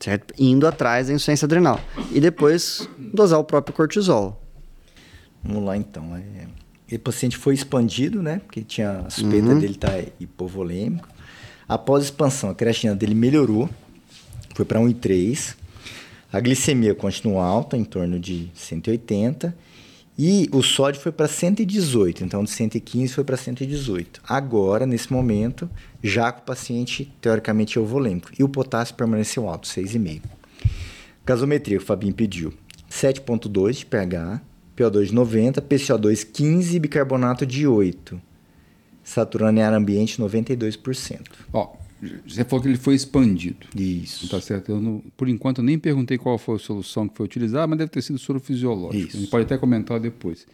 certo? 0.00 0.34
Indo 0.38 0.66
atrás 0.66 1.08
da 1.08 1.12
insuficiência 1.12 1.46
adrenal. 1.46 1.80
E 2.10 2.20
depois 2.20 2.88
dosar 2.96 3.38
o 3.38 3.44
próprio 3.44 3.74
cortisol. 3.74 4.41
Vamos 5.42 5.64
lá 5.64 5.76
então. 5.76 6.16
É... 6.16 6.94
O 6.94 6.98
paciente 6.98 7.36
foi 7.36 7.54
expandido, 7.54 8.22
né? 8.22 8.40
Porque 8.44 8.60
tinha 8.62 9.00
a 9.06 9.10
suspeita 9.10 9.48
uhum. 9.48 9.58
dele 9.58 9.72
estar 9.72 9.92
tá 9.92 10.04
hipovolêmico. 10.20 11.08
Após 11.66 12.02
a 12.02 12.04
expansão, 12.04 12.50
a 12.50 12.54
creatina 12.54 12.94
dele 12.94 13.14
melhorou, 13.14 13.68
foi 14.54 14.64
para 14.64 14.78
1,3. 14.78 15.56
A 16.30 16.40
glicemia 16.40 16.94
continuou 16.94 17.40
alta, 17.40 17.76
em 17.76 17.84
torno 17.84 18.20
de 18.20 18.50
180 18.54 19.54
e 20.18 20.48
o 20.52 20.62
sódio 20.62 21.00
foi 21.00 21.10
para 21.10 21.26
118, 21.26 22.22
então 22.22 22.44
de 22.44 22.50
115 22.50 23.14
foi 23.14 23.24
para 23.24 23.36
118. 23.36 24.20
Agora, 24.28 24.86
nesse 24.86 25.10
momento, 25.10 25.70
já 26.02 26.30
com 26.30 26.40
o 26.40 26.44
paciente 26.44 27.10
teoricamente 27.20 27.78
euvolêmico. 27.78 28.30
E 28.38 28.44
o 28.44 28.48
potássio 28.48 28.94
permaneceu 28.94 29.48
alto, 29.48 29.66
6,5. 29.66 30.22
Gasometria 31.24 31.78
o 31.78 31.80
Fabinho 31.80 32.12
pediu: 32.12 32.52
7,2 32.90 33.72
de 33.72 33.86
pH, 33.86 34.42
PO2 34.76 35.06
de 35.06 35.14
90, 35.14 35.62
PCO2 35.62 36.26
15 36.32 36.76
e 36.76 36.78
bicarbonato 36.78 37.46
de 37.46 37.66
8. 37.66 38.20
Saturano 39.02 39.58
em 39.58 39.62
ar 39.62 39.72
ambiente 39.72 40.20
92%. 40.20 41.20
Ó, 41.52 41.72
você 42.26 42.44
falou 42.44 42.62
que 42.62 42.68
ele 42.68 42.78
foi 42.78 42.94
expandido. 42.94 43.66
Isso. 43.76 44.28
Tá 44.28 44.40
certo. 44.40 44.70
Eu 44.72 44.80
não, 44.80 45.02
por 45.16 45.28
enquanto, 45.28 45.58
eu 45.58 45.64
nem 45.64 45.78
perguntei 45.78 46.18
qual 46.18 46.36
foi 46.38 46.56
a 46.56 46.58
solução 46.58 47.08
que 47.08 47.16
foi 47.16 47.26
utilizada, 47.26 47.66
mas 47.66 47.78
deve 47.78 47.90
ter 47.90 48.02
sido 48.02 48.18
soro 48.18 48.40
fisiológico. 48.40 49.08
Isso. 49.08 49.16
A 49.16 49.20
gente 49.20 49.30
pode 49.30 49.44
até 49.44 49.56
comentar 49.56 50.00
depois. 50.00 50.46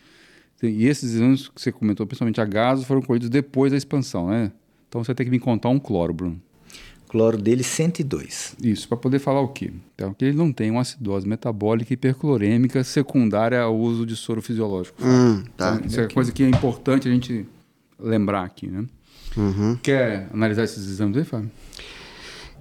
E 0.63 0.87
esses 0.87 1.15
exames 1.15 1.49
que 1.49 1.61
você 1.61 1.71
comentou, 1.71 2.07
principalmente 2.07 2.41
a 2.41 2.45
gaso, 2.45 2.85
foram 2.85 3.01
colhidos 3.01 3.31
depois 3.31 3.71
da 3.71 3.79
expansão, 3.79 4.29
né? 4.29 4.51
Então 4.89 5.03
você 5.05 5.15
tem 5.15 5.25
que 5.25 5.31
me 5.31 5.39
contar 5.39 5.69
um 5.69 5.79
cloro, 5.79 6.13
Bruno. 6.13 6.43
Cloro 7.09 7.39
dele 7.39 7.65
102. 7.65 8.57
Isso, 8.63 8.87
para 8.87 8.97
poder 8.97 9.19
falar 9.19 9.41
o 9.41 9.49
quê? 9.49 9.73
Então, 9.95 10.13
que 10.13 10.27
ele 10.27 10.37
não 10.37 10.53
tem 10.53 10.71
uma 10.71 10.83
acidose 10.83 11.27
metabólica 11.27 11.93
hiperclorêmica 11.95 12.85
secundária 12.85 13.61
ao 13.61 13.77
uso 13.77 14.05
de 14.05 14.15
soro 14.15 14.43
fisiológico. 14.43 15.03
Hum, 15.03 15.43
tá. 15.57 15.75
Então, 15.75 15.87
isso 15.87 16.01
é 16.01 16.09
coisa 16.09 16.31
que 16.31 16.43
é 16.43 16.49
importante 16.49 17.09
a 17.09 17.11
gente 17.11 17.47
lembrar 17.99 18.45
aqui, 18.45 18.67
né? 18.67 18.85
Uhum. 19.37 19.77
Quer 19.83 20.29
analisar 20.33 20.65
esses 20.65 20.87
exames 20.87 21.17
aí, 21.17 21.25
Fábio? 21.25 21.51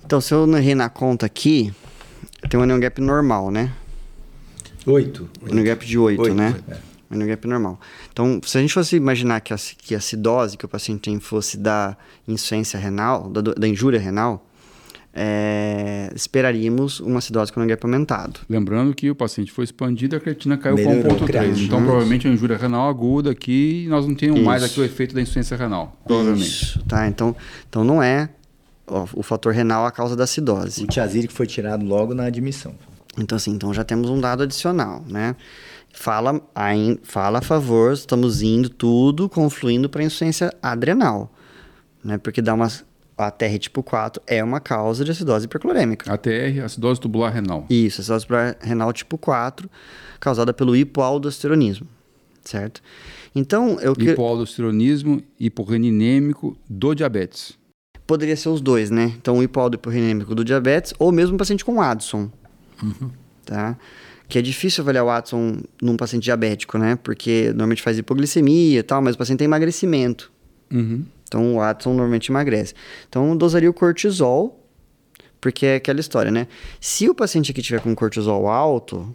Então, 0.05 0.21
se 0.21 0.33
eu 0.33 0.47
errei 0.55 0.75
na 0.75 0.89
conta 0.89 1.25
aqui, 1.25 1.73
tem 2.49 2.59
um 2.59 2.63
anel 2.63 2.79
gap 2.79 3.01
normal, 3.01 3.51
né? 3.51 3.73
Oito. 4.85 5.29
Anel 5.49 5.65
gap 5.65 5.85
de 5.85 5.97
oito, 5.97 6.21
oito 6.21 6.33
né? 6.33 6.55
É. 6.69 6.77
Anel 7.10 7.28
gap 7.28 7.47
normal. 7.47 7.80
Então, 8.12 8.39
se 8.43 8.58
a 8.58 8.62
gente 8.62 8.74
fosse 8.74 8.95
imaginar 8.95 9.39
que 9.41 9.53
a, 9.53 9.58
que 9.78 9.95
a 9.95 9.97
acidose 9.97 10.58
que 10.58 10.66
o 10.66 10.68
paciente 10.68 11.01
tem 11.01 11.20
fosse 11.20 11.58
da 11.58 11.97
insuficiência 12.28 12.80
renal, 12.80 13.30
da, 13.30 13.41
da 13.41 13.68
injúria 13.68 13.99
renal, 13.99 14.47
é, 15.20 16.12
esperaríamos 16.16 16.99
uma 16.99 17.18
acidose 17.18 17.51
com 17.51 17.66
gap 17.66 17.84
aumentado. 17.84 18.41
Lembrando 18.47 18.93
que 18.93 19.10
o 19.10 19.16
paciente 19.16 19.51
foi 19.51 19.64
expandido 19.64 20.16
e 20.16 20.18
a 20.18 20.20
creatina 20.20 20.58
caiu 20.58 20.76
para 20.76 20.86
1,3. 20.86 21.66
Então, 21.66 21.84
provavelmente, 21.84 22.28
a 22.28 22.32
injúria 22.32 22.55
renal 22.55 22.88
aguda 22.88 23.32
aqui 23.32 23.86
e 23.86 23.88
nós 23.88 24.05
não 24.05 24.14
temos 24.14 24.39
mais 24.41 24.64
aqui 24.64 24.80
o 24.80 24.84
efeito 24.84 25.16
da 25.16 25.22
insuficiência 25.22 25.58
renal. 25.58 25.97
Provavelmente. 26.05 26.47
Isso, 26.47 26.84
tá? 26.84 27.08
Então, 27.08 27.36
então 27.68 27.84
não 27.84 28.01
é 28.01 28.30
ó, 28.86 29.08
o 29.16 29.24
fator 29.24 29.53
renal 29.53 29.88
a 29.88 29.91
causa 29.91 30.16
da 30.16 30.26
acidose. 30.26 30.84
O 30.84 30.88
tiazírico 30.88 31.34
foi 31.34 31.47
tirado 31.47 31.84
logo 31.84 32.14
na 32.14 32.26
admissão. 32.26 32.76
Então, 33.18 33.36
assim, 33.36 33.51
então 33.51 33.74
já 33.74 33.84
temos 33.84 34.12
um 34.12 34.22
dado 34.22 34.43
adicional, 34.43 35.03
né? 35.08 35.36
Fala 35.99 36.39
a, 36.53 36.69
fala 37.01 37.39
a 37.39 37.41
favor, 37.41 37.91
estamos 37.91 38.43
indo 38.43 38.69
tudo 38.69 39.27
confluindo 39.27 39.89
para 39.89 40.01
a 40.01 40.05
insuficiência 40.05 40.53
adrenal, 40.61 41.33
né? 42.03 42.19
Porque 42.19 42.39
dá 42.39 42.53
uma 42.53 42.67
a 43.17 43.31
TR 43.31 43.57
tipo 43.59 43.81
4 43.81 44.21
é 44.27 44.43
uma 44.43 44.59
causa 44.59 45.03
de 45.03 45.09
acidose 45.09 45.45
hiperclorêmica. 45.45 46.13
ATR, 46.13 46.63
acidose 46.63 47.01
tubular 47.01 47.33
renal. 47.33 47.65
Isso, 47.67 48.01
acidose 48.01 48.27
tubular 48.27 48.55
renal 48.61 48.93
tipo 48.93 49.17
4, 49.17 49.67
causada 50.19 50.53
pelo 50.53 50.75
hipoaldosteronismo, 50.75 51.87
certo? 52.45 52.79
Então, 53.33 53.79
eu 53.79 53.95
que... 53.95 54.11
Hipoaldosteronismo 54.11 55.23
hiporreninêmico 55.39 56.55
do 56.69 56.93
diabetes. 56.93 57.57
Poderia 58.05 58.37
ser 58.37 58.49
os 58.49 58.61
dois, 58.61 58.91
né? 58.91 59.13
Então, 59.17 59.39
o 59.39 59.43
hipoaldo 59.43 59.77
hiporreninêmico 59.77 60.35
do 60.35 60.45
diabetes 60.45 60.93
ou 60.99 61.11
mesmo 61.11 61.39
paciente 61.39 61.65
com 61.65 61.81
Addison, 61.81 62.29
uhum. 62.83 63.09
tá? 63.43 63.75
Que 64.28 64.39
é 64.39 64.41
difícil 64.41 64.82
avaliar 64.82 65.05
o 65.05 65.09
Addison 65.09 65.57
num 65.82 65.95
paciente 65.95 66.23
diabético, 66.23 66.78
né? 66.78 66.97
Porque 67.01 67.47
normalmente 67.49 67.82
faz 67.82 67.97
hipoglicemia 67.97 68.80
e 68.80 68.84
tal, 68.84 69.01
mas 69.01 69.15
o 69.15 69.17
paciente 69.17 69.39
tem 69.39 69.45
emagrecimento. 69.45 70.32
Uhum. 70.71 71.05
Então 71.28 71.55
o 71.55 71.57
Watson 71.57 71.89
normalmente 71.89 72.32
emagrece. 72.32 72.73
Então 73.07 73.30
eu 73.30 73.36
dosaria 73.36 73.69
o 73.69 73.73
cortisol, 73.73 74.63
porque 75.39 75.65
é 75.65 75.75
aquela 75.75 75.99
história, 75.99 76.32
né? 76.32 76.47
Se 76.80 77.09
o 77.09 77.15
paciente 77.15 77.51
aqui 77.51 77.61
tiver 77.61 77.82
com 77.82 77.93
cortisol 77.95 78.47
alto, 78.47 79.13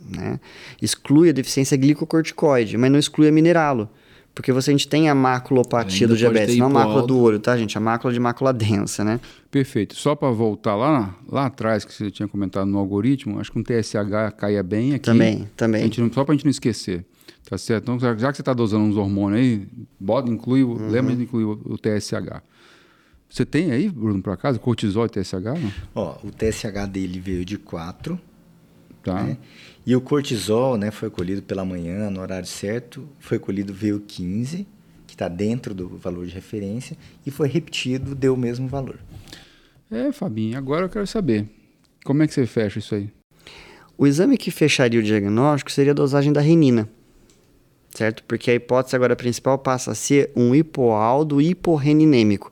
né, 0.00 0.38
exclui 0.80 1.30
a 1.30 1.32
deficiência 1.32 1.76
glicocorticoide, 1.76 2.76
mas 2.76 2.90
não 2.90 2.98
exclui 2.98 3.28
a 3.28 3.32
mineralo. 3.32 3.88
Porque 4.34 4.52
você, 4.52 4.70
a 4.70 4.72
gente 4.72 4.88
tem 4.88 5.08
a 5.08 5.14
maculopatia 5.14 6.08
do 6.08 6.16
diabetes, 6.16 6.56
não 6.56 6.66
a 6.66 6.70
mácula 6.70 7.06
do 7.06 7.16
olho, 7.18 7.38
tá, 7.38 7.56
gente? 7.56 7.78
A 7.78 7.80
mácula 7.80 8.12
de 8.12 8.18
mácula 8.18 8.52
densa, 8.52 9.04
né? 9.04 9.20
Perfeito. 9.48 9.94
Só 9.94 10.16
para 10.16 10.28
voltar 10.30 10.74
lá, 10.74 11.14
lá 11.28 11.46
atrás, 11.46 11.84
que 11.84 11.94
você 11.94 12.10
tinha 12.10 12.26
comentado 12.26 12.66
no 12.66 12.78
algoritmo, 12.78 13.38
acho 13.38 13.52
que 13.52 13.58
um 13.60 13.62
TSH 13.62 14.34
caia 14.36 14.62
bem 14.62 14.94
aqui. 14.94 15.04
Também, 15.04 15.48
também. 15.56 15.88
Não, 15.98 16.12
só 16.12 16.24
para 16.24 16.32
a 16.32 16.36
gente 16.36 16.44
não 16.44 16.50
esquecer. 16.50 17.04
Tá 17.48 17.58
certo? 17.58 17.84
Então, 17.92 17.98
já 18.18 18.30
que 18.30 18.36
você 18.36 18.42
está 18.42 18.54
dosando 18.54 18.84
uns 18.84 18.96
hormônios 18.96 19.40
aí, 19.40 19.68
bota, 20.00 20.30
inclui, 20.30 20.64
uhum. 20.64 20.88
lembra 20.88 21.14
de 21.14 21.22
incluir 21.22 21.44
o, 21.44 21.60
o, 21.66 21.78
TSH. 21.78 22.42
Você 23.28 23.44
tem 23.44 23.70
aí, 23.70 23.88
Bruno, 23.90 24.22
por 24.22 24.32
acaso, 24.32 24.58
cortisol 24.58 25.06
e 25.06 25.10
TSH? 25.10 25.44
Não? 25.44 25.72
Ó, 25.94 26.16
o 26.24 26.30
TSH 26.30 26.88
dele 26.88 27.20
veio 27.20 27.44
de 27.44 27.58
4. 27.58 28.18
Tá. 29.02 29.22
Né? 29.22 29.36
E 29.86 29.94
o 29.94 30.00
cortisol, 30.00 30.78
né, 30.78 30.90
foi 30.90 31.10
colhido 31.10 31.42
pela 31.42 31.64
manhã, 31.64 32.08
no 32.08 32.20
horário 32.20 32.46
certo, 32.46 33.06
foi 33.20 33.38
colhido 33.38 33.72
veio 33.72 34.00
15, 34.00 34.66
que 35.06 35.14
está 35.14 35.28
dentro 35.28 35.74
do 35.74 35.88
valor 35.98 36.26
de 36.26 36.34
referência, 36.34 36.96
e 37.26 37.30
foi 37.30 37.48
repetido, 37.48 38.14
deu 38.14 38.34
o 38.34 38.36
mesmo 38.36 38.66
valor. 38.66 38.98
É, 39.90 40.10
Fabinho, 40.10 40.56
agora 40.56 40.86
eu 40.86 40.88
quero 40.88 41.06
saber, 41.06 41.46
como 42.02 42.22
é 42.22 42.26
que 42.26 42.32
você 42.32 42.46
fecha 42.46 42.78
isso 42.78 42.94
aí? 42.94 43.10
O 43.96 44.06
exame 44.06 44.38
que 44.38 44.50
fecharia 44.50 44.98
o 44.98 45.02
diagnóstico 45.02 45.70
seria 45.70 45.92
a 45.92 45.94
dosagem 45.94 46.32
da 46.32 46.40
renina, 46.40 46.88
certo? 47.90 48.24
Porque 48.24 48.50
a 48.50 48.54
hipótese 48.54 48.96
agora 48.96 49.14
principal 49.14 49.58
passa 49.58 49.92
a 49.92 49.94
ser 49.94 50.32
um 50.34 50.54
hipoaldo 50.54 51.40
hiporreninêmico. 51.40 52.50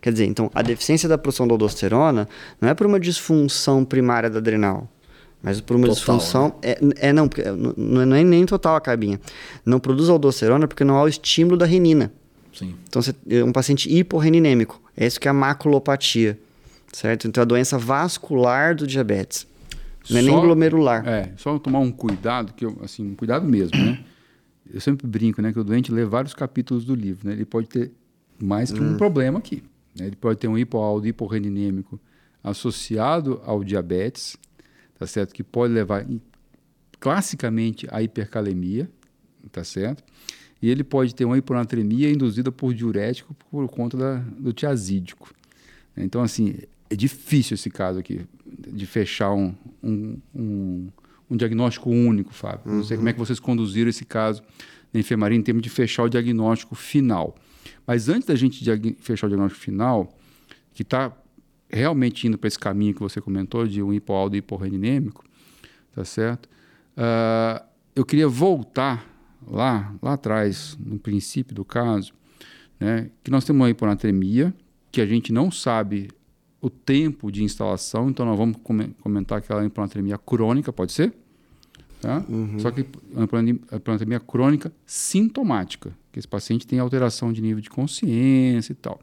Quer 0.00 0.12
dizer, 0.12 0.26
então, 0.26 0.50
a 0.52 0.62
deficiência 0.62 1.08
da 1.08 1.16
produção 1.16 1.46
da 1.46 1.54
aldosterona 1.54 2.28
não 2.60 2.68
é 2.68 2.74
por 2.74 2.86
uma 2.86 2.98
disfunção 2.98 3.84
primária 3.84 4.28
da 4.28 4.38
adrenal, 4.38 4.90
mas 5.42 5.60
por 5.60 5.76
uma 5.76 5.88
total, 5.88 5.96
disfunção. 5.96 6.48
Né? 6.62 6.74
É, 6.96 7.08
é, 7.08 7.12
não, 7.12 7.28
não 7.76 8.16
é 8.16 8.22
nem 8.22 8.46
total 8.46 8.76
a 8.76 8.80
cabinha. 8.80 9.20
Não 9.66 9.80
produz 9.80 10.08
aldosterona 10.08 10.68
porque 10.68 10.84
não 10.84 10.96
há 10.96 11.02
o 11.02 11.08
estímulo 11.08 11.56
da 11.56 11.66
renina. 11.66 12.12
Sim. 12.52 12.74
Então, 12.88 13.02
você 13.02 13.14
é 13.28 13.42
um 13.42 13.52
paciente 13.52 13.92
hiporreninêmico. 13.92 14.80
É 14.96 15.06
isso 15.06 15.18
que 15.18 15.26
é 15.26 15.30
a 15.30 15.34
maculopatia. 15.34 16.38
Certo? 16.92 17.26
Então, 17.26 17.40
é 17.40 17.44
a 17.44 17.46
doença 17.46 17.78
vascular 17.78 18.76
do 18.76 18.86
diabetes. 18.86 19.46
Não 20.10 20.18
é 20.18 20.22
só, 20.22 20.28
nem 20.28 20.40
glomerular. 20.40 21.08
É, 21.08 21.32
só 21.36 21.58
tomar 21.58 21.78
um 21.78 21.90
cuidado, 21.90 22.52
que 22.52 22.64
eu, 22.64 22.78
assim, 22.82 23.10
um 23.10 23.14
cuidado 23.14 23.46
mesmo, 23.46 23.76
né? 23.78 24.04
Eu 24.72 24.80
sempre 24.80 25.06
brinco, 25.06 25.40
né? 25.42 25.52
Que 25.52 25.58
o 25.58 25.64
doente 25.64 25.92
lê 25.92 26.04
vários 26.04 26.34
capítulos 26.34 26.84
do 26.84 26.94
livro, 26.94 27.28
né? 27.28 27.34
Ele 27.34 27.44
pode 27.44 27.68
ter 27.68 27.92
mais 28.40 28.70
que 28.70 28.80
hum. 28.80 28.92
um 28.92 28.96
problema 28.96 29.38
aqui. 29.38 29.62
Né? 29.98 30.06
Ele 30.06 30.16
pode 30.16 30.38
ter 30.38 30.48
um 30.48 30.58
hipoaldo 30.58 31.06
hiporreninêmico 31.06 32.00
associado 32.42 33.40
ao 33.44 33.62
diabetes, 33.62 34.36
tá 35.02 35.06
certo? 35.08 35.34
Que 35.34 35.42
pode 35.42 35.74
levar 35.74 36.06
classicamente 37.00 37.88
à 37.90 38.00
hipercalemia, 38.00 38.88
tá 39.50 39.64
certo? 39.64 40.04
E 40.60 40.70
ele 40.70 40.84
pode 40.84 41.12
ter 41.12 41.24
uma 41.24 41.36
hiponatremia 41.36 42.08
induzida 42.08 42.52
por 42.52 42.72
diurético 42.72 43.34
por 43.50 43.68
conta 43.68 43.96
da, 43.96 44.14
do 44.38 44.52
tiazídico. 44.52 45.34
Então, 45.96 46.22
assim, 46.22 46.54
é 46.88 46.94
difícil 46.94 47.56
esse 47.56 47.68
caso 47.68 47.98
aqui 47.98 48.20
de 48.46 48.86
fechar 48.86 49.32
um, 49.32 49.52
um, 49.82 50.18
um, 50.32 50.88
um 51.28 51.36
diagnóstico 51.36 51.90
único, 51.90 52.32
Fábio. 52.32 52.70
Uhum. 52.70 52.76
Não 52.76 52.84
sei 52.84 52.96
como 52.96 53.08
é 53.08 53.12
que 53.12 53.18
vocês 53.18 53.40
conduziram 53.40 53.90
esse 53.90 54.04
caso 54.04 54.40
na 54.92 55.00
enfermaria 55.00 55.36
em 55.36 55.42
termos 55.42 55.64
de 55.64 55.68
fechar 55.68 56.04
o 56.04 56.08
diagnóstico 56.08 56.76
final. 56.76 57.34
Mas 57.84 58.08
antes 58.08 58.28
da 58.28 58.36
gente 58.36 58.64
fechar 59.00 59.26
o 59.26 59.30
diagnóstico 59.30 59.60
final, 59.64 60.16
que 60.72 60.82
está 60.82 61.12
realmente 61.72 62.26
indo 62.26 62.36
para 62.36 62.48
esse 62.48 62.58
caminho 62.58 62.94
que 62.94 63.00
você 63.00 63.20
comentou, 63.20 63.66
de 63.66 63.82
um 63.82 63.92
hipoaldo 63.92 64.36
hiporreninêmico, 64.36 65.24
tá 65.94 66.04
certo? 66.04 66.46
Uh, 66.96 67.64
eu 67.96 68.04
queria 68.04 68.28
voltar 68.28 69.08
lá, 69.46 69.94
lá 70.02 70.14
atrás, 70.14 70.76
no 70.78 70.98
princípio 70.98 71.54
do 71.54 71.64
caso, 71.64 72.12
né, 72.78 73.10
que 73.24 73.30
nós 73.30 73.44
temos 73.44 73.60
uma 73.60 73.70
hiponatremia, 73.70 74.54
que 74.90 75.00
a 75.00 75.06
gente 75.06 75.32
não 75.32 75.50
sabe 75.50 76.10
o 76.60 76.70
tempo 76.70 77.32
de 77.32 77.42
instalação, 77.42 78.10
então 78.10 78.24
nós 78.24 78.36
vamos 78.36 78.58
comentar 79.00 79.38
aquela 79.38 79.64
hiponatremia 79.64 80.18
crônica, 80.18 80.72
pode 80.72 80.92
ser? 80.92 81.12
Tá? 82.00 82.24
Uhum. 82.28 82.58
Só 82.58 82.70
que 82.70 82.84
a 83.16 83.76
hiponatremia 83.76 84.20
crônica 84.20 84.72
sintomática, 84.84 85.92
que 86.12 86.18
esse 86.18 86.28
paciente 86.28 86.66
tem 86.66 86.78
alteração 86.78 87.32
de 87.32 87.40
nível 87.40 87.60
de 87.60 87.70
consciência 87.70 88.72
e 88.72 88.76
tal. 88.76 89.00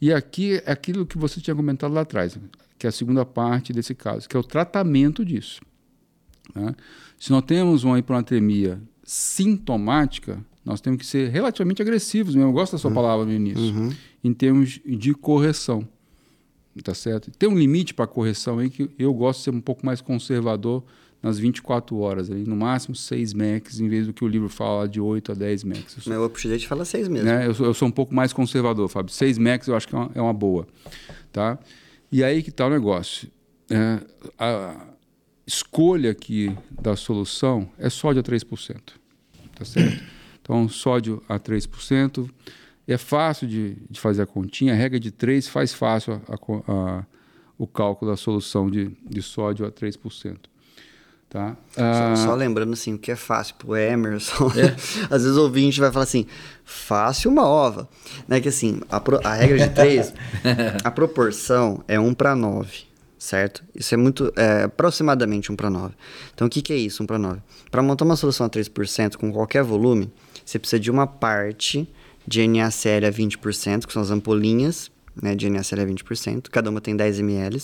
E 0.00 0.12
aqui 0.12 0.60
é 0.64 0.72
aquilo 0.72 1.06
que 1.06 1.16
você 1.16 1.40
tinha 1.40 1.54
comentado 1.54 1.92
lá 1.92 2.02
atrás, 2.02 2.38
que 2.78 2.86
é 2.86 2.88
a 2.88 2.92
segunda 2.92 3.24
parte 3.24 3.72
desse 3.72 3.94
caso, 3.94 4.28
que 4.28 4.36
é 4.36 4.40
o 4.40 4.42
tratamento 4.42 5.24
disso. 5.24 5.60
Né? 6.54 6.74
Se 7.18 7.30
nós 7.30 7.42
temos 7.42 7.84
uma 7.84 7.98
hiponatremia 7.98 8.80
sintomática, 9.02 10.44
nós 10.64 10.80
temos 10.80 10.98
que 10.98 11.06
ser 11.06 11.30
relativamente 11.30 11.80
agressivos 11.80 12.34
mesmo. 12.34 12.50
Eu 12.50 12.52
gosto 12.52 12.72
da 12.72 12.78
sua 12.78 12.90
uhum. 12.90 12.94
palavra 12.94 13.24
no 13.24 13.32
início, 13.32 13.62
uhum. 13.62 13.92
em 14.22 14.34
termos 14.34 14.80
de 14.84 15.14
correção. 15.14 15.86
Tá 16.84 16.92
certo? 16.92 17.30
Tem 17.30 17.48
um 17.48 17.56
limite 17.56 17.94
para 17.94 18.04
a 18.04 18.08
correção 18.08 18.58
aí 18.58 18.68
que 18.68 18.90
eu 18.98 19.14
gosto 19.14 19.38
de 19.38 19.44
ser 19.44 19.50
um 19.50 19.62
pouco 19.62 19.86
mais 19.86 20.02
conservador 20.02 20.84
nas 21.26 21.38
24 21.38 21.98
horas, 21.98 22.30
ali, 22.30 22.44
no 22.44 22.54
máximo 22.54 22.94
6 22.94 23.34
max, 23.34 23.80
em 23.80 23.88
vez 23.88 24.06
do 24.06 24.12
que 24.12 24.24
o 24.24 24.28
livro 24.28 24.48
fala 24.48 24.88
de 24.88 25.00
8 25.00 25.32
a 25.32 25.34
10 25.34 25.64
max. 25.64 26.06
Meu 26.06 26.24
up-to-date 26.24 26.68
fala 26.68 26.84
6 26.84 27.08
mesmo. 27.08 27.26
Né? 27.26 27.46
Eu, 27.46 27.54
sou, 27.54 27.66
eu, 27.66 27.74
sou, 27.74 27.88
um 27.88 27.90
pouco 27.90 28.14
mais 28.14 28.32
conservador, 28.32 28.88
Fábio. 28.88 29.12
6 29.12 29.36
max 29.38 29.66
eu 29.66 29.74
acho 29.74 29.88
que 29.88 29.94
é 29.94 29.98
uma, 29.98 30.10
é 30.14 30.22
uma 30.22 30.32
boa. 30.32 30.68
Tá? 31.32 31.58
E 32.12 32.22
aí 32.22 32.42
que 32.42 32.50
está 32.50 32.66
o 32.66 32.70
negócio. 32.70 33.28
É, 33.68 34.00
a 34.38 34.86
escolha 35.44 36.12
aqui 36.12 36.56
da 36.70 36.94
solução 36.94 37.68
é 37.76 37.90
sódio 37.90 38.20
a 38.20 38.22
3%. 38.22 38.76
Tá 39.56 39.64
certo? 39.64 40.04
Então, 40.40 40.68
sódio 40.68 41.20
a 41.28 41.40
3%. 41.40 42.30
É 42.86 42.96
fácil 42.96 43.48
de, 43.48 43.76
de 43.90 43.98
fazer 43.98 44.22
a 44.22 44.26
continha. 44.26 44.72
A 44.72 44.76
regra 44.76 45.00
de 45.00 45.10
3 45.10 45.48
faz 45.48 45.74
fácil 45.74 46.22
a, 46.28 46.72
a, 46.72 47.04
o 47.58 47.66
cálculo 47.66 48.12
da 48.12 48.16
solução 48.16 48.70
de, 48.70 48.96
de 49.04 49.22
sódio 49.22 49.66
a 49.66 49.72
3%. 49.72 50.38
Tá? 51.36 51.54
Ah, 51.76 52.14
só, 52.16 52.28
só, 52.28 52.34
lembrando 52.34 52.72
assim, 52.72 52.94
o 52.94 52.98
que 52.98 53.12
é 53.12 53.14
fácil 53.14 53.56
pro 53.56 53.76
Emerson, 53.76 54.50
é. 54.56 54.74
às 55.14 55.22
vezes 55.22 55.36
o 55.36 55.42
ouvinte 55.42 55.78
vai 55.78 55.92
falar 55.92 56.04
assim, 56.04 56.24
fácil 56.64 57.30
uma 57.30 57.46
ova. 57.46 57.86
Né? 58.26 58.40
Que 58.40 58.48
assim, 58.48 58.80
a, 58.88 58.98
pro, 58.98 59.20
a 59.22 59.34
regra 59.34 59.58
de 59.58 59.74
3, 59.74 60.14
a 60.82 60.90
proporção 60.90 61.84
é 61.86 62.00
1 62.00 62.14
para 62.14 62.34
9, 62.34 62.84
certo? 63.18 63.62
Isso 63.74 63.92
é 63.92 63.98
muito, 63.98 64.32
é, 64.34 64.62
aproximadamente 64.62 65.52
1 65.52 65.56
para 65.56 65.68
9. 65.68 65.94
Então 66.32 66.46
o 66.46 66.50
que, 66.50 66.62
que 66.62 66.72
é 66.72 66.76
isso, 66.76 67.02
1 67.02 67.06
para 67.06 67.18
9? 67.18 67.42
Para 67.70 67.82
montar 67.82 68.06
uma 68.06 68.16
solução 68.16 68.46
a 68.46 68.48
3% 68.48 69.16
com 69.16 69.30
qualquer 69.30 69.62
volume, 69.62 70.10
você 70.42 70.58
precisa 70.58 70.80
de 70.80 70.90
uma 70.90 71.06
parte 71.06 71.86
de 72.26 72.48
NaCl 72.48 73.06
a 73.06 73.12
20%, 73.12 73.84
que 73.84 73.92
são 73.92 74.00
as 74.00 74.10
ampolinhas 74.10 74.90
né, 75.20 75.34
de 75.34 75.50
NaCl 75.50 75.82
a 75.82 75.84
20%, 75.84 76.48
cada 76.50 76.70
uma 76.70 76.80
tem 76.80 76.96
10 76.96 77.20
ml 77.20 77.60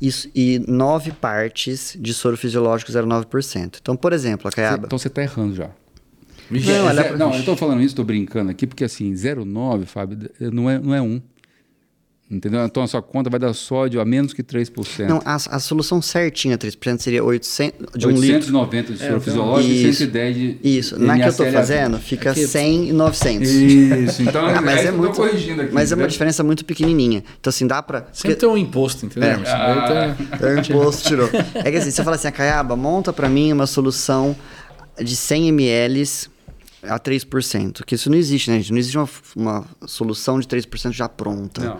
isso, 0.00 0.28
e 0.34 0.60
nove 0.66 1.12
partes 1.12 1.96
de 1.98 2.14
soro 2.14 2.36
fisiológico 2.36 2.92
0,9%. 2.92 3.78
Então, 3.80 3.96
por 3.96 4.12
exemplo, 4.12 4.48
a 4.48 4.50
caiaba... 4.52 4.86
então 4.86 4.98
você 4.98 5.08
está 5.08 5.22
errando 5.22 5.54
já. 5.54 5.70
Não, 6.50 6.90
é, 6.90 7.16
não, 7.16 7.32
eu 7.34 7.40
estou 7.40 7.56
falando 7.56 7.80
isso, 7.80 7.88
estou 7.88 8.04
brincando 8.04 8.50
aqui, 8.50 8.66
porque 8.66 8.84
assim, 8.84 9.12
0,9, 9.12 9.84
Fábio, 9.84 10.30
não 10.40 10.70
é, 10.70 10.78
não 10.78 10.94
é 10.94 11.02
1. 11.02 11.20
Entendeu? 12.30 12.62
Então 12.62 12.82
a 12.82 12.86
sua 12.86 13.00
conta 13.00 13.30
vai 13.30 13.40
dar 13.40 13.54
sódio 13.54 14.02
a 14.02 14.04
menos 14.04 14.34
que 14.34 14.42
3%. 14.42 15.06
Não, 15.08 15.22
a, 15.24 15.34
a 15.34 15.58
solução 15.58 16.02
certinha 16.02 16.58
3% 16.58 16.98
seria 16.98 17.24
800 17.24 17.98
de 17.98 18.06
890 18.06 18.92
de 18.92 18.98
soro 18.98 19.16
é, 19.16 19.20
fisiológico 19.20 19.72
e 19.72 19.94
110 19.94 20.36
de 20.36 20.58
Isso, 20.62 20.98
na 20.98 21.16
que 21.16 21.22
eu 21.22 21.28
estou 21.28 21.50
fazendo 21.50 21.98
fica 21.98 22.32
aqui, 22.32 22.46
100 22.46 22.88
e 22.90 22.92
900. 22.92 23.48
Isso, 23.48 24.22
então 24.22 24.44
ah, 24.44 24.60
mas 24.60 24.80
é, 24.80 24.88
é 24.88 24.90
muito 24.90 25.16
corrigindo 25.16 25.62
aqui, 25.62 25.72
Mas 25.72 25.90
é 25.90 25.94
uma 25.94 26.06
diferença 26.06 26.44
muito 26.44 26.66
pequenininha. 26.66 27.24
Então 27.40 27.48
assim, 27.48 27.66
dá 27.66 27.82
para 27.82 28.00
Sempre 28.12 28.34
porque... 28.34 28.34
tem 28.34 28.48
um 28.48 28.58
imposto, 28.58 29.06
entendeu? 29.06 29.30
É, 29.30 29.34
ah. 29.46 30.16
é 30.38 30.54
um 30.54 30.58
imposto 30.58 31.08
tirou. 31.08 31.30
É 31.54 31.70
que 31.70 31.78
assim, 31.78 31.90
você 31.90 32.04
fala 32.04 32.16
assim, 32.16 32.28
a 32.28 32.32
Caiaba, 32.32 32.76
monta 32.76 33.10
para 33.10 33.30
mim 33.30 33.54
uma 33.54 33.66
solução 33.66 34.36
de 35.02 35.16
100 35.16 35.48
ml 35.48 36.04
a 36.82 37.00
3%, 37.00 37.84
que 37.84 37.94
isso 37.94 38.10
não 38.10 38.18
existe, 38.18 38.50
né, 38.50 38.58
gente? 38.58 38.70
Não 38.70 38.78
existe 38.78 38.98
uma, 38.98 39.08
uma 39.34 39.64
solução 39.86 40.38
de 40.38 40.46
3% 40.46 40.92
já 40.92 41.08
pronta. 41.08 41.64
Não 41.64 41.78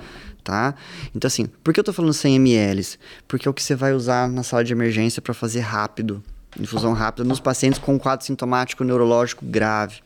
tá? 0.48 0.74
Então, 1.14 1.28
assim, 1.28 1.44
por 1.62 1.74
que 1.74 1.80
eu 1.80 1.84
tô 1.84 1.92
falando 1.92 2.14
100 2.14 2.36
ml? 2.36 2.86
Porque 3.28 3.46
é 3.46 3.50
o 3.50 3.52
que 3.52 3.62
você 3.62 3.74
vai 3.74 3.92
usar 3.92 4.26
na 4.30 4.42
sala 4.42 4.64
de 4.64 4.72
emergência 4.72 5.20
para 5.20 5.34
fazer 5.34 5.60
rápido, 5.60 6.22
infusão 6.58 6.94
rápida, 6.94 7.22
nos 7.22 7.38
pacientes 7.38 7.78
com 7.78 7.98
quadro 7.98 8.24
sintomático 8.24 8.82
neurológico 8.82 9.44
grave. 9.44 9.96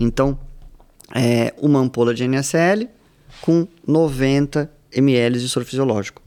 Então, 0.00 0.38
é 1.14 1.52
uma 1.58 1.80
ampola 1.80 2.14
de 2.14 2.26
NSL 2.26 2.88
com 3.42 3.68
90 3.86 4.72
ml 4.90 5.38
de 5.38 5.46
soro 5.50 5.66
fisiológico. 5.66 6.22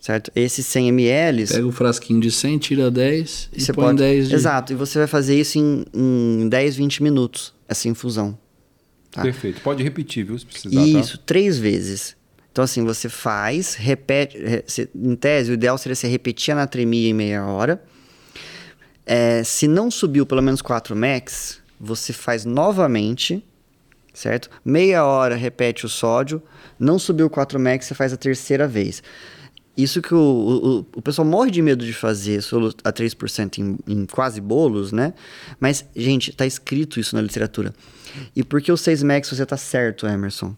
Certo? 0.00 0.32
Esses 0.34 0.66
100 0.66 0.88
ml. 0.88 1.46
Pega 1.46 1.66
o 1.68 1.70
frasquinho 1.70 2.20
de 2.20 2.32
100, 2.32 2.58
tira 2.58 2.90
10 2.90 3.50
e 3.52 3.64
põe 3.66 3.74
pode... 3.74 3.98
10 3.98 4.28
de... 4.28 4.34
Exato, 4.34 4.72
e 4.72 4.76
você 4.76 4.98
vai 4.98 5.06
fazer 5.06 5.38
isso 5.38 5.56
em, 5.56 5.84
em 5.94 6.48
10, 6.48 6.74
20 6.74 7.00
minutos, 7.00 7.54
essa 7.68 7.86
infusão. 7.86 8.36
Tá? 9.08 9.22
Perfeito. 9.22 9.60
Pode 9.60 9.84
repetir, 9.84 10.24
viu? 10.24 10.36
Se 10.36 10.44
precisar. 10.44 10.80
Tá? 10.80 10.86
Isso, 10.86 11.16
tá? 11.16 11.24
três 11.24 11.56
vezes. 11.58 12.18
Então, 12.52 12.64
assim, 12.64 12.84
você 12.84 13.08
faz, 13.08 13.74
repete. 13.74 14.36
Em 14.94 15.14
tese, 15.14 15.52
o 15.52 15.54
ideal 15.54 15.78
seria 15.78 15.94
você 15.94 16.08
repetir 16.08 16.52
a 16.52 16.56
anatremia 16.56 17.08
em 17.08 17.14
meia 17.14 17.44
hora. 17.46 17.82
É, 19.06 19.42
se 19.44 19.66
não 19.66 19.90
subiu 19.90 20.26
pelo 20.26 20.42
menos 20.42 20.60
4 20.60 20.94
max, 20.94 21.60
você 21.78 22.12
faz 22.12 22.44
novamente, 22.44 23.44
certo? 24.12 24.50
Meia 24.64 25.04
hora 25.04 25.34
repete 25.36 25.86
o 25.86 25.88
sódio, 25.88 26.42
não 26.78 26.98
subiu 26.98 27.26
o 27.26 27.30
4 27.30 27.58
max, 27.58 27.86
você 27.86 27.94
faz 27.94 28.12
a 28.12 28.16
terceira 28.16 28.68
vez. 28.68 29.02
Isso 29.76 30.02
que 30.02 30.14
o, 30.14 30.18
o, 30.18 30.98
o 30.98 31.02
pessoal 31.02 31.26
morre 31.26 31.50
de 31.50 31.62
medo 31.62 31.84
de 31.84 31.92
fazer 31.92 32.38
a 32.84 32.92
3% 32.92 33.58
em, 33.58 33.78
em 33.86 34.06
quase 34.06 34.40
bolos, 34.40 34.92
né? 34.92 35.14
Mas, 35.58 35.84
gente, 35.96 36.32
tá 36.32 36.44
escrito 36.44 37.00
isso 37.00 37.14
na 37.14 37.22
literatura. 37.22 37.72
E 38.34 38.42
por 38.42 38.60
que 38.60 38.70
o 38.70 38.76
6 38.76 39.02
max 39.04 39.30
você 39.30 39.46
tá 39.46 39.56
certo, 39.56 40.06
Emerson? 40.06 40.54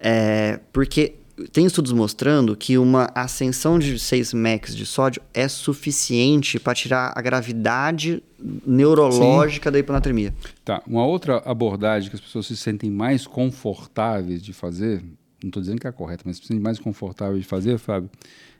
É, 0.00 0.58
porque 0.72 1.14
tem 1.52 1.66
estudos 1.66 1.92
mostrando 1.92 2.56
que 2.56 2.78
uma 2.78 3.10
ascensão 3.14 3.78
de 3.78 3.98
6 3.98 4.34
max 4.34 4.74
de 4.74 4.86
sódio 4.86 5.20
é 5.32 5.48
suficiente 5.48 6.60
para 6.60 6.74
tirar 6.74 7.12
a 7.16 7.20
gravidade 7.20 8.22
neurológica 8.66 9.68
Sim. 9.68 9.72
da 9.72 9.78
hiponatremia. 9.78 10.34
Tá, 10.64 10.82
uma 10.86 11.04
outra 11.04 11.38
abordagem 11.44 12.08
que 12.08 12.16
as 12.16 12.22
pessoas 12.22 12.46
se 12.46 12.56
sentem 12.56 12.90
mais 12.90 13.26
confortáveis 13.26 14.42
de 14.42 14.52
fazer, 14.52 15.02
não 15.42 15.48
estou 15.48 15.60
dizendo 15.60 15.80
que 15.80 15.86
é 15.86 15.92
correta, 15.92 16.22
mas 16.24 16.36
se 16.36 16.42
sentem 16.42 16.60
mais 16.60 16.78
confortáveis 16.78 17.42
de 17.42 17.48
fazer, 17.48 17.78
Fábio, 17.78 18.08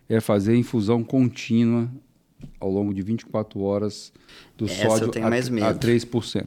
é 0.09 0.20
fazer 0.20 0.57
infusão 0.57 1.05
contínua 1.05 1.89
ao 2.59 2.70
longo 2.70 2.93
de 2.93 3.03
24 3.03 3.61
horas 3.61 4.12
do 4.57 4.64
Essa 4.64 4.89
sódio 4.89 5.12
a, 5.22 5.68
a 5.68 5.75
3%. 5.75 6.47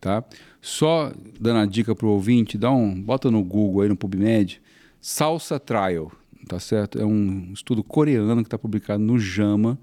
Tá? 0.00 0.24
Só 0.60 1.12
dando 1.40 1.60
a 1.60 1.66
dica 1.66 1.94
para 1.94 2.06
o 2.06 2.10
ouvinte, 2.10 2.58
dá 2.58 2.70
um, 2.72 3.00
bota 3.00 3.30
no 3.30 3.42
Google 3.42 3.82
aí 3.82 3.88
no 3.88 3.96
PubMed, 3.96 4.60
Salsa 5.04 5.58
Trial, 5.58 6.12
tá 6.46 6.60
certo? 6.60 6.96
É 6.96 7.04
um 7.04 7.52
estudo 7.52 7.82
coreano 7.82 8.40
que 8.40 8.46
está 8.46 8.56
publicado 8.56 9.02
no 9.02 9.18
JAMA, 9.18 9.76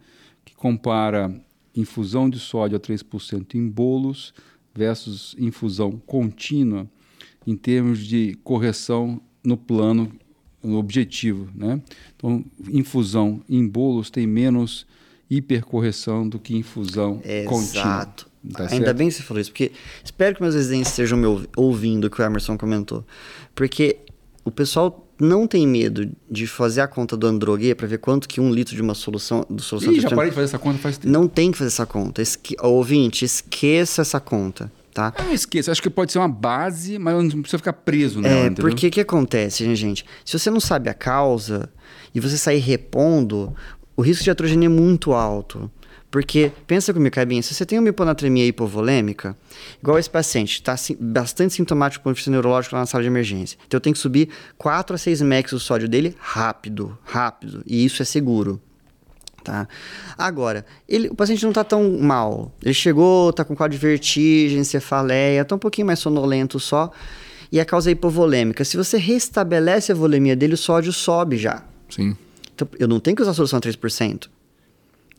que 0.45 0.55
compara 0.55 1.29
infusão 1.75 2.29
de 2.29 2.39
sódio 2.39 2.77
a 2.77 2.79
3% 2.79 3.55
em 3.55 3.67
bolos 3.67 4.33
versus 4.73 5.35
infusão 5.37 5.91
contínua 6.07 6.89
em 7.45 7.57
termos 7.57 7.99
de 7.99 8.37
correção 8.45 9.21
no 9.43 9.57
plano, 9.57 10.09
no 10.63 10.77
objetivo. 10.77 11.49
Né? 11.53 11.81
Então, 12.15 12.45
infusão 12.69 13.41
em 13.49 13.67
bolos 13.67 14.09
tem 14.09 14.25
menos 14.25 14.87
hipercorreção 15.29 16.29
do 16.29 16.39
que 16.39 16.55
infusão 16.55 17.21
Exato. 17.25 17.49
contínua. 17.49 17.83
Exato. 17.83 18.29
Tá 18.53 18.63
Ainda 18.63 18.85
certo? 18.85 18.97
bem 18.97 19.09
que 19.09 19.15
você 19.15 19.23
falou 19.23 19.41
isso, 19.41 19.51
porque 19.51 19.73
espero 20.01 20.33
que 20.33 20.41
meus 20.41 20.55
residentes 20.55 20.91
estejam 20.91 21.17
me 21.17 21.27
ouvindo 21.57 22.05
o 22.05 22.09
que 22.09 22.21
o 22.21 22.25
Emerson 22.25 22.57
comentou. 22.57 23.05
Porque 23.53 23.99
o 24.45 24.51
pessoal 24.51 25.08
não 25.19 25.45
tem 25.45 25.67
medo 25.67 26.09
de 26.29 26.47
fazer 26.47 26.81
a 26.81 26.87
conta 26.87 27.17
do 27.17 27.27
Androguê 27.27 27.75
para 27.75 27.87
ver 27.87 27.97
quanto 27.97 28.27
que 28.27 28.39
um 28.39 28.51
litro 28.51 28.75
de 28.75 28.81
uma 28.81 28.93
solução... 28.93 29.45
Do 29.49 29.61
solução 29.61 29.91
Ih, 29.91 29.99
já 29.99 30.09
parei 30.09 30.29
de 30.29 30.35
fazer 30.35 30.45
essa 30.45 30.59
conta 30.59 30.79
faz 30.79 30.97
tempo. 30.97 31.11
Não 31.11 31.27
tem 31.27 31.51
que 31.51 31.57
fazer 31.57 31.67
essa 31.67 31.85
conta. 31.85 32.21
Esque... 32.21 32.55
Ouvinte, 32.61 33.25
esqueça 33.25 34.01
essa 34.01 34.19
conta. 34.19 34.71
Tá? 34.93 35.13
Eu 35.19 35.25
não 35.25 35.33
esqueça, 35.33 35.71
acho 35.71 35.81
que 35.81 35.89
pode 35.89 36.11
ser 36.11 36.17
uma 36.17 36.27
base, 36.27 36.97
mas 36.97 37.13
não 37.33 37.41
precisa 37.41 37.59
ficar 37.59 37.73
preso 37.73 38.21
nela, 38.21 38.35
É, 38.35 38.45
entendeu? 38.47 38.65
porque 38.65 38.87
o 38.87 38.91
que 38.91 38.99
acontece, 39.01 39.75
gente? 39.75 40.03
Se 40.25 40.37
você 40.37 40.49
não 40.49 40.59
sabe 40.59 40.89
a 40.89 40.93
causa 40.93 41.69
e 42.13 42.19
você 42.19 42.37
sair 42.37 42.59
repondo, 42.59 43.53
o 43.95 44.01
risco 44.01 44.23
de 44.23 44.31
atrogenia 44.31 44.65
é 44.65 44.69
muito 44.69 45.13
alto. 45.13 45.69
Porque, 46.11 46.51
pensa 46.65 46.91
comigo, 46.91 47.13
Cabinha, 47.13 47.41
se 47.43 47.53
você 47.53 47.65
tem 47.65 47.77
uma 47.77 47.89
hiponatremia 47.89 48.45
hipovolêmica, 48.45 49.37
igual 49.81 49.99
esse 49.99 50.09
paciente, 50.09 50.53
está 50.53 50.75
bastante 50.99 51.53
sintomático 51.53 52.03
com 52.03 52.11
vista 52.11 52.31
neurológico 52.31 52.75
lá 52.75 52.81
na 52.81 52.87
sala 52.87 53.03
de 53.03 53.07
emergência. 53.07 53.57
Então 53.67 53.77
eu 53.77 53.81
tenho 53.81 53.93
que 53.93 53.99
subir 53.99 54.29
4 54.57 54.95
a 54.95 54.97
6 54.97 55.21
max 55.21 55.51
do 55.51 55.59
sódio 55.59 55.87
dele 55.87 56.15
rápido, 56.19 56.97
rápido. 57.03 57.61
E 57.65 57.85
isso 57.85 58.01
é 58.01 58.05
seguro. 58.05 58.59
Tá? 59.43 59.67
Agora, 60.17 60.65
ele, 60.87 61.09
o 61.09 61.15
paciente 61.15 61.43
não 61.43 61.51
está 61.51 61.63
tão 61.63 61.99
mal. 61.99 62.51
Ele 62.63 62.73
chegou, 62.73 63.29
está 63.29 63.45
com 63.45 63.55
quadro 63.55 63.77
de 63.77 63.81
vertigem, 63.81 64.63
cefaleia, 64.63 65.41
está 65.41 65.55
um 65.55 65.59
pouquinho 65.59 65.87
mais 65.87 65.99
sonolento 65.99 66.59
só. 66.59 66.91
E 67.51 67.59
a 67.59 67.65
causa 67.65 67.89
é 67.89 67.93
hipovolêmica. 67.93 68.65
Se 68.65 68.77
você 68.77 68.97
restabelece 68.97 69.91
a 69.91 69.95
volemia 69.95 70.35
dele, 70.35 70.55
o 70.55 70.57
sódio 70.57 70.91
sobe 70.91 71.37
já. 71.37 71.63
Sim. 71.89 72.15
Então, 72.53 72.67
eu 72.79 72.87
não 72.87 72.99
tenho 72.99 73.15
que 73.15 73.21
usar 73.21 73.31
a 73.31 73.35
solução 73.35 73.59
3%. 73.59 74.27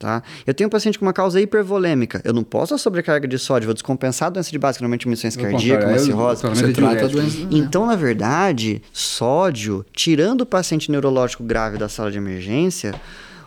Tá? 0.01 0.23
Eu 0.47 0.55
tenho 0.55 0.69
um 0.69 0.71
paciente 0.71 0.99
com 0.99 1.05
uma 1.05 1.13
causa 1.13 1.39
hipervolêmica. 1.39 2.23
Eu 2.25 2.33
não 2.33 2.43
posso 2.43 2.75
a 2.75 2.79
sobrecarga 2.79 3.29
de 3.29 3.39
sódio, 3.39 3.67
vou 3.67 3.75
descompensar 3.75 4.29
a 4.29 4.31
doença 4.31 4.51
de 4.51 4.59
base, 4.59 4.79
que 4.79 4.83
normalmente 4.83 5.07
é 5.07 5.11
missões 5.11 5.37
cardíacas, 5.37 5.91
uma 5.91 5.99
cirrose. 5.99 6.43
Você 6.43 6.73
trata 6.73 7.05
a 7.05 7.09
doença. 7.09 7.37
Então, 7.51 7.85
na 7.85 7.95
verdade, 7.97 8.81
sódio, 8.95 9.85
tirando 9.93 10.41
o 10.41 10.47
paciente 10.47 10.91
neurológico 10.91 11.45
grave 11.45 11.77
da 11.77 11.87
sala 11.87 12.11
de 12.11 12.17
emergência, 12.17 12.95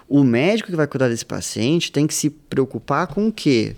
o 0.07 0.23
médico 0.23 0.69
que 0.69 0.75
vai 0.75 0.85
cuidar 0.85 1.09
desse 1.09 1.25
paciente 1.25 1.91
tem 1.91 2.05
que 2.05 2.13
se 2.13 2.29
preocupar 2.29 3.07
com 3.07 3.29
o 3.29 3.31
quê? 3.31 3.75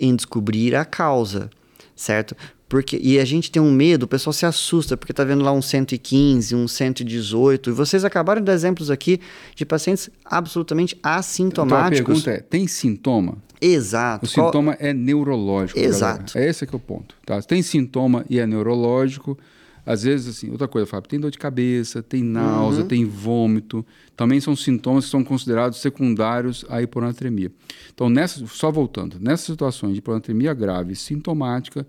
Em 0.00 0.16
descobrir 0.16 0.74
a 0.74 0.84
causa, 0.84 1.48
certo? 1.94 2.36
Porque, 2.68 2.98
e 3.02 3.18
a 3.18 3.24
gente 3.24 3.50
tem 3.50 3.62
um 3.62 3.72
medo, 3.72 4.02
o 4.02 4.08
pessoal 4.08 4.32
se 4.32 4.44
assusta, 4.44 4.96
porque 4.96 5.12
está 5.12 5.24
vendo 5.24 5.42
lá 5.42 5.52
um 5.52 5.62
115, 5.62 6.54
um 6.54 6.68
118. 6.68 7.70
E 7.70 7.72
vocês 7.72 8.04
acabaram 8.04 8.42
de 8.42 8.46
dar 8.46 8.52
exemplos 8.52 8.90
aqui 8.90 9.20
de 9.56 9.64
pacientes 9.64 10.10
absolutamente 10.22 10.98
assintomáticos. 11.02 12.00
Então 12.00 12.12
a 12.12 12.22
pergunta 12.22 12.30
é: 12.30 12.40
tem 12.40 12.66
sintoma? 12.66 13.38
Exato. 13.60 14.26
O 14.26 14.28
Qual... 14.28 14.46
sintoma 14.48 14.76
é 14.78 14.92
neurológico. 14.92 15.78
Exato. 15.78 16.34
Galera. 16.34 16.46
É 16.46 16.50
esse 16.50 16.66
que 16.66 16.74
é 16.74 16.76
o 16.76 16.80
ponto. 16.80 17.14
Tá? 17.24 17.40
Tem 17.40 17.62
sintoma 17.62 18.24
e 18.28 18.38
é 18.38 18.46
neurológico. 18.46 19.38
Às 19.86 20.02
vezes, 20.02 20.36
assim, 20.36 20.50
outra 20.50 20.68
coisa, 20.68 20.86
Fábio, 20.86 21.08
tem 21.08 21.18
dor 21.18 21.30
de 21.30 21.38
cabeça, 21.38 22.02
tem 22.02 22.22
náusea, 22.22 22.82
uhum. 22.82 22.88
tem 22.88 23.06
vômito. 23.06 23.86
Também 24.14 24.38
são 24.38 24.54
sintomas 24.54 25.06
que 25.06 25.10
são 25.10 25.24
considerados 25.24 25.80
secundários 25.80 26.62
à 26.68 26.82
hiponatremia. 26.82 27.50
Então, 27.94 28.10
nessa, 28.10 28.46
só 28.48 28.70
voltando, 28.70 29.16
nessas 29.18 29.46
situações 29.46 29.94
de 29.94 30.00
hiponatremia 30.00 30.52
grave 30.52 30.94
sintomática, 30.94 31.86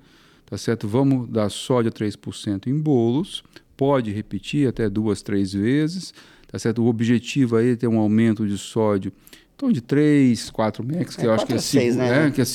tá 0.49 0.57
certo? 0.57 0.87
Vamos 0.87 1.29
dar 1.29 1.49
sódio 1.49 1.89
a 1.89 1.91
3% 1.91 2.67
em 2.67 2.77
bolos, 2.77 3.43
pode 3.77 4.11
repetir 4.11 4.67
até 4.67 4.89
duas, 4.89 5.21
três 5.21 5.53
vezes, 5.53 6.13
tá 6.47 6.57
certo? 6.57 6.81
O 6.81 6.87
objetivo 6.87 7.55
aí 7.55 7.71
é 7.71 7.75
ter 7.75 7.87
um 7.87 7.99
aumento 7.99 8.47
de 8.47 8.57
sódio 8.57 9.13
então 9.59 9.73
de 9.73 9.81
3, 9.81 10.51
4 10.51 10.85
max, 10.85 11.17
que 11.17 11.23
é, 11.23 11.25
eu 11.25 11.33
acho 11.33 11.45
que 11.45 11.51
é, 11.51 11.57
seis, 11.57 11.93
né? 11.97 12.27
é, 12.27 12.31
que 12.31 12.39
é 12.39 12.45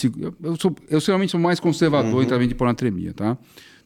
eu, 0.42 0.57
sou, 0.57 0.74
eu 0.88 0.99
geralmente 1.01 1.32
sou 1.32 1.38
mais 1.38 1.61
conservador 1.61 2.14
uhum. 2.14 2.22
em 2.22 2.26
tratamento 2.26 2.49
de 2.49 2.55
hiponatremia, 2.55 3.12
tá? 3.12 3.36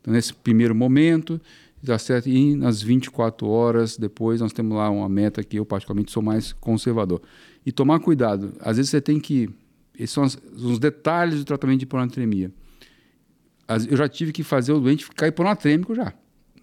Então, 0.00 0.14
nesse 0.14 0.32
primeiro 0.32 0.72
momento, 0.72 1.40
tá 1.84 1.98
certo? 1.98 2.28
E 2.28 2.54
nas 2.54 2.80
24 2.80 3.48
horas 3.48 3.96
depois, 3.96 4.40
nós 4.40 4.52
temos 4.52 4.76
lá 4.76 4.88
uma 4.88 5.08
meta 5.08 5.42
que 5.42 5.58
eu 5.58 5.66
particularmente 5.66 6.12
sou 6.12 6.22
mais 6.22 6.52
conservador. 6.52 7.20
E 7.66 7.72
tomar 7.72 7.98
cuidado, 7.98 8.52
às 8.60 8.76
vezes 8.76 8.90
você 8.90 9.00
tem 9.00 9.18
que... 9.18 9.50
Esses 9.98 10.12
são 10.12 10.22
os, 10.22 10.38
os 10.56 10.78
detalhes 10.78 11.40
do 11.40 11.44
tratamento 11.44 11.80
de 11.80 11.86
hiponatremia 11.86 12.52
eu 13.68 13.96
já 13.96 14.08
tive 14.08 14.32
que 14.32 14.42
fazer 14.42 14.72
o 14.72 14.80
doente 14.80 15.04
ficar 15.04 15.28
hiponatrêmico 15.28 15.94
já. 15.94 16.12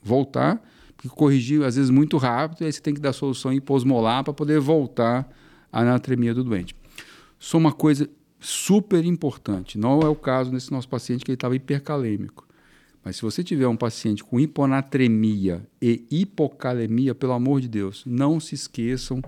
Voltar, 0.02 0.62
porque 0.96 1.08
corrigir 1.10 1.64
às 1.64 1.76
vezes 1.76 1.92
muito 1.92 2.18
rápido, 2.18 2.62
e 2.62 2.66
aí 2.66 2.74
você 2.74 2.82
tem 2.82 2.94
que 2.94 3.00
dar 3.00 3.14
solução 3.14 3.54
hiposmolar 3.54 4.24
para 4.24 4.34
poder 4.34 4.60
voltar 4.60 5.30
à 5.72 5.82
anatremia 5.82 6.34
do 6.34 6.44
doente. 6.44 6.76
Só 7.38 7.58
uma 7.58 7.72
coisa 7.72 8.10
super 8.40 9.06
importante, 9.06 9.78
não 9.78 10.02
é 10.02 10.08
o 10.08 10.16
caso 10.16 10.52
nesse 10.52 10.72
nosso 10.72 10.90
paciente 10.90 11.24
que 11.24 11.32
ele 11.32 11.36
estava 11.36 11.56
hipercalêmico. 11.56 12.46
Mas 13.04 13.18
se 13.18 13.22
você 13.22 13.44
tiver 13.44 13.68
um 13.68 13.78
paciente 13.78 14.24
com 14.24 14.40
hiponatremia 14.40 15.64
e 15.80 16.04
hipocalemia, 16.10 17.14
pelo 17.14 17.34
amor 17.34 17.62
de 17.62 17.68
Deus, 17.68 18.04
não 18.04 18.40
se 18.40 18.56
esqueçam 18.56 19.22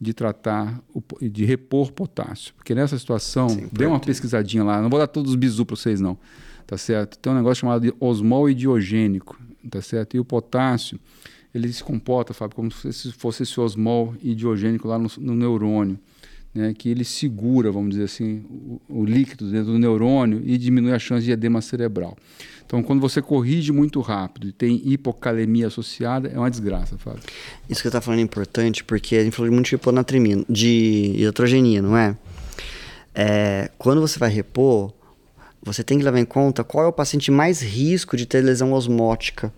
de 0.00 0.14
tratar, 0.14 0.80
de 1.20 1.44
repor 1.44 1.92
potássio. 1.92 2.54
Porque 2.54 2.74
nessa 2.74 2.98
situação, 2.98 3.50
Sim, 3.50 3.68
dê 3.70 3.84
uma 3.84 4.00
pesquisadinha 4.00 4.64
lá, 4.64 4.80
não 4.80 4.88
vou 4.88 4.98
dar 4.98 5.08
todos 5.08 5.32
os 5.32 5.36
bisu 5.36 5.66
para 5.66 5.76
vocês 5.76 6.00
não 6.00 6.18
tá 6.68 6.76
certo? 6.76 7.18
Tem 7.18 7.32
um 7.32 7.36
negócio 7.36 7.62
chamado 7.62 7.96
osmol 7.98 8.48
idiogênico, 8.48 9.40
tá 9.70 9.80
certo? 9.80 10.18
E 10.18 10.20
o 10.20 10.24
potássio, 10.24 11.00
ele 11.54 11.72
se 11.72 11.82
comporta, 11.82 12.34
Fábio, 12.34 12.54
como 12.54 12.70
se 12.70 13.10
fosse 13.12 13.42
esse 13.42 13.58
osmol 13.58 14.14
idiogênico 14.22 14.86
lá 14.86 14.98
no, 14.98 15.10
no 15.18 15.34
neurônio, 15.34 15.98
né? 16.54 16.74
Que 16.76 16.90
ele 16.90 17.04
segura, 17.04 17.72
vamos 17.72 17.92
dizer 17.92 18.04
assim, 18.04 18.44
o, 18.50 18.80
o, 18.86 19.04
líquido 19.06 19.50
dentro 19.50 19.72
do 19.72 19.78
neurônio 19.78 20.42
e 20.44 20.58
diminui 20.58 20.92
a 20.92 20.98
chance 20.98 21.24
de 21.24 21.32
edema 21.32 21.62
cerebral. 21.62 22.14
Então, 22.66 22.82
quando 22.82 23.00
você 23.00 23.22
corrige 23.22 23.72
muito 23.72 24.02
rápido 24.02 24.48
e 24.48 24.52
tem 24.52 24.82
hipocalemia 24.84 25.68
associada, 25.68 26.28
é 26.28 26.38
uma 26.38 26.50
desgraça, 26.50 26.98
Fábio. 26.98 27.22
Isso 27.66 27.80
que 27.80 27.82
você 27.82 27.88
está 27.88 28.02
falando 28.02 28.20
é 28.20 28.22
importante, 28.24 28.84
porque 28.84 29.16
a 29.16 29.24
gente 29.24 29.34
falou 29.34 29.50
muito 29.50 29.70
de 29.70 29.74
hiponatremia, 29.74 30.44
de 30.46 31.14
iatrogenia, 31.16 31.80
não 31.80 31.96
é? 31.96 32.14
é? 33.14 33.70
Quando 33.78 34.02
você 34.02 34.18
vai 34.18 34.28
repor, 34.28 34.92
você 35.72 35.84
tem 35.84 35.98
que 35.98 36.04
levar 36.04 36.18
em 36.18 36.24
conta 36.24 36.64
qual 36.64 36.84
é 36.84 36.88
o 36.88 36.92
paciente 36.92 37.30
mais 37.30 37.62
risco 37.62 38.16
de 38.16 38.26
ter 38.26 38.40
lesão 38.40 38.72
osmótica. 38.72 39.52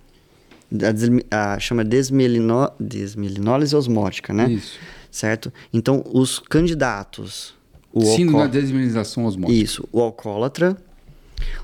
A, 1.31 1.55
a 1.55 1.59
chama 1.59 1.85
desmelino, 1.85 2.71
desmelinólise 2.79 3.75
osmótica, 3.75 4.33
né? 4.33 4.51
Isso. 4.51 4.79
Certo? 5.11 5.53
Então, 5.73 6.05
os 6.13 6.39
candidatos... 6.39 7.55
O 7.93 8.05
Síndrome 8.05 8.45
da 8.45 8.47
desmelinização 8.47 9.25
osmótica. 9.25 9.59
Isso. 9.59 9.89
O 9.91 10.01
alcoólatra, 10.01 10.77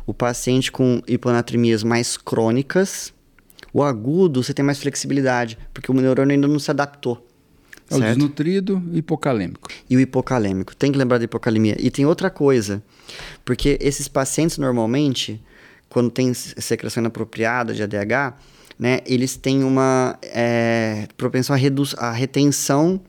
o 0.05 0.13
paciente 0.13 0.73
com 0.73 1.01
hiponatremias 1.07 1.85
mais 1.85 2.17
crônicas, 2.17 3.13
o 3.73 3.83
agudo, 3.83 4.43
você 4.43 4.55
tem 4.55 4.65
mais 4.65 4.79
flexibilidade, 4.79 5.59
porque 5.73 5.91
o 5.91 5.95
neurônio 5.95 6.35
ainda 6.35 6.49
não 6.49 6.59
se 6.59 6.71
adaptou. 6.71 7.26
É 7.91 7.97
o 7.97 8.01
desnutrido 8.01 8.83
e 8.93 8.99
hipocalêmico. 8.99 9.69
E 9.89 9.97
o 9.97 10.01
hipocalêmico. 10.01 10.75
Tem 10.75 10.91
que 10.91 10.99
lembrar 10.99 11.19
da 11.19 11.25
hipocalemia. 11.25 11.77
E 11.79 11.91
tem 11.91 12.05
outra 12.05 12.31
coisa. 12.31 12.83
Porque 13.45 13.79
esses 13.81 14.09
pacientes, 14.09 14.59
normalmente, 14.59 15.41
quando 15.89 16.11
tem 16.11 16.35
secreção 16.35 17.01
inapropriada 17.01 17.73
de 17.73 17.83
ADH, 17.83 18.35
né, 18.79 19.01
eles 19.07 19.37
têm 19.37 19.63
uma 19.63 20.19
é, 20.23 21.07
propensão 21.17 21.55
à, 21.55 21.59
redu 21.59 21.85
à 21.97 22.13
retenção 22.13 23.01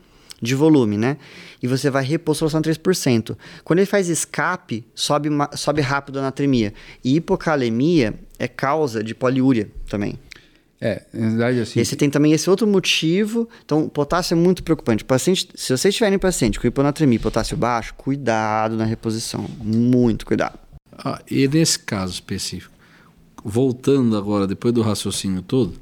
de 0.41 0.53
volume, 0.53 0.97
né? 0.97 1.17
E 1.61 1.67
você 1.67 1.89
vai 1.89 2.03
repor 2.03 2.35
solução 2.35 2.61
3%. 2.61 3.35
Quando 3.63 3.79
ele 3.79 3.87
faz 3.87 4.07
escape, 4.07 4.85
sobe, 4.93 5.29
sobe 5.55 5.81
rápido 5.81 6.19
a 6.19 6.21
natremia. 6.21 6.73
E 7.03 7.15
hipocalemia 7.15 8.13
é 8.37 8.47
causa 8.47 9.03
de 9.03 9.15
poliúria 9.15 9.69
também. 9.89 10.19
É, 10.79 11.03
na 11.11 11.29
verdade, 11.29 11.59
assim. 11.61 11.79
E 11.79 11.85
você 11.85 11.95
tem 11.95 12.09
também 12.09 12.33
esse 12.33 12.49
outro 12.49 12.67
motivo. 12.67 13.49
Então, 13.65 13.89
potássio 13.89 14.35
é 14.35 14.37
muito 14.37 14.63
preocupante. 14.63 15.03
paciente, 15.03 15.49
se 15.55 15.75
vocês 15.75 15.95
tiverem 15.95 16.19
paciente 16.19 16.59
com 16.59 16.67
hiponatremia 16.67 17.15
e 17.15 17.19
potássio 17.19 17.57
baixo, 17.57 17.93
cuidado 17.95 18.75
na 18.75 18.85
reposição. 18.85 19.45
Muito 19.59 20.25
cuidado. 20.25 20.59
Ah, 20.91 21.21
e 21.29 21.47
nesse 21.47 21.79
caso 21.79 22.13
específico, 22.13 22.73
voltando 23.43 24.17
agora, 24.17 24.47
depois 24.47 24.73
do 24.73 24.81
raciocínio 24.81 25.41
todo, 25.41 25.73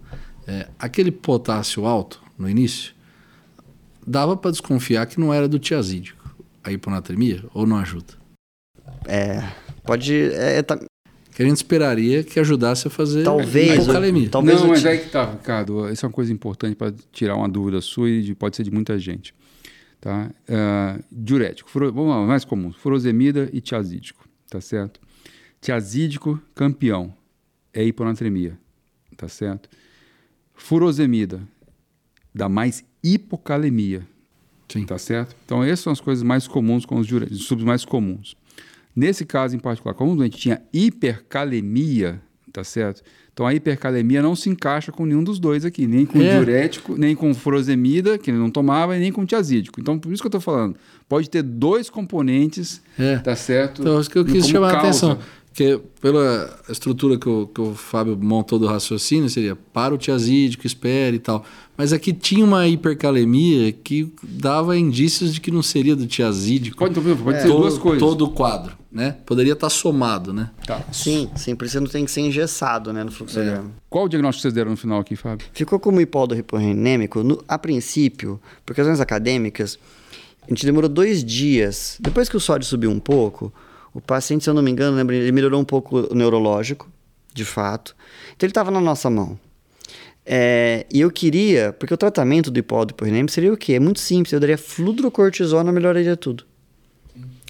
é, 0.48 0.68
aquele 0.80 1.12
potássio 1.12 1.86
alto 1.86 2.22
no 2.38 2.50
início, 2.50 2.94
dava 4.06 4.38
para 4.38 4.52
desconfiar 4.52 5.06
que 5.08 5.20
não 5.20 5.34
era 5.34 5.48
do 5.48 5.60
tiazídico, 5.60 6.36
a 6.64 6.72
hiponatremia, 6.72 7.44
ou 7.54 7.66
não 7.66 7.78
ajuda? 7.78 8.14
É, 9.08 9.44
pode. 9.84 10.32
É, 10.34 10.62
tá... 10.62 10.80
Que 11.36 11.44
a 11.44 11.46
gente 11.46 11.58
esperaria 11.58 12.24
que 12.24 12.40
ajudasse 12.40 12.88
a 12.88 12.90
fazer 12.90 13.26
talvez, 13.26 13.74
hipocalemia. 13.74 14.30
Talvez 14.30 14.62
não, 14.62 14.70
mas 14.70 14.86
aí 14.86 15.00
que 15.00 15.10
tá, 15.10 15.32
Ricardo. 15.32 15.92
Isso 15.92 16.06
é 16.06 16.08
uma 16.08 16.14
coisa 16.14 16.32
importante 16.32 16.78
para 16.78 16.94
tirar 17.12 17.36
uma 17.36 17.50
dúvida 17.50 17.82
sua 17.82 18.10
e 18.10 18.22
de, 18.22 18.34
pode 18.34 18.56
ser 18.56 18.64
de 18.64 18.72
muita 18.72 18.98
gente. 18.98 19.36
Tá? 20.00 20.32
Uh, 20.48 21.04
diurético, 21.12 21.70
furo, 21.70 21.92
vamos 21.92 22.10
lá, 22.10 22.26
mais 22.26 22.46
comum, 22.46 22.72
furosemida 22.72 23.50
e 23.52 23.60
tiazídico, 23.60 24.26
tá 24.50 24.62
certo? 24.62 25.02
Tiazídico, 25.60 26.42
campeão, 26.54 27.14
é 27.74 27.84
hiponatremia, 27.84 28.58
tá 29.18 29.28
certo? 29.28 29.68
Furosemida, 30.54 31.42
dá 32.34 32.48
mais 32.48 32.86
hipocalemia. 33.04 34.08
Sim. 34.70 34.86
Tá 34.86 34.98
certo? 34.98 35.36
Então, 35.46 35.64
essas 35.64 35.82
são 35.82 35.92
as 35.92 36.00
coisas 36.00 36.24
mais 36.24 36.48
comuns 36.48 36.86
com 36.86 36.98
os 36.98 37.06
diuréticos, 37.06 37.52
os 37.52 37.64
mais 37.64 37.84
comuns. 37.84 38.38
Nesse 38.96 39.26
caso 39.26 39.56
em 39.56 39.60
particular, 39.60 39.94
como 39.94 40.14
o 40.14 40.16
doente 40.16 40.38
tinha 40.38 40.62
hipercalemia, 40.72 42.22
tá 42.52 42.64
certo? 42.64 43.02
Então 43.34 43.46
a 43.46 43.54
hipercalemia 43.54 44.22
não 44.22 44.34
se 44.34 44.50
encaixa 44.50 44.94
com 44.94 45.06
nenhum 45.06 45.22
dos 45.22 45.40
dois 45.40 45.66
aqui, 45.66 45.86
nem 45.86 46.06
com 46.06 46.22
é. 46.22 46.36
diurético, 46.36 46.96
nem 46.98 47.14
com 47.14 47.34
furosemida, 47.34 48.18
que 48.18 48.32
ele 48.32 48.38
não 48.38 48.50
tomava, 48.50 48.96
e 48.96 49.00
nem 49.00 49.12
com 49.12 49.26
tiazídico. 49.26 49.82
Então, 49.82 50.00
por 50.00 50.14
isso 50.14 50.24
que 50.24 50.28
eu 50.28 50.30
estou 50.30 50.40
falando, 50.40 50.78
pode 51.10 51.30
ter 51.30 51.44
dois 51.44 51.90
componentes, 51.90 52.82
é. 52.98 53.18
tá 53.18 53.36
certo? 53.36 53.82
Então, 53.82 54.00
isso 54.00 54.10
que 54.10 54.18
eu 54.18 54.24
quis 54.24 54.48
chamar 54.48 54.72
causa. 54.72 54.86
a 54.86 54.90
atenção. 54.90 55.20
Porque 55.56 55.80
pela 56.02 56.54
estrutura 56.68 57.18
que 57.18 57.30
o, 57.30 57.48
que 57.48 57.62
o 57.62 57.74
Fábio 57.74 58.18
montou 58.22 58.60
do 58.60 58.68
raciocínio, 58.68 59.30
seria 59.30 59.56
para 59.56 59.94
o 59.94 59.98
tiazídico, 59.98 60.68
espere 60.68 61.16
e 61.16 61.20
tal. 61.20 61.46
Mas 61.78 61.94
aqui 61.94 62.12
tinha 62.12 62.44
uma 62.44 62.68
hipercalemia 62.68 63.72
que 63.72 64.12
dava 64.22 64.78
indícios 64.78 65.34
de 65.34 65.40
que 65.40 65.52
não 65.52 65.64
seria 65.64 65.96
do 65.96 66.06
tiazídico. 66.08 66.78
Pode, 66.78 67.00
pode 67.00 67.38
é, 67.38 67.42
ser 67.42 67.48
duas 67.48 67.78
coisas. 67.78 68.02
Todo 68.02 68.26
o 68.26 68.32
quadro, 68.32 68.78
né? 68.96 69.18
Poderia 69.26 69.52
estar 69.52 69.70
somado, 69.70 70.32
né? 70.32 70.50
Tá. 70.66 70.82
Sim, 70.90 71.30
sim, 71.36 71.54
por 71.54 71.66
isso 71.66 71.82
não 71.82 71.88
tem 71.88 72.06
que 72.06 72.12
ser 72.12 72.22
engessado, 72.22 72.94
né, 72.94 73.04
no 73.04 73.12
fluxograma. 73.12 73.68
É. 73.68 73.82
Qual 73.90 74.06
o 74.06 74.08
diagnóstico 74.08 74.40
que 74.40 74.42
vocês 74.44 74.54
deram 74.54 74.72
no 74.72 74.78
final 74.78 75.02
aqui, 75.02 75.18
Fábio? 75.18 75.46
Ficou 75.52 75.82
como 75.82 76.00
hipódo 76.00 76.34
hiporrenêmico, 76.34 77.22
no, 77.22 77.44
a 77.46 77.60
princípio, 77.60 78.40
por 78.66 78.74
questões 78.74 79.02
acadêmicas, 79.02 79.78
a 80.44 80.48
gente 80.48 80.66
demorou 80.66 80.90
dois 80.90 81.26
dias. 81.26 81.98
Depois 82.00 82.30
que 82.30 82.38
o 82.38 82.40
sódio 82.40 82.66
subiu 82.66 82.90
um 82.90 83.00
pouco, 83.00 83.54
o 83.94 84.00
paciente, 84.00 84.46
se 84.46 84.50
eu 84.50 84.54
não 84.54 84.64
me 84.64 84.72
engano, 84.72 84.96
lembra, 84.96 85.14
ele 85.14 85.34
melhorou 85.34 85.60
um 85.60 85.66
pouco 85.66 86.08
o 86.10 86.16
neurológico, 86.16 86.90
de 87.34 87.44
fato. 87.44 87.94
Então 88.34 88.48
ele 88.48 88.52
estava 88.52 88.72
na 88.72 88.80
nossa 88.80 89.10
mão. 89.10 89.38
É, 90.26 90.86
e 90.90 91.02
eu 91.02 91.12
queria, 91.12 91.74
porque 91.74 91.94
o 91.94 91.98
tratamento 91.98 92.50
do 92.50 92.58
hipódo 92.58 92.92
hiporenêmico 92.92 93.34
seria 93.34 93.52
o 93.52 93.58
quê? 93.58 93.74
É 93.74 93.80
muito 93.80 94.00
simples, 94.00 94.32
eu 94.32 94.40
daria 94.40 94.58
fludrocortisona, 94.58 95.70
melhoraria 95.70 96.16
tudo. 96.16 96.46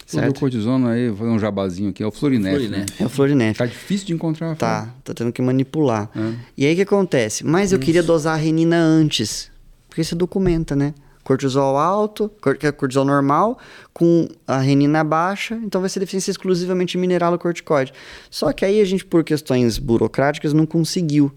Fludrocortisona 0.05 0.91
aí, 0.91 1.09
vou 1.09 1.17
fazer 1.17 1.31
um 1.31 1.39
jabazinho 1.39 1.89
aqui, 1.89 2.03
é 2.03 2.05
o 2.05 2.11
Florinef. 2.11 2.67
Né? 2.67 2.85
É 2.99 3.05
o 3.05 3.09
Florinef. 3.09 3.57
Tá 3.57 3.65
difícil 3.65 4.07
de 4.07 4.13
encontrar. 4.13 4.55
Tá, 4.55 4.93
tá 5.03 5.13
tendo 5.13 5.31
que 5.31 5.41
manipular. 5.41 6.09
É. 6.15 6.33
E 6.57 6.65
aí 6.65 6.73
o 6.73 6.75
que 6.75 6.81
acontece? 6.83 7.43
Mas 7.43 7.71
eu 7.71 7.79
queria 7.79 8.03
dosar 8.03 8.35
a 8.35 8.37
renina 8.37 8.77
antes, 8.77 9.49
porque 9.89 10.03
você 10.03 10.13
documenta, 10.13 10.75
né? 10.75 10.93
cortisol 11.25 11.75
alto, 11.75 12.31
é 12.61 12.71
cortisol 12.71 13.03
normal, 13.03 13.57
com 13.91 14.29
a 14.47 14.59
renina 14.59 15.03
baixa, 15.03 15.59
então 15.63 15.81
vai 15.81 15.89
ser 15.89 15.99
deficiência 15.99 16.29
exclusivamente 16.29 16.99
mineralocorticoide. 16.99 17.91
Só 18.29 18.53
que 18.53 18.63
aí 18.63 18.79
a 18.79 18.85
gente, 18.85 19.03
por 19.03 19.23
questões 19.23 19.79
burocráticas, 19.79 20.53
não 20.53 20.67
conseguiu. 20.67 21.31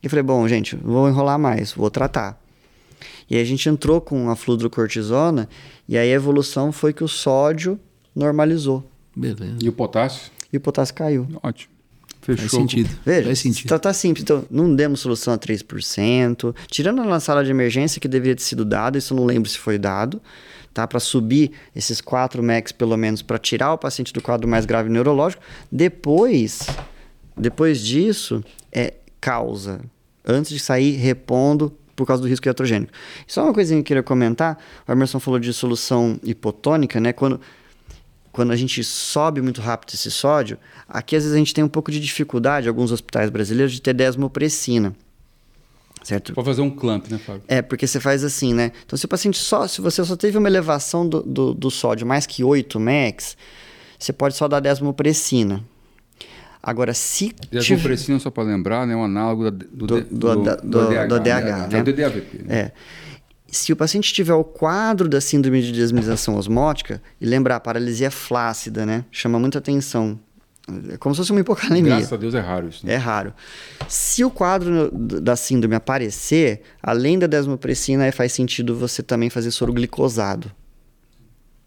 E 0.00 0.08
falei, 0.08 0.22
bom, 0.22 0.46
gente, 0.46 0.76
vou 0.76 1.08
enrolar 1.08 1.40
mais, 1.40 1.72
vou 1.72 1.90
tratar. 1.90 2.40
E 3.28 3.34
aí 3.34 3.42
a 3.42 3.44
gente 3.44 3.68
entrou 3.68 4.00
com 4.00 4.30
a 4.30 4.36
fludrocortisona, 4.36 5.48
e 5.88 5.98
aí 5.98 6.12
a 6.12 6.14
evolução 6.14 6.70
foi 6.70 6.92
que 6.92 7.02
o 7.02 7.08
sódio 7.08 7.80
normalizou. 8.16 8.82
Beleza. 9.14 9.58
E 9.62 9.68
o 9.68 9.72
potássio? 9.72 10.32
E 10.52 10.56
o 10.56 10.60
potássio 10.60 10.94
caiu. 10.94 11.28
Ótimo. 11.42 11.76
Fechou. 12.22 12.48
Faz 12.48 12.50
sentido. 12.50 12.90
Veja, 13.04 13.26
Faz 13.26 13.38
sentido. 13.38 13.66
Então 13.66 13.78
tá 13.78 13.92
simples. 13.92 14.22
Então, 14.24 14.44
não 14.50 14.74
demos 14.74 15.00
solução 15.00 15.34
a 15.34 15.38
3%. 15.38 16.54
Tirando 16.66 17.04
na 17.04 17.20
sala 17.20 17.44
de 17.44 17.50
emergência, 17.50 18.00
que 18.00 18.08
deveria 18.08 18.34
ter 18.34 18.42
sido 18.42 18.64
dado, 18.64 18.98
isso 18.98 19.14
eu 19.14 19.18
não 19.18 19.24
lembro 19.24 19.48
se 19.48 19.58
foi 19.58 19.78
dado, 19.78 20.20
tá? 20.74 20.86
Para 20.88 20.98
subir 20.98 21.52
esses 21.74 22.00
4 22.00 22.42
MECs, 22.42 22.72
pelo 22.72 22.96
menos, 22.96 23.22
para 23.22 23.38
tirar 23.38 23.72
o 23.72 23.78
paciente 23.78 24.12
do 24.12 24.20
quadro 24.20 24.48
mais 24.48 24.66
grave 24.66 24.88
neurológico. 24.88 25.42
Depois, 25.70 26.66
depois 27.36 27.80
disso, 27.80 28.42
é 28.72 28.94
causa. 29.20 29.80
Antes 30.26 30.50
de 30.50 30.58
sair 30.58 30.96
repondo 30.96 31.72
por 31.94 32.06
causa 32.06 32.22
do 32.22 32.28
risco 32.28 32.46
iatrogênico. 32.48 32.92
Só 33.26 33.44
uma 33.44 33.54
coisinha 33.54 33.78
que 33.78 33.82
eu 33.82 33.86
queria 33.86 34.02
comentar. 34.02 34.58
O 34.86 34.92
Emerson 34.92 35.20
falou 35.20 35.38
de 35.38 35.52
solução 35.52 36.18
hipotônica, 36.22 37.00
né? 37.00 37.12
Quando 37.12 37.40
quando 38.36 38.50
a 38.50 38.56
gente 38.56 38.84
sobe 38.84 39.40
muito 39.40 39.62
rápido 39.62 39.94
esse 39.94 40.10
sódio, 40.10 40.58
aqui 40.86 41.16
às 41.16 41.22
vezes 41.22 41.34
a 41.34 41.38
gente 41.38 41.54
tem 41.54 41.64
um 41.64 41.68
pouco 41.68 41.90
de 41.90 41.98
dificuldade, 41.98 42.68
alguns 42.68 42.92
hospitais 42.92 43.30
brasileiros, 43.30 43.72
de 43.72 43.80
ter 43.80 43.94
desmopressina. 43.94 44.94
Certo? 46.04 46.34
Pode 46.34 46.44
fazer 46.44 46.60
um 46.60 46.68
clamp, 46.68 47.08
né, 47.08 47.16
Fábio? 47.16 47.44
É, 47.48 47.62
porque 47.62 47.86
você 47.86 47.98
faz 47.98 48.22
assim, 48.22 48.52
né? 48.52 48.72
Então, 48.84 48.94
se 48.94 49.06
o 49.06 49.08
paciente 49.08 49.38
só, 49.38 49.66
se 49.66 49.80
você 49.80 50.04
só 50.04 50.14
teve 50.16 50.36
uma 50.36 50.48
elevação 50.48 51.08
do, 51.08 51.22
do, 51.22 51.54
do 51.54 51.70
sódio 51.70 52.06
mais 52.06 52.26
que 52.26 52.44
8 52.44 52.78
max, 52.78 53.38
você 53.98 54.12
pode 54.12 54.36
só 54.36 54.46
dar 54.46 54.60
desmopressina. 54.60 55.64
Agora, 56.62 56.92
se. 56.92 57.34
Desmopressina, 57.50 58.18
tiver... 58.18 58.22
só 58.22 58.30
para 58.30 58.42
lembrar, 58.42 58.86
né, 58.86 58.92
é 58.92 58.96
um 58.98 59.04
análogo 59.04 59.50
do, 59.50 59.64
do, 59.66 59.86
do, 59.86 60.00
do, 60.02 60.36
do, 60.36 60.56
do, 60.56 60.88
DH, 60.90 61.08
do 61.08 61.20
DH, 61.20 61.24
né? 61.24 61.68
né? 61.70 61.78
É 61.78 61.80
o 61.80 61.84
DDAVP. 61.84 62.42
Né? 62.42 62.54
É 62.54 62.72
se 63.56 63.72
o 63.72 63.76
paciente 63.76 64.12
tiver 64.12 64.34
o 64.34 64.44
quadro 64.44 65.08
da 65.08 65.20
síndrome 65.20 65.62
de 65.62 65.72
desminização 65.72 66.36
osmótica, 66.36 67.02
e 67.20 67.26
lembrar, 67.26 67.60
paralisia 67.60 68.10
flácida, 68.10 68.84
né? 68.84 69.04
Chama 69.10 69.38
muita 69.38 69.58
atenção. 69.58 70.18
É 70.92 70.96
como 70.96 71.14
se 71.14 71.20
fosse 71.20 71.30
uma 71.30 71.40
hipocalemia. 71.40 71.94
Graças 71.94 72.12
a 72.12 72.16
Deus 72.16 72.34
é 72.34 72.40
raro 72.40 72.68
isso. 72.68 72.84
Né? 72.84 72.94
É 72.94 72.96
raro. 72.96 73.32
Se 73.88 74.24
o 74.24 74.30
quadro 74.30 74.90
da 74.90 75.36
síndrome 75.36 75.76
aparecer, 75.76 76.62
além 76.82 77.18
da 77.18 77.26
desmopressina, 77.26 78.10
faz 78.10 78.32
sentido 78.32 78.74
você 78.74 79.02
também 79.02 79.30
fazer 79.30 79.50
soro 79.52 79.72
glicosado. 79.72 80.50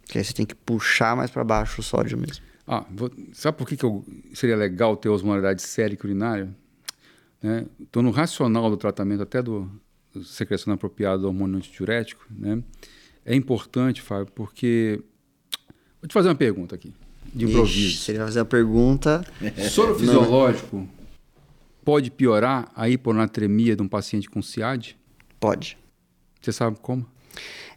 Que 0.03 0.17
aí 0.17 0.23
você 0.23 0.33
tem 0.33 0.45
que 0.45 0.55
puxar 0.55 1.15
mais 1.15 1.31
para 1.31 1.43
baixo 1.43 1.79
o 1.79 1.83
sódio 1.83 2.17
mesmo. 2.17 2.43
Ah, 2.67 2.85
vou, 2.91 3.09
sabe 3.31 3.57
por 3.57 3.67
que, 3.67 3.77
que 3.77 3.85
eu, 3.85 4.03
seria 4.33 4.55
legal 4.55 4.97
ter 4.97 5.07
osmolaridade 5.07 5.61
sérica 5.61 6.05
urinária? 6.05 6.49
Estou 7.81 8.03
né? 8.03 8.09
no 8.09 8.11
racional 8.11 8.69
do 8.69 8.75
tratamento 8.75 9.23
até 9.23 9.41
do, 9.41 9.69
secreção 10.24 10.74
apropriada 10.74 11.20
do 11.20 11.28
hormônio 11.28 11.57
antidiurético, 11.57 12.26
né? 12.30 12.64
É 13.26 13.36
importante, 13.36 14.01
Fábio, 14.01 14.32
porque. 14.34 15.01
Vou 16.01 16.07
te 16.07 16.14
fazer 16.14 16.30
uma 16.30 16.36
pergunta 16.36 16.76
aqui, 16.76 16.93
de 17.34 17.45
improviso. 17.45 17.88
Ixi, 17.88 17.97
se 17.97 18.12
ele 18.12 18.20
vai 18.20 18.28
fazer 18.28 18.39
a 18.39 18.45
pergunta. 18.45 19.24
Soro 19.70 19.97
fisiológico 19.99 20.88
pode 21.89 22.12
piorar 22.12 22.72
a 22.76 22.88
hiponatremia 22.88 23.76
de 23.76 23.82
um 23.82 23.88
paciente 23.88 24.30
com 24.30 24.43
SIAD? 24.43 24.95
Pode. 25.39 25.76
Você 26.39 26.51
sabe 26.51 26.78
como? 26.80 27.03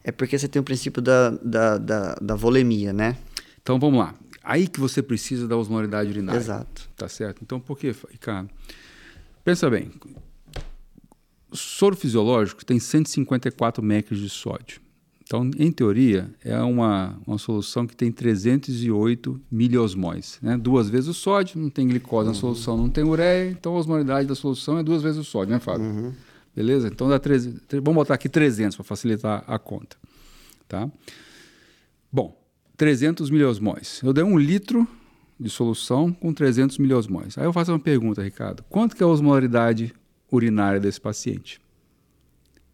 É 0.04 0.12
porque 0.12 0.38
você 0.38 0.46
tem 0.46 0.60
o 0.60 0.62
princípio 0.62 1.00
da, 1.00 1.30
da, 1.30 1.78
da, 1.78 2.14
da 2.16 2.34
volemia, 2.34 2.92
né? 2.92 3.16
Então 3.62 3.78
vamos 3.78 3.98
lá. 3.98 4.14
Aí 4.44 4.68
que 4.68 4.78
você 4.78 5.02
precisa 5.02 5.48
da 5.48 5.56
osmolaridade 5.56 6.10
urinária. 6.10 6.38
Exato. 6.38 6.90
Tá 6.94 7.08
certo? 7.08 7.40
Então 7.42 7.58
por 7.58 7.78
quê, 7.78 7.94
Ricardo? 8.10 8.50
Pensa 9.42 9.70
bem, 9.70 9.90
soro 11.56 11.96
fisiológico 11.96 12.64
tem 12.64 12.78
154 12.78 13.82
mEq 13.82 14.14
de 14.14 14.28
sódio. 14.28 14.80
Então, 15.24 15.50
em 15.56 15.72
teoria, 15.72 16.30
é 16.44 16.58
uma, 16.60 17.18
uma 17.26 17.38
solução 17.38 17.86
que 17.86 17.96
tem 17.96 18.12
308 18.12 19.40
miliosmóis. 19.50 20.38
Né? 20.42 20.58
Duas 20.58 20.90
vezes 20.90 21.08
o 21.08 21.14
sódio, 21.14 21.58
não 21.58 21.70
tem 21.70 21.88
glicose 21.88 22.28
uhum. 22.28 22.34
na 22.34 22.38
solução, 22.38 22.76
não 22.76 22.90
tem 22.90 23.02
ureia, 23.02 23.50
então 23.50 23.74
a 23.74 23.78
osmolaridade 23.78 24.28
da 24.28 24.34
solução 24.34 24.78
é 24.78 24.82
duas 24.82 25.02
vezes 25.02 25.18
o 25.18 25.24
sódio, 25.24 25.54
né, 25.54 25.58
Fábio? 25.58 25.86
Uhum. 25.86 26.12
Beleza? 26.54 26.88
Então, 26.88 27.08
dá 27.08 27.18
13, 27.18 27.62
vamos 27.82 27.94
botar 27.94 28.14
aqui 28.14 28.28
300 28.28 28.76
para 28.76 28.84
facilitar 28.84 29.42
a 29.46 29.58
conta. 29.58 29.96
Tá? 30.68 30.90
Bom, 32.12 32.38
300 32.76 33.30
miliosmóis. 33.30 34.02
Eu 34.04 34.12
dei 34.12 34.24
um 34.24 34.38
litro 34.38 34.86
de 35.40 35.48
solução 35.48 36.12
com 36.12 36.32
300 36.32 36.76
miliosmóis. 36.76 37.38
Aí 37.38 37.44
eu 37.44 37.52
faço 37.54 37.72
uma 37.72 37.78
pergunta, 37.78 38.22
Ricardo. 38.22 38.62
Quanto 38.68 38.94
que 38.94 39.02
é 39.02 39.06
a 39.06 39.08
osmolaridade 39.08 39.94
urinária 40.32 40.80
desse 40.80 41.00
paciente? 41.00 41.60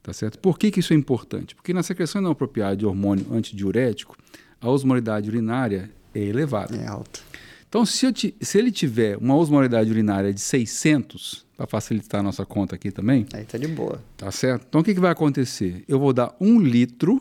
Tá 0.03 0.13
certo? 0.13 0.39
Por 0.39 0.59
que, 0.59 0.71
que 0.71 0.81
isso 0.81 0.95
é 0.95 0.97
importante? 0.97 1.55
Porque 1.55 1.75
na 1.75 1.83
secreção 1.83 2.23
inapropriada 2.23 2.77
de 2.77 2.87
hormônio 2.87 3.27
antidiurético, 3.31 4.17
a 4.61 4.71
osmolaridade 4.71 5.29
urinária 5.29 5.91
é 6.15 6.21
elevada. 6.21 6.75
É 6.77 6.87
alta. 6.87 7.21
Então, 7.69 7.85
se, 7.85 8.11
te, 8.13 8.35
se 8.41 8.59
ele 8.59 8.71
tiver 8.73 9.19
uma 9.19 9.37
osmolaridade 9.37 9.91
urinária 9.91 10.33
de 10.33 10.41
600, 10.41 11.47
para 11.59 11.67
facilitar 11.67 12.21
a 12.21 12.23
nossa 12.23 12.47
conta 12.47 12.77
aqui 12.77 12.93
também. 12.93 13.27
Aí 13.35 13.45
tá 13.45 13.59
de 13.59 13.67
boa. 13.67 14.01
Tá 14.17 14.31
certo? 14.31 14.65
Então, 14.69 14.81
o 14.81 14.85
que, 14.85 14.95
que 14.95 15.01
vai 15.01 15.11
acontecer? 15.11 15.83
Eu 15.89 15.99
vou 15.99 16.13
dar 16.13 16.35
um 16.41 16.61
litro 16.61 17.21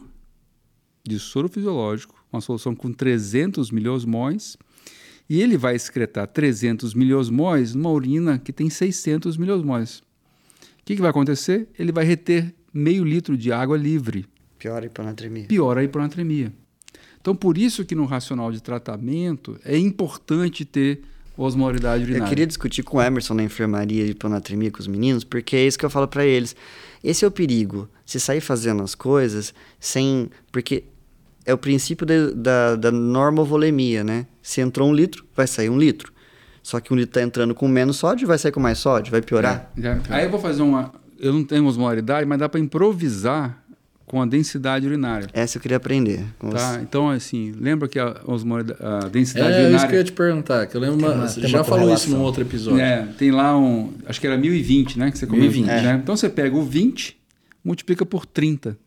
de 1.03 1.17
soro 1.17 1.49
fisiológico, 1.49 2.23
uma 2.31 2.39
solução 2.39 2.75
com 2.75 2.93
300 2.93 3.71
miliosmóis, 3.71 4.55
e 5.27 5.41
ele 5.41 5.57
vai 5.57 5.75
excretar 5.75 6.27
300 6.27 6.93
miliosmóis 6.93 7.73
numa 7.73 7.89
urina 7.89 8.37
que 8.37 8.53
tem 8.53 8.69
600 8.69 9.37
miliosmóis. 9.37 10.03
O 10.87 10.89
que, 10.89 10.95
que 10.95 11.01
vai 11.01 11.09
acontecer? 11.09 11.67
Ele 11.77 11.91
vai 11.91 12.05
reter 12.05 12.55
meio 12.73 13.03
litro 13.03 13.37
de 13.37 13.51
água 13.51 13.75
livre. 13.75 14.25
Piora 14.57 14.85
a 14.85 14.87
hiponatremia. 14.87 15.45
Piora 15.45 15.81
a 15.81 15.83
hiponatremia. 15.83 16.53
Então, 17.19 17.35
por 17.35 17.57
isso 17.57 17.83
que 17.83 17.93
no 17.93 18.05
racional 18.05 18.53
de 18.53 18.63
tratamento 18.63 19.59
é 19.65 19.77
importante 19.77 20.63
ter 20.63 21.01
osmolaridade 21.35 22.03
urinária. 22.03 22.23
Eu 22.23 22.29
queria 22.29 22.47
discutir 22.47 22.83
com 22.83 22.99
o 22.99 23.01
Emerson 23.01 23.33
na 23.33 23.43
enfermaria 23.43 24.05
de 24.05 24.11
hiponatremia 24.11 24.71
com 24.71 24.79
os 24.79 24.87
meninos, 24.87 25.25
porque 25.25 25.57
é 25.57 25.67
isso 25.67 25.77
que 25.77 25.83
eu 25.83 25.89
falo 25.89 26.07
para 26.07 26.25
eles. 26.25 26.55
Esse 27.03 27.25
é 27.25 27.27
o 27.27 27.31
perigo. 27.31 27.89
Se 28.05 28.17
sair 28.17 28.39
fazendo 28.39 28.81
as 28.81 28.95
coisas 28.95 29.53
sem... 29.81 30.29
Porque 30.53 30.85
é 31.45 31.53
o 31.53 31.57
princípio 31.57 32.05
de, 32.05 32.33
da, 32.33 32.77
da 32.77 32.91
normovolemia, 32.93 34.05
né? 34.05 34.25
Se 34.41 34.61
entrou 34.61 34.89
um 34.89 34.93
litro, 34.93 35.25
vai 35.35 35.47
sair 35.47 35.69
um 35.69 35.77
litro. 35.77 36.13
Só 36.67 36.81
que 36.81 36.91
um 36.91 36.97
litro 36.97 37.11
está 37.11 37.21
entrando 37.21 37.55
com 37.55 37.65
menos 37.65 37.95
sódio, 37.95 38.27
vai 38.27 38.37
sair 38.37 38.51
com 38.51 38.59
mais 38.59 38.77
sódio, 38.77 39.09
vai 39.09 39.21
piorar. 39.21 39.71
É, 39.81 39.87
é. 39.87 39.99
Aí 40.09 40.25
eu 40.25 40.29
vou 40.29 40.37
fazer 40.37 40.61
uma. 40.61 40.91
Eu 41.17 41.31
não 41.31 41.41
tenho 41.41 41.65
osmolaridade, 41.65 42.27
mas 42.27 42.37
dá 42.37 42.49
para 42.49 42.59
improvisar 42.59 43.63
com 44.05 44.21
a 44.21 44.25
densidade 44.25 44.85
urinária. 44.85 45.29
Essa 45.31 45.55
eu 45.57 45.61
queria 45.61 45.77
aprender. 45.77 46.25
Tá, 46.37 46.73
você. 46.73 46.79
então 46.81 47.09
assim, 47.09 47.53
lembra 47.57 47.87
que 47.87 47.97
a, 47.97 48.07
a 48.09 49.07
densidade 49.07 49.53
é, 49.53 49.61
urinária... 49.61 49.75
É 49.75 49.77
isso 49.77 49.87
que 49.87 49.93
eu 49.93 49.99
ia 49.99 50.03
te 50.03 50.11
perguntar, 50.11 50.67
que 50.67 50.75
eu 50.75 50.81
lembro, 50.81 50.97
uma, 50.99 51.13
uma, 51.13 51.27
você 51.29 51.47
já 51.47 51.63
falou 51.63 51.93
isso 51.93 52.09
num 52.09 52.19
outro 52.19 52.41
episódio. 52.41 52.81
É, 52.81 53.07
tem 53.17 53.31
lá 53.31 53.57
um, 53.57 53.93
acho 54.05 54.19
que 54.19 54.27
era 54.27 54.35
1020, 54.35 54.99
né, 54.99 55.09
que 55.09 55.17
você 55.17 55.25
comentou. 55.25 55.49
1020. 55.49 55.83
Né? 55.83 55.99
Então 56.03 56.17
você 56.17 56.27
pega 56.27 56.53
o 56.53 56.63
20, 56.63 57.17
multiplica 57.63 58.05
por 58.05 58.25
30. 58.25 58.77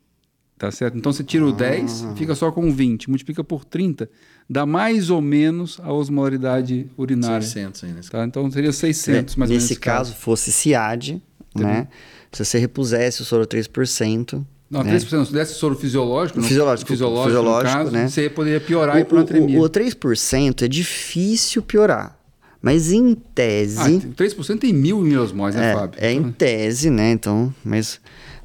Tá 0.61 0.71
certo? 0.71 0.99
Então 0.99 1.11
você 1.11 1.25
tira 1.25 1.47
o 1.47 1.53
10, 1.53 2.05
ah. 2.05 2.15
fica 2.17 2.35
só 2.35 2.53
com 2.53 2.71
20, 2.71 3.09
multiplica 3.09 3.43
por 3.43 3.65
30, 3.65 4.11
dá 4.47 4.67
mais 4.67 5.09
ou 5.09 5.23
menos 5.23 5.81
a 5.83 5.91
osmolaridade 5.91 6.87
urinária. 6.99 7.41
600 7.41 7.85
ainda. 7.85 8.01
Tá? 8.03 8.25
Então 8.27 8.51
seria 8.51 8.71
600 8.71 9.37
mais 9.37 9.51
Nesse 9.51 9.75
caso, 9.75 10.11
caso, 10.13 10.21
fosse 10.21 10.53
SIAD, 10.53 11.23
né? 11.55 11.89
Se 12.31 12.45
você 12.45 12.59
repusesse 12.59 13.23
o 13.23 13.25
soro 13.25 13.47
3%, 13.47 14.45
não, 14.71 14.85
né? 14.85 14.99
3% 14.99 15.25
se 15.25 15.33
desse 15.33 15.55
soro 15.55 15.75
fisiológico, 15.75 16.43
fisiológico, 16.43 16.91
fisiológico, 16.91 17.29
fisiológico 17.29 17.79
caso, 17.79 17.91
né? 17.91 18.07
você 18.07 18.29
poderia 18.29 18.61
piorar 18.61 18.97
a 18.97 19.01
hiponatremia. 19.01 19.59
O, 19.59 19.63
o, 19.63 19.65
o 19.65 19.71
3% 19.71 20.63
é 20.63 20.69
difícil 20.69 21.63
piorar. 21.63 22.21
Mas 22.61 22.93
em 22.93 23.15
tese. 23.15 23.81
Ah, 23.81 24.15
3% 24.15 24.59
tem 24.59 24.75
mil 24.75 25.01
miliosmóis, 25.01 25.55
né, 25.55 25.71
é, 25.71 25.75
Fábio? 25.75 25.99
É 25.99 26.13
em 26.13 26.31
tese, 26.31 26.91
né? 26.91 27.13
Então, 27.13 27.55
mas 27.65 27.99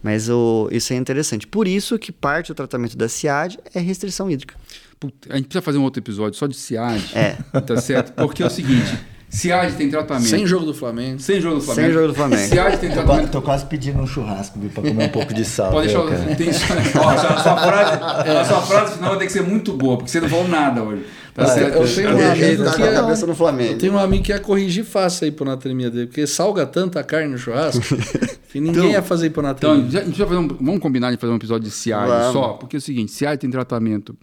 mas 0.06 0.30
o, 0.30 0.70
isso 0.72 0.94
é 0.94 0.96
interessante. 0.98 1.48
Por 1.48 1.68
isso 1.68 1.98
que 1.98 2.12
parte 2.12 2.50
do 2.50 2.54
tratamento 2.54 2.96
da 2.96 3.10
SIAD 3.10 3.58
é 3.74 3.80
restrição 3.80 4.30
hídrica. 4.30 4.54
Puta, 5.00 5.34
a 5.34 5.36
gente 5.36 5.48
precisa 5.48 5.64
fazer 5.64 5.80
um 5.80 5.82
outro 5.82 6.00
episódio 6.00 6.38
só 6.38 6.46
de 6.46 6.56
SIAD. 6.56 7.04
É. 7.16 7.32
Tá 7.62 7.82
certo? 7.82 8.14
Porque 8.14 8.44
é 8.44 8.46
o 8.46 8.50
seguinte. 8.52 8.96
SIAD 9.36 9.76
tem 9.76 9.90
tratamento. 9.90 10.30
Sem 10.30 10.48
jogo 10.48 10.66
do 10.66 10.74
Flamengo. 10.74 11.20
Sem 11.20 11.42
jogo 11.42 11.56
do 11.56 11.62
Flamengo. 11.62 11.88
Sem 11.88 11.94
jogo 11.94 12.08
do 12.08 12.14
Flamengo. 12.14 12.42
SIAD 12.42 12.78
tem 12.78 12.92
tratamento. 12.92 13.26
Tô, 13.26 13.40
tô 13.40 13.42
quase 13.42 13.66
pedindo 13.66 14.00
um 14.00 14.08
churrasco, 14.08 14.60
viu, 14.60 14.70
pra 14.70 14.82
comer 14.82 15.06
um 15.06 15.10
pouco 15.10 15.34
de 15.34 15.44
sal. 15.44 15.72
Pode 15.72 15.88
deixar. 15.88 16.02
Eu, 16.02 16.36
tem, 16.36 16.50
ó, 17.02 17.10
a, 17.10 17.18
sua 17.18 17.58
frase, 17.58 18.04
a 18.30 18.46
sua 18.46 18.62
frase 18.62 18.94
final 18.96 19.10
vai 19.10 19.20
ter 19.20 19.26
que 19.26 19.32
ser 19.32 19.44
muito 19.44 19.74
boa, 19.74 19.98
porque 19.98 20.10
você 20.10 20.22
não 20.22 20.30
falou 20.30 20.48
nada 20.48 20.82
hoje. 20.82 21.06
Tá 21.34 21.48
certo? 21.48 21.76
Eu 21.80 21.96
tenho 21.96 22.18
um 22.18 22.32
amigo 22.32 22.64
tá 22.64 22.74
que 22.76 22.84
é, 22.84 22.94
cabeça 22.94 23.28
no 23.28 23.36
Flamengo. 23.36 23.74
Eu 23.74 23.78
tenho 23.78 23.94
um 23.94 24.00
amigo 24.00 24.24
que 24.24 24.32
ia 24.32 24.40
corrigir 24.40 24.86
fácil 24.86 25.26
a 25.26 25.28
hiponatremia 25.28 25.92
dele, 25.92 26.08
porque 26.08 26.26
salga 26.26 26.66
tanta 26.66 27.04
carne 27.04 27.28
no 27.28 27.38
churrasco 27.38 27.84
que 28.50 28.62
ninguém 28.62 28.84
então, 28.84 28.92
ia 28.92 29.02
fazer 29.02 29.28
hiponatremia. 29.28 29.86
Então, 29.86 30.00
a 30.00 30.06
gente 30.06 30.18
vai 30.18 30.28
fazer 30.28 30.40
um, 30.40 30.48
vamos 30.48 30.80
combinar 30.80 31.12
de 31.12 31.18
fazer 31.18 31.34
um 31.34 31.36
episódio 31.36 31.68
de 31.68 31.72
CIAD 31.72 32.32
só, 32.32 32.54
porque 32.54 32.78
é 32.78 32.80
o 32.80 32.82
seguinte, 32.82 33.12
CIAD 33.12 33.42
tem 33.42 33.50
tratamento 33.50 34.18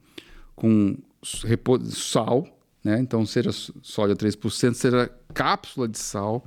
com 0.56 0.96
sal, 1.90 2.46
né? 2.84 2.98
Então, 3.00 3.24
seja 3.24 3.50
sódio 3.52 4.14
a 4.14 4.16
3%, 4.16 4.74
seja 4.74 5.10
cápsula 5.32 5.88
de 5.88 5.98
sal, 5.98 6.44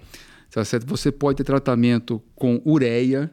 tá 0.52 0.64
certo? 0.66 0.86
Você 0.88 1.12
pode 1.12 1.38
ter 1.38 1.44
tratamento 1.44 2.22
com 2.36 2.62
ureia, 2.66 3.32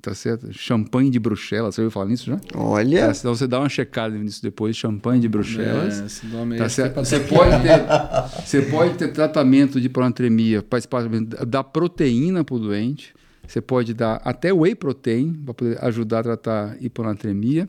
tá 0.00 0.14
certo? 0.14 0.52
Champanhe 0.52 1.10
de 1.10 1.18
Bruxelas, 1.18 1.74
você 1.74 1.82
ouviu 1.82 1.90
falar 1.90 2.06
nisso 2.06 2.26
já? 2.26 2.40
Olha! 2.54 3.06
É, 3.06 3.10
então 3.10 3.34
você 3.34 3.46
dá 3.46 3.58
uma 3.60 3.68
checada 3.68 4.16
nisso 4.16 4.42
depois, 4.42 4.76
champanhe 4.76 5.20
de 5.20 5.28
Bruxelas. 5.28 6.00
É, 6.00 6.06
esse 6.06 6.26
nome 6.26 6.56
tá 6.56 6.68
certo? 6.68 6.96
Você 6.96 7.20
pode, 7.20 7.50
ter, 7.62 8.44
você 8.44 8.62
pode 8.62 8.94
ter 8.94 9.08
tratamento 9.12 9.80
de 9.80 9.86
hiponatremia, 9.86 10.62
participar 10.62 11.08
da 11.46 11.62
proteína 11.62 12.42
para 12.42 12.54
o 12.54 12.58
doente, 12.58 13.14
você 13.46 13.60
pode 13.60 13.92
dar 13.92 14.20
até 14.24 14.52
whey 14.52 14.74
protein 14.74 15.32
para 15.44 15.54
poder 15.54 15.84
ajudar 15.84 16.20
a 16.20 16.22
tratar 16.22 16.76
hiponatremia. 16.80 17.68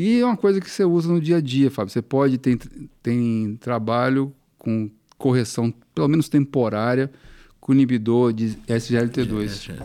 E 0.00 0.20
é 0.20 0.24
uma 0.24 0.36
coisa 0.36 0.62
que 0.62 0.70
você 0.70 0.82
usa 0.82 1.12
no 1.12 1.20
dia 1.20 1.36
a 1.36 1.40
dia, 1.42 1.70
Fábio. 1.70 1.92
Você 1.92 2.00
pode 2.00 2.38
ter 2.38 2.58
tem 3.02 3.58
trabalho 3.60 4.32
com 4.56 4.90
correção, 5.18 5.70
pelo 5.94 6.08
menos 6.08 6.26
temporária, 6.26 7.10
com 7.60 7.74
inibidor 7.74 8.32
de 8.32 8.56
SGLT2. 8.66 9.78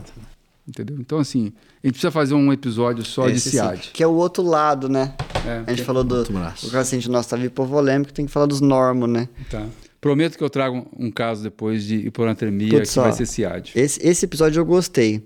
Entendeu? 0.66 0.96
Então, 0.98 1.18
assim, 1.18 1.52
a 1.84 1.86
gente 1.86 1.92
precisa 1.92 2.10
fazer 2.10 2.32
um 2.32 2.50
episódio 2.50 3.04
só 3.04 3.28
Esse, 3.28 3.50
de 3.50 3.56
SIAD. 3.56 3.84
Sim, 3.84 3.90
que 3.92 4.02
é 4.02 4.06
o 4.06 4.14
outro 4.14 4.42
lado, 4.42 4.88
né? 4.88 5.14
É, 5.46 5.64
a 5.66 5.74
gente 5.74 5.84
falou 5.84 6.02
do. 6.02 6.22
O 6.22 6.70
paciente 6.70 7.10
nosso 7.10 7.26
estava 7.26 7.44
hipovolêmico, 7.44 8.10
tem 8.10 8.24
que 8.24 8.32
falar 8.32 8.46
dos 8.46 8.62
normos, 8.62 9.10
né? 9.10 9.28
Tá. 9.50 9.66
Prometo 10.00 10.38
que 10.38 10.42
eu 10.42 10.48
trago 10.48 10.86
um 10.98 11.10
caso 11.10 11.42
depois 11.42 11.84
de 11.84 12.06
hiponatremia 12.06 12.70
Putz, 12.70 12.94
que 12.94 13.00
vai 13.00 13.12
ser 13.12 13.26
SIAD. 13.26 13.72
Esse, 13.74 14.00
esse 14.02 14.24
episódio 14.24 14.60
eu 14.60 14.64
gostei. 14.64 15.22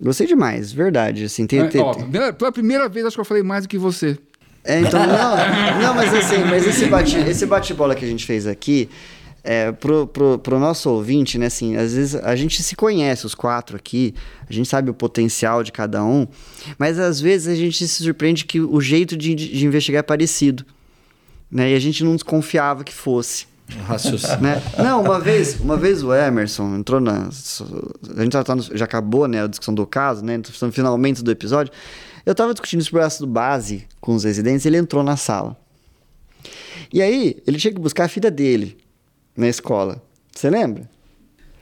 Gostei 0.00 0.26
demais, 0.26 0.72
verdade. 0.72 1.24
Assim, 1.24 1.46
tem, 1.46 1.60
é, 1.60 1.68
tem, 1.68 1.80
ó, 1.80 1.94
pela 2.32 2.52
primeira 2.52 2.88
vez 2.88 3.06
acho 3.06 3.16
que 3.16 3.20
eu 3.20 3.24
falei 3.24 3.42
mais 3.42 3.64
do 3.64 3.68
que 3.68 3.78
você. 3.78 4.18
É, 4.64 4.80
então, 4.80 5.00
não, 5.06 5.80
não, 5.82 5.94
mas 5.94 6.12
assim, 6.14 6.38
mas 6.44 6.66
esse 6.66 6.86
bate, 6.86 7.16
esse 7.16 7.46
bate-bola 7.46 7.94
que 7.94 8.04
a 8.04 8.08
gente 8.08 8.24
fez 8.24 8.46
aqui, 8.46 8.88
é, 9.44 9.70
pro, 9.72 10.06
pro, 10.06 10.38
pro 10.38 10.58
nosso 10.58 10.88
ouvinte, 10.88 11.36
né, 11.38 11.46
assim, 11.46 11.76
às 11.76 11.94
vezes 11.94 12.14
a 12.14 12.34
gente 12.34 12.62
se 12.62 12.74
conhece, 12.74 13.26
os 13.26 13.34
quatro 13.34 13.76
aqui, 13.76 14.14
a 14.48 14.52
gente 14.52 14.66
sabe 14.66 14.88
o 14.90 14.94
potencial 14.94 15.62
de 15.62 15.70
cada 15.70 16.02
um, 16.02 16.26
mas 16.78 16.98
às 16.98 17.20
vezes 17.20 17.48
a 17.48 17.54
gente 17.54 17.86
se 17.86 18.02
surpreende 18.02 18.46
que 18.46 18.58
o 18.58 18.80
jeito 18.80 19.16
de, 19.16 19.34
de 19.34 19.66
investigar 19.66 20.00
é 20.00 20.02
parecido, 20.02 20.64
né, 21.50 21.72
e 21.72 21.74
a 21.74 21.78
gente 21.78 22.02
não 22.02 22.14
desconfiava 22.14 22.82
que 22.82 22.92
fosse. 22.92 23.46
Raciocínio. 23.86 24.40
Né? 24.40 24.62
Não, 24.78 25.02
uma 25.02 25.18
vez, 25.18 25.58
uma 25.60 25.76
vez 25.76 26.02
o 26.02 26.14
Emerson 26.14 26.76
entrou 26.76 27.00
na. 27.00 27.28
A 27.28 28.22
gente 28.22 28.32
já, 28.32 28.44
tá 28.44 28.54
no, 28.54 28.62
já 28.62 28.84
acabou 28.84 29.26
né, 29.26 29.42
a 29.42 29.46
discussão 29.46 29.74
do 29.74 29.86
caso, 29.86 30.24
né? 30.24 30.40
Estamos 30.48 30.74
finalmente 30.74 31.22
do 31.22 31.30
episódio. 31.30 31.72
Eu 32.26 32.32
estava 32.32 32.52
discutindo 32.52 32.80
esse 32.80 32.90
processo 32.90 33.20
do 33.20 33.26
base 33.26 33.86
com 34.00 34.14
os 34.14 34.24
residentes, 34.24 34.64
ele 34.64 34.76
entrou 34.76 35.02
na 35.02 35.16
sala. 35.16 35.56
E 36.92 37.02
aí, 37.02 37.42
ele 37.46 37.58
tinha 37.58 37.72
que 37.72 37.80
buscar 37.80 38.04
a 38.04 38.08
filha 38.08 38.30
dele 38.30 38.78
na 39.36 39.48
escola. 39.48 40.02
Você 40.34 40.48
lembra? 40.48 40.88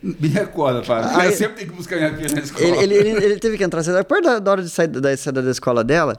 Me 0.02 0.28
recorda, 0.28 0.82
Fábio. 0.82 1.16
Aí, 1.16 1.28
eu 1.28 1.32
sempre 1.36 1.58
tenho 1.58 1.70
que 1.70 1.76
buscar 1.76 1.96
minha 1.96 2.12
filha 2.12 2.34
na 2.34 2.40
escola. 2.40 2.66
Ele, 2.66 2.94
ele, 2.94 3.08
ele, 3.10 3.36
teve 3.36 3.56
que 3.56 3.62
entrar 3.62 3.82
depois 3.82 4.22
da, 4.22 4.40
da, 4.40 4.50
hora 4.50 4.62
de 4.62 4.68
sair 4.68 4.88
da, 4.88 5.16
saída 5.16 5.40
da 5.40 5.50
escola 5.50 5.84
dela. 5.84 6.16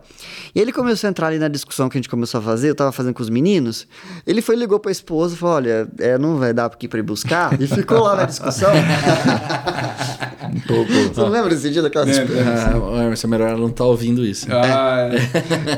E 0.55 0.61
ele 0.61 0.71
começou 0.71 1.07
a 1.07 1.11
entrar 1.11 1.27
ali 1.27 1.38
na 1.38 1.49
discussão 1.49 1.89
que 1.89 1.97
a 1.97 1.99
gente 1.99 2.07
começou 2.07 2.39
a 2.39 2.43
fazer. 2.43 2.69
Eu 2.69 2.75
tava 2.75 2.93
fazendo 2.93 3.13
com 3.13 3.21
os 3.21 3.29
meninos. 3.29 3.86
Ele 4.25 4.41
foi 4.41 4.55
ligou 4.55 4.79
pra 4.79 4.89
esposa 4.89 5.36
e 5.36 5.38
falou: 5.38 5.55
Olha, 5.55 5.88
é, 5.99 6.17
não 6.17 6.38
vai 6.38 6.53
dar 6.53 6.65
aqui 6.65 6.88
pra 6.88 6.97
ir 6.99 7.03
buscar. 7.03 7.59
E 7.59 7.67
ficou 7.67 7.99
lá 7.99 8.15
na 8.15 8.25
discussão. 8.25 8.71
um 10.55 10.59
pouco. 10.61 10.91
Você 10.91 11.19
não 11.19 11.29
lembra 11.29 11.49
desse 11.49 11.69
dia 11.69 11.81
daquela 11.81 12.05
discussão? 12.05 12.95
Ah, 12.95 13.11
é 13.13 13.27
melhor 13.27 13.49
ela 13.49 13.59
não 13.59 13.69
tá 13.69 13.84
ouvindo 13.84 14.25
isso. 14.25 14.47
Ah, 14.49 15.09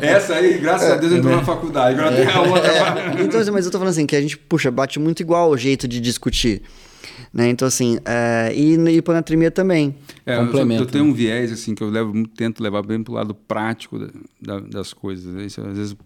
é. 0.01 0.07
Essa 0.07 0.35
aí, 0.35 0.59
graças 0.59 0.91
a 0.91 0.95
Deus, 0.95 1.11
entrou 1.11 1.33
é. 1.33 1.37
na 1.37 1.43
faculdade. 1.43 1.99
Agora 1.99 2.15
tem 2.15 2.27
a 2.27 2.41
outra. 2.41 2.71
É. 2.71 3.25
Então, 3.25 3.39
assim, 3.39 3.51
mas 3.51 3.65
eu 3.65 3.71
tô 3.71 3.79
falando 3.79 3.91
assim, 3.91 4.05
que 4.05 4.15
a 4.15 4.21
gente, 4.21 4.37
puxa, 4.37 4.69
bate 4.69 4.99
muito 4.99 5.21
igual 5.21 5.49
o 5.49 5.57
jeito 5.57 5.87
de 5.87 5.99
discutir. 5.99 6.61
Né? 7.35 7.49
Então, 7.49 7.67
assim, 7.67 7.99
é, 8.05 8.53
e 8.55 8.77
na 8.77 8.89
hiponatremia 8.89 9.51
também. 9.51 9.93
É, 10.25 10.37
Complementa. 10.37 10.83
Eu, 10.83 10.85
eu, 10.85 10.91
tenho 10.91 11.03
um 11.03 11.13
viés, 11.13 11.51
assim, 11.51 11.75
que 11.75 11.83
eu 11.83 11.89
levo, 11.89 12.25
tento 12.29 12.63
levar 12.63 12.81
bem 12.81 13.03
para 13.03 13.11
o 13.11 13.15
lado 13.15 13.35
prático 13.35 13.99
da, 13.99 14.07
da, 14.41 14.59
das 14.61 14.93
coisas. 14.93 15.33
Né? 15.33 15.45
Isso, 15.45 15.59
às 15.59 15.77
vezes 15.77 15.97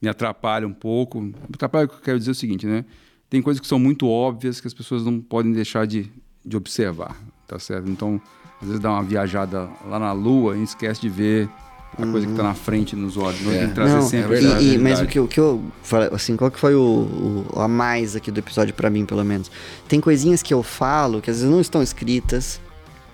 me 0.00 0.08
atrapalha 0.08 0.66
um 0.66 0.72
pouco. 0.72 1.30
Atrapalha, 1.52 1.84
eu 1.84 1.88
quero 1.88 2.18
dizer 2.18 2.30
o 2.30 2.34
seguinte, 2.34 2.66
né? 2.66 2.86
Tem 3.28 3.42
coisas 3.42 3.60
que 3.60 3.66
são 3.66 3.78
muito 3.78 4.08
óbvias 4.08 4.62
que 4.62 4.66
as 4.66 4.72
pessoas 4.72 5.04
não 5.04 5.20
podem 5.20 5.52
deixar 5.52 5.86
de, 5.86 6.10
de 6.42 6.56
observar, 6.56 7.20
tá 7.46 7.58
certo? 7.58 7.90
Então, 7.90 8.18
às 8.58 8.66
vezes 8.66 8.80
dá 8.80 8.92
uma 8.92 9.02
viajada 9.02 9.68
lá 9.86 9.98
na 9.98 10.12
Lua 10.12 10.56
e 10.56 10.62
esquece 10.62 11.02
de 11.02 11.10
ver 11.10 11.50
a 11.98 12.06
coisa 12.06 12.26
que 12.26 12.32
está 12.32 12.42
na 12.42 12.54
frente 12.54 12.96
nos 12.96 13.16
olhos. 13.16 13.40
Não 13.42 13.52
É. 13.52 13.58
tem 13.58 13.68
que 13.68 13.74
trazer 13.74 13.94
Não, 13.94 14.02
sempre 14.02 14.40
e- 14.40 14.46
essa 14.46 14.60
e- 14.62 14.78
mas 14.78 15.00
o 15.00 15.06
que, 15.06 15.20
o 15.20 15.28
que 15.28 15.38
eu 15.40 15.62
falei, 15.82 16.08
assim, 16.12 16.36
qual 16.36 16.50
que 16.50 16.58
foi 16.58 16.74
o, 16.74 17.44
o 17.54 17.60
a 17.60 17.68
mais 17.68 18.16
aqui 18.16 18.30
do 18.30 18.38
episódio 18.38 18.72
pra 18.74 18.88
mim, 18.90 19.04
pelo 19.04 19.24
menos? 19.24 19.50
Tem 19.88 20.00
coisinhas 20.00 20.42
que 20.42 20.52
eu 20.54 20.62
falo 20.62 21.20
que 21.20 21.30
às 21.30 21.36
vezes 21.38 21.50
não 21.50 21.60
estão 21.60 21.82
escritas, 21.82 22.60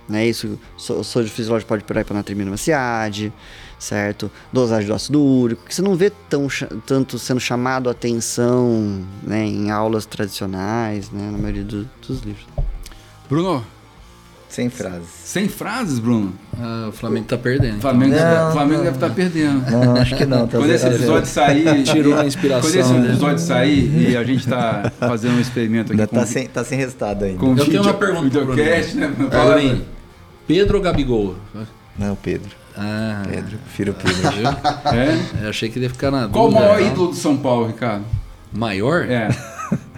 né? 0.09 0.27
Isso, 0.27 0.59
sou, 0.77 1.03
sou 1.05 1.23
de 1.23 1.29
fisiológico 1.31 1.69
pode 1.69 1.85
por 1.85 1.97
hiponatremia 1.97 2.45
numa 2.45 2.57
certo? 3.79 4.31
Dosagem 4.53 4.87
do 4.89 4.95
ácido 4.95 5.21
úrico, 5.23 5.65
que 5.67 5.75
você 5.75 5.83
não 5.83 5.95
vê 5.97 6.11
tão, 6.29 6.47
tanto 6.87 7.19
sendo 7.19 7.41
chamado 7.41 7.89
a 7.89 7.93
atenção, 7.93 9.05
né, 9.23 9.45
em 9.45 9.71
aulas 9.71 10.07
tradicionais, 10.07 11.11
né, 11.11 11.31
na 11.31 11.39
maioria 11.39 11.65
do- 11.65 11.89
dos 12.07 12.21
livros. 12.23 12.47
Bruno, 13.29 13.65
Sem 14.49 14.71
frases. 14.71 15.07
sem 15.25 15.47
frases, 15.49 15.99
Bruno. 15.99 16.33
Ah, 16.59 16.87
o 16.89 16.93
Flamengo 16.93 17.27
tá 17.27 17.37
perdendo. 17.37 17.77
O 17.79 17.81
Flamengo, 17.81 18.15
Não, 18.15 18.19
deve, 18.19 18.53
Flamengo 18.53 18.77
não. 18.79 18.85
deve 18.85 18.97
estar 18.97 19.11
perdendo. 19.11 19.71
Não, 19.71 19.97
acho 19.97 20.17
que 20.17 20.25
não. 20.27 20.49
Tá 20.49 20.59
Quando 20.59 20.71
esse 20.71 20.87
episódio 20.87 21.29
sair. 21.29 21.83
Tirou 21.85 22.19
a 22.19 22.25
inspiração, 22.27 22.63
Quando 22.73 22.81
esse 22.81 22.93
né? 22.95 23.07
episódio 23.09 23.39
sair 23.39 24.11
e 24.11 24.17
a 24.17 24.25
gente 24.25 24.49
tá 24.49 24.91
fazendo 24.99 25.35
um 25.37 25.41
experimento 25.41 25.93
aqui 25.93 26.01
Ainda 26.01 26.07
com, 26.09 26.17
tá 26.17 26.27
sem, 26.27 26.49
tá 26.49 26.65
sem 26.65 26.79
resultado 26.79 27.25
ainda. 27.25 27.39
com 27.39 27.57
Eu 27.57 27.65
tenho 27.67 27.83
uma 27.83 27.95
pergunta 27.95 28.41
pro 28.41 28.53
videocast, 28.55 28.95
né? 28.95 29.07
Bruninho, 29.09 29.85
Pedro 30.47 30.79
ou 30.79 30.83
Gabigol? 30.83 31.37
Não, 31.99 32.17
Pedro. 32.17 32.51
Ah, 32.77 33.23
Pedro. 33.29 33.59
Prefiro 33.59 33.93
o 33.93 33.95
Pedro. 33.95 34.49
É? 34.95 35.45
Eu 35.45 35.51
achei 35.51 35.69
que 35.69 35.79
ele 35.79 35.87
ia 35.87 35.91
ficar 35.91 36.11
na 36.11 36.27
Qual 36.29 36.49
o 36.49 36.53
maior 36.53 36.81
ídolo 36.81 37.09
do 37.09 37.15
São 37.17 37.37
Paulo, 37.37 37.67
Ricardo? 37.67 38.05
Maior? 38.53 39.03
É. 39.11 39.29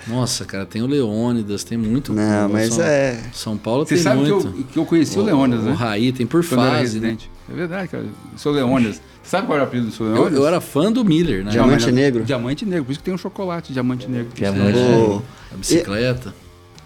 Nossa, 0.06 0.44
cara, 0.44 0.64
tem 0.66 0.82
o 0.82 0.86
Leônidas, 0.86 1.64
tem 1.64 1.76
muito. 1.78 2.12
Não, 2.12 2.48
mas 2.48 2.74
São, 2.74 2.84
é... 2.84 3.20
São 3.32 3.56
Paulo 3.56 3.84
Você 3.86 3.94
tem 3.94 4.02
sabe 4.02 4.24
que 4.24 4.30
muito. 4.30 4.46
eu, 4.46 4.64
que 4.64 4.78
eu 4.78 4.84
conheci 4.86 5.18
o, 5.18 5.22
Leônidas, 5.22 5.64
O 5.64 5.68
né? 5.68 5.72
Raí 5.72 6.12
tem 6.12 6.26
por 6.26 6.44
Quando 6.44 6.60
eu 6.60 6.66
era 6.66 6.78
fase, 6.78 7.00
né? 7.00 7.16
É 7.50 7.54
verdade, 7.54 7.88
cara. 7.88 8.04
Sou 8.36 8.52
Leônidas. 8.52 9.00
Sabe 9.22 9.46
qual 9.46 9.56
era 9.56 9.64
o 9.64 9.68
apelido 9.68 9.88
do 9.90 9.94
seu 9.94 10.06
Eu, 10.06 10.12
Leônidas? 10.14 10.38
eu 10.38 10.46
era 10.46 10.60
fã 10.60 10.90
do 10.90 11.04
Miller, 11.04 11.44
né? 11.44 11.50
Diamante 11.50 11.84
mas- 11.86 11.94
negro? 11.94 12.24
Diamante 12.24 12.64
negro, 12.66 12.84
por 12.86 12.90
isso 12.92 13.00
que 13.00 13.04
tem 13.04 13.14
um 13.14 13.18
chocolate, 13.18 13.72
diamante 13.72 14.08
negro. 14.08 14.28
Diamante. 14.34 14.78
É, 14.78 14.82
O- 14.96 15.22
A 15.52 15.56
bicicleta. 15.56 16.34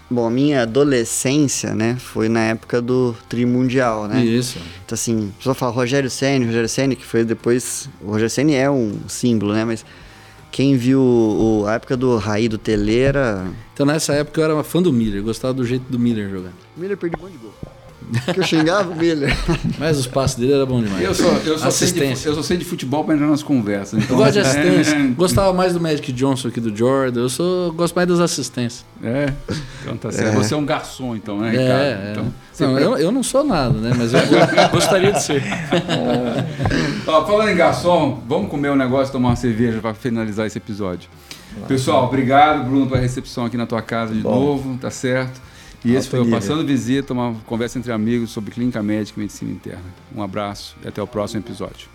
Bom, 0.07 0.27
a 0.27 0.29
minha 0.29 0.61
adolescência, 0.61 1.73
né, 1.73 1.95
foi 1.99 2.29
na 2.29 2.41
época 2.41 2.79
do 2.79 3.15
Trimundial, 3.27 4.07
né? 4.07 4.23
Isso. 4.23 4.59
Então, 4.85 4.93
assim, 4.93 5.31
a 5.33 5.37
pessoa 5.37 5.55
fala 5.55 5.71
Rogério 5.71 6.09
Senni, 6.11 6.45
Rogério 6.45 6.69
Senni, 6.69 6.95
que 6.95 7.03
foi 7.05 7.23
depois. 7.23 7.89
O 8.01 8.07
Rogério 8.11 8.29
Senni 8.29 8.53
é 8.53 8.69
um 8.69 8.93
símbolo, 9.07 9.53
né? 9.53 9.65
Mas 9.65 9.83
quem 10.55 10.77
viu 10.77 11.01
o- 11.01 11.65
a 11.67 11.73
época 11.73 11.97
do 11.97 12.15
Raí 12.15 12.47
do 12.47 12.57
Teleira. 12.57 13.45
Então 13.73 13.85
nessa 13.85 14.13
época 14.13 14.39
eu 14.39 14.45
era 14.45 14.63
fã 14.63 14.81
do 14.81 14.93
Miller, 14.93 15.21
gostava 15.21 15.53
do 15.53 15.65
jeito 15.65 15.83
do 15.89 15.99
Miller 15.99 16.29
jogar. 16.29 16.53
O 16.77 16.79
Miller 16.79 16.95
perdeu 16.95 17.19
um 17.19 17.23
monte 17.23 17.33
de 17.33 17.39
gol. 17.39 17.53
Que 18.33 18.39
eu 18.39 18.43
xingava 18.43 18.91
o 18.91 18.95
Miller. 18.95 19.35
Mas 19.79 19.97
os 19.97 20.07
passes 20.07 20.37
dele 20.37 20.53
era 20.53 20.65
bom 20.65 20.81
demais. 20.81 21.03
Eu 21.03 21.13
só, 21.13 21.23
eu, 21.45 21.57
só 21.57 21.69
sei 21.71 21.87
de, 21.91 21.93
assistência. 22.03 22.29
eu 22.29 22.35
só 22.35 22.43
sei 22.43 22.57
de 22.57 22.65
futebol 22.65 23.03
pra 23.03 23.15
entrar 23.15 23.27
nas 23.27 23.41
conversas. 23.43 24.01
Então, 24.03 24.15
Eu 24.17 24.23
gosto 24.23 24.33
de 24.33 24.39
assistência. 24.39 24.95
É, 24.95 25.07
Gostava 25.15 25.53
mais 25.53 25.73
do 25.73 25.79
Magic 25.81 26.11
Johnson 26.11 26.49
que 26.49 26.59
do 26.61 26.75
Jordan. 26.75 27.21
Eu 27.21 27.29
sou, 27.29 27.71
gosto 27.73 27.95
mais 27.95 28.07
das 28.07 28.19
assistências. 28.19 28.85
é, 29.03 29.33
então 29.81 29.97
tá 29.97 30.11
certo. 30.11 30.33
Você 30.35 30.53
é 30.53 30.57
um 30.57 30.65
garçom, 30.65 31.15
então, 31.15 31.39
né, 31.39 31.47
É, 31.47 31.51
Ricardo? 31.59 31.81
é. 31.83 32.11
Então, 32.11 32.71
Não, 32.71 32.79
eu, 32.79 32.97
eu 32.97 33.11
não 33.11 33.21
sou 33.23 33.43
nada, 33.43 33.77
né? 33.79 33.91
Mas 33.97 34.13
eu 34.13 34.19
go- 34.27 34.35
gostaria 34.71 35.11
de 35.11 35.21
ser. 35.21 35.43
Ó, 37.07 37.25
falando 37.25 37.49
em 37.49 37.55
garçom, 37.55 38.21
vamos 38.27 38.49
comer 38.49 38.69
um 38.71 38.75
negócio, 38.75 39.11
tomar 39.11 39.29
uma 39.29 39.35
cerveja 39.35 39.79
para 39.79 39.93
finalizar 39.93 40.45
esse 40.47 40.57
episódio. 40.57 41.09
Pessoal, 41.67 42.05
obrigado, 42.05 42.65
Bruno, 42.65 42.87
pela 42.87 42.99
recepção 42.99 43.45
aqui 43.45 43.55
na 43.55 43.65
tua 43.65 43.81
casa 43.81 44.13
de 44.13 44.19
Bom. 44.19 44.31
novo, 44.39 44.77
tá 44.77 44.89
certo? 44.91 45.39
E 45.85 45.93
esse 45.93 46.09
foi 46.09 46.19
o. 46.19 46.29
Passando 46.29 46.65
Visita, 46.65 47.13
uma 47.13 47.35
conversa 47.45 47.77
entre 47.77 47.91
amigos 47.91 48.31
sobre 48.31 48.51
clínica 48.51 48.81
médica 48.81 49.19
e 49.19 49.21
medicina 49.21 49.51
interna. 49.51 49.85
Um 50.15 50.23
abraço 50.23 50.75
e 50.83 50.87
até 50.87 51.01
o 51.01 51.05
próximo 51.05 51.41
episódio. 51.41 51.87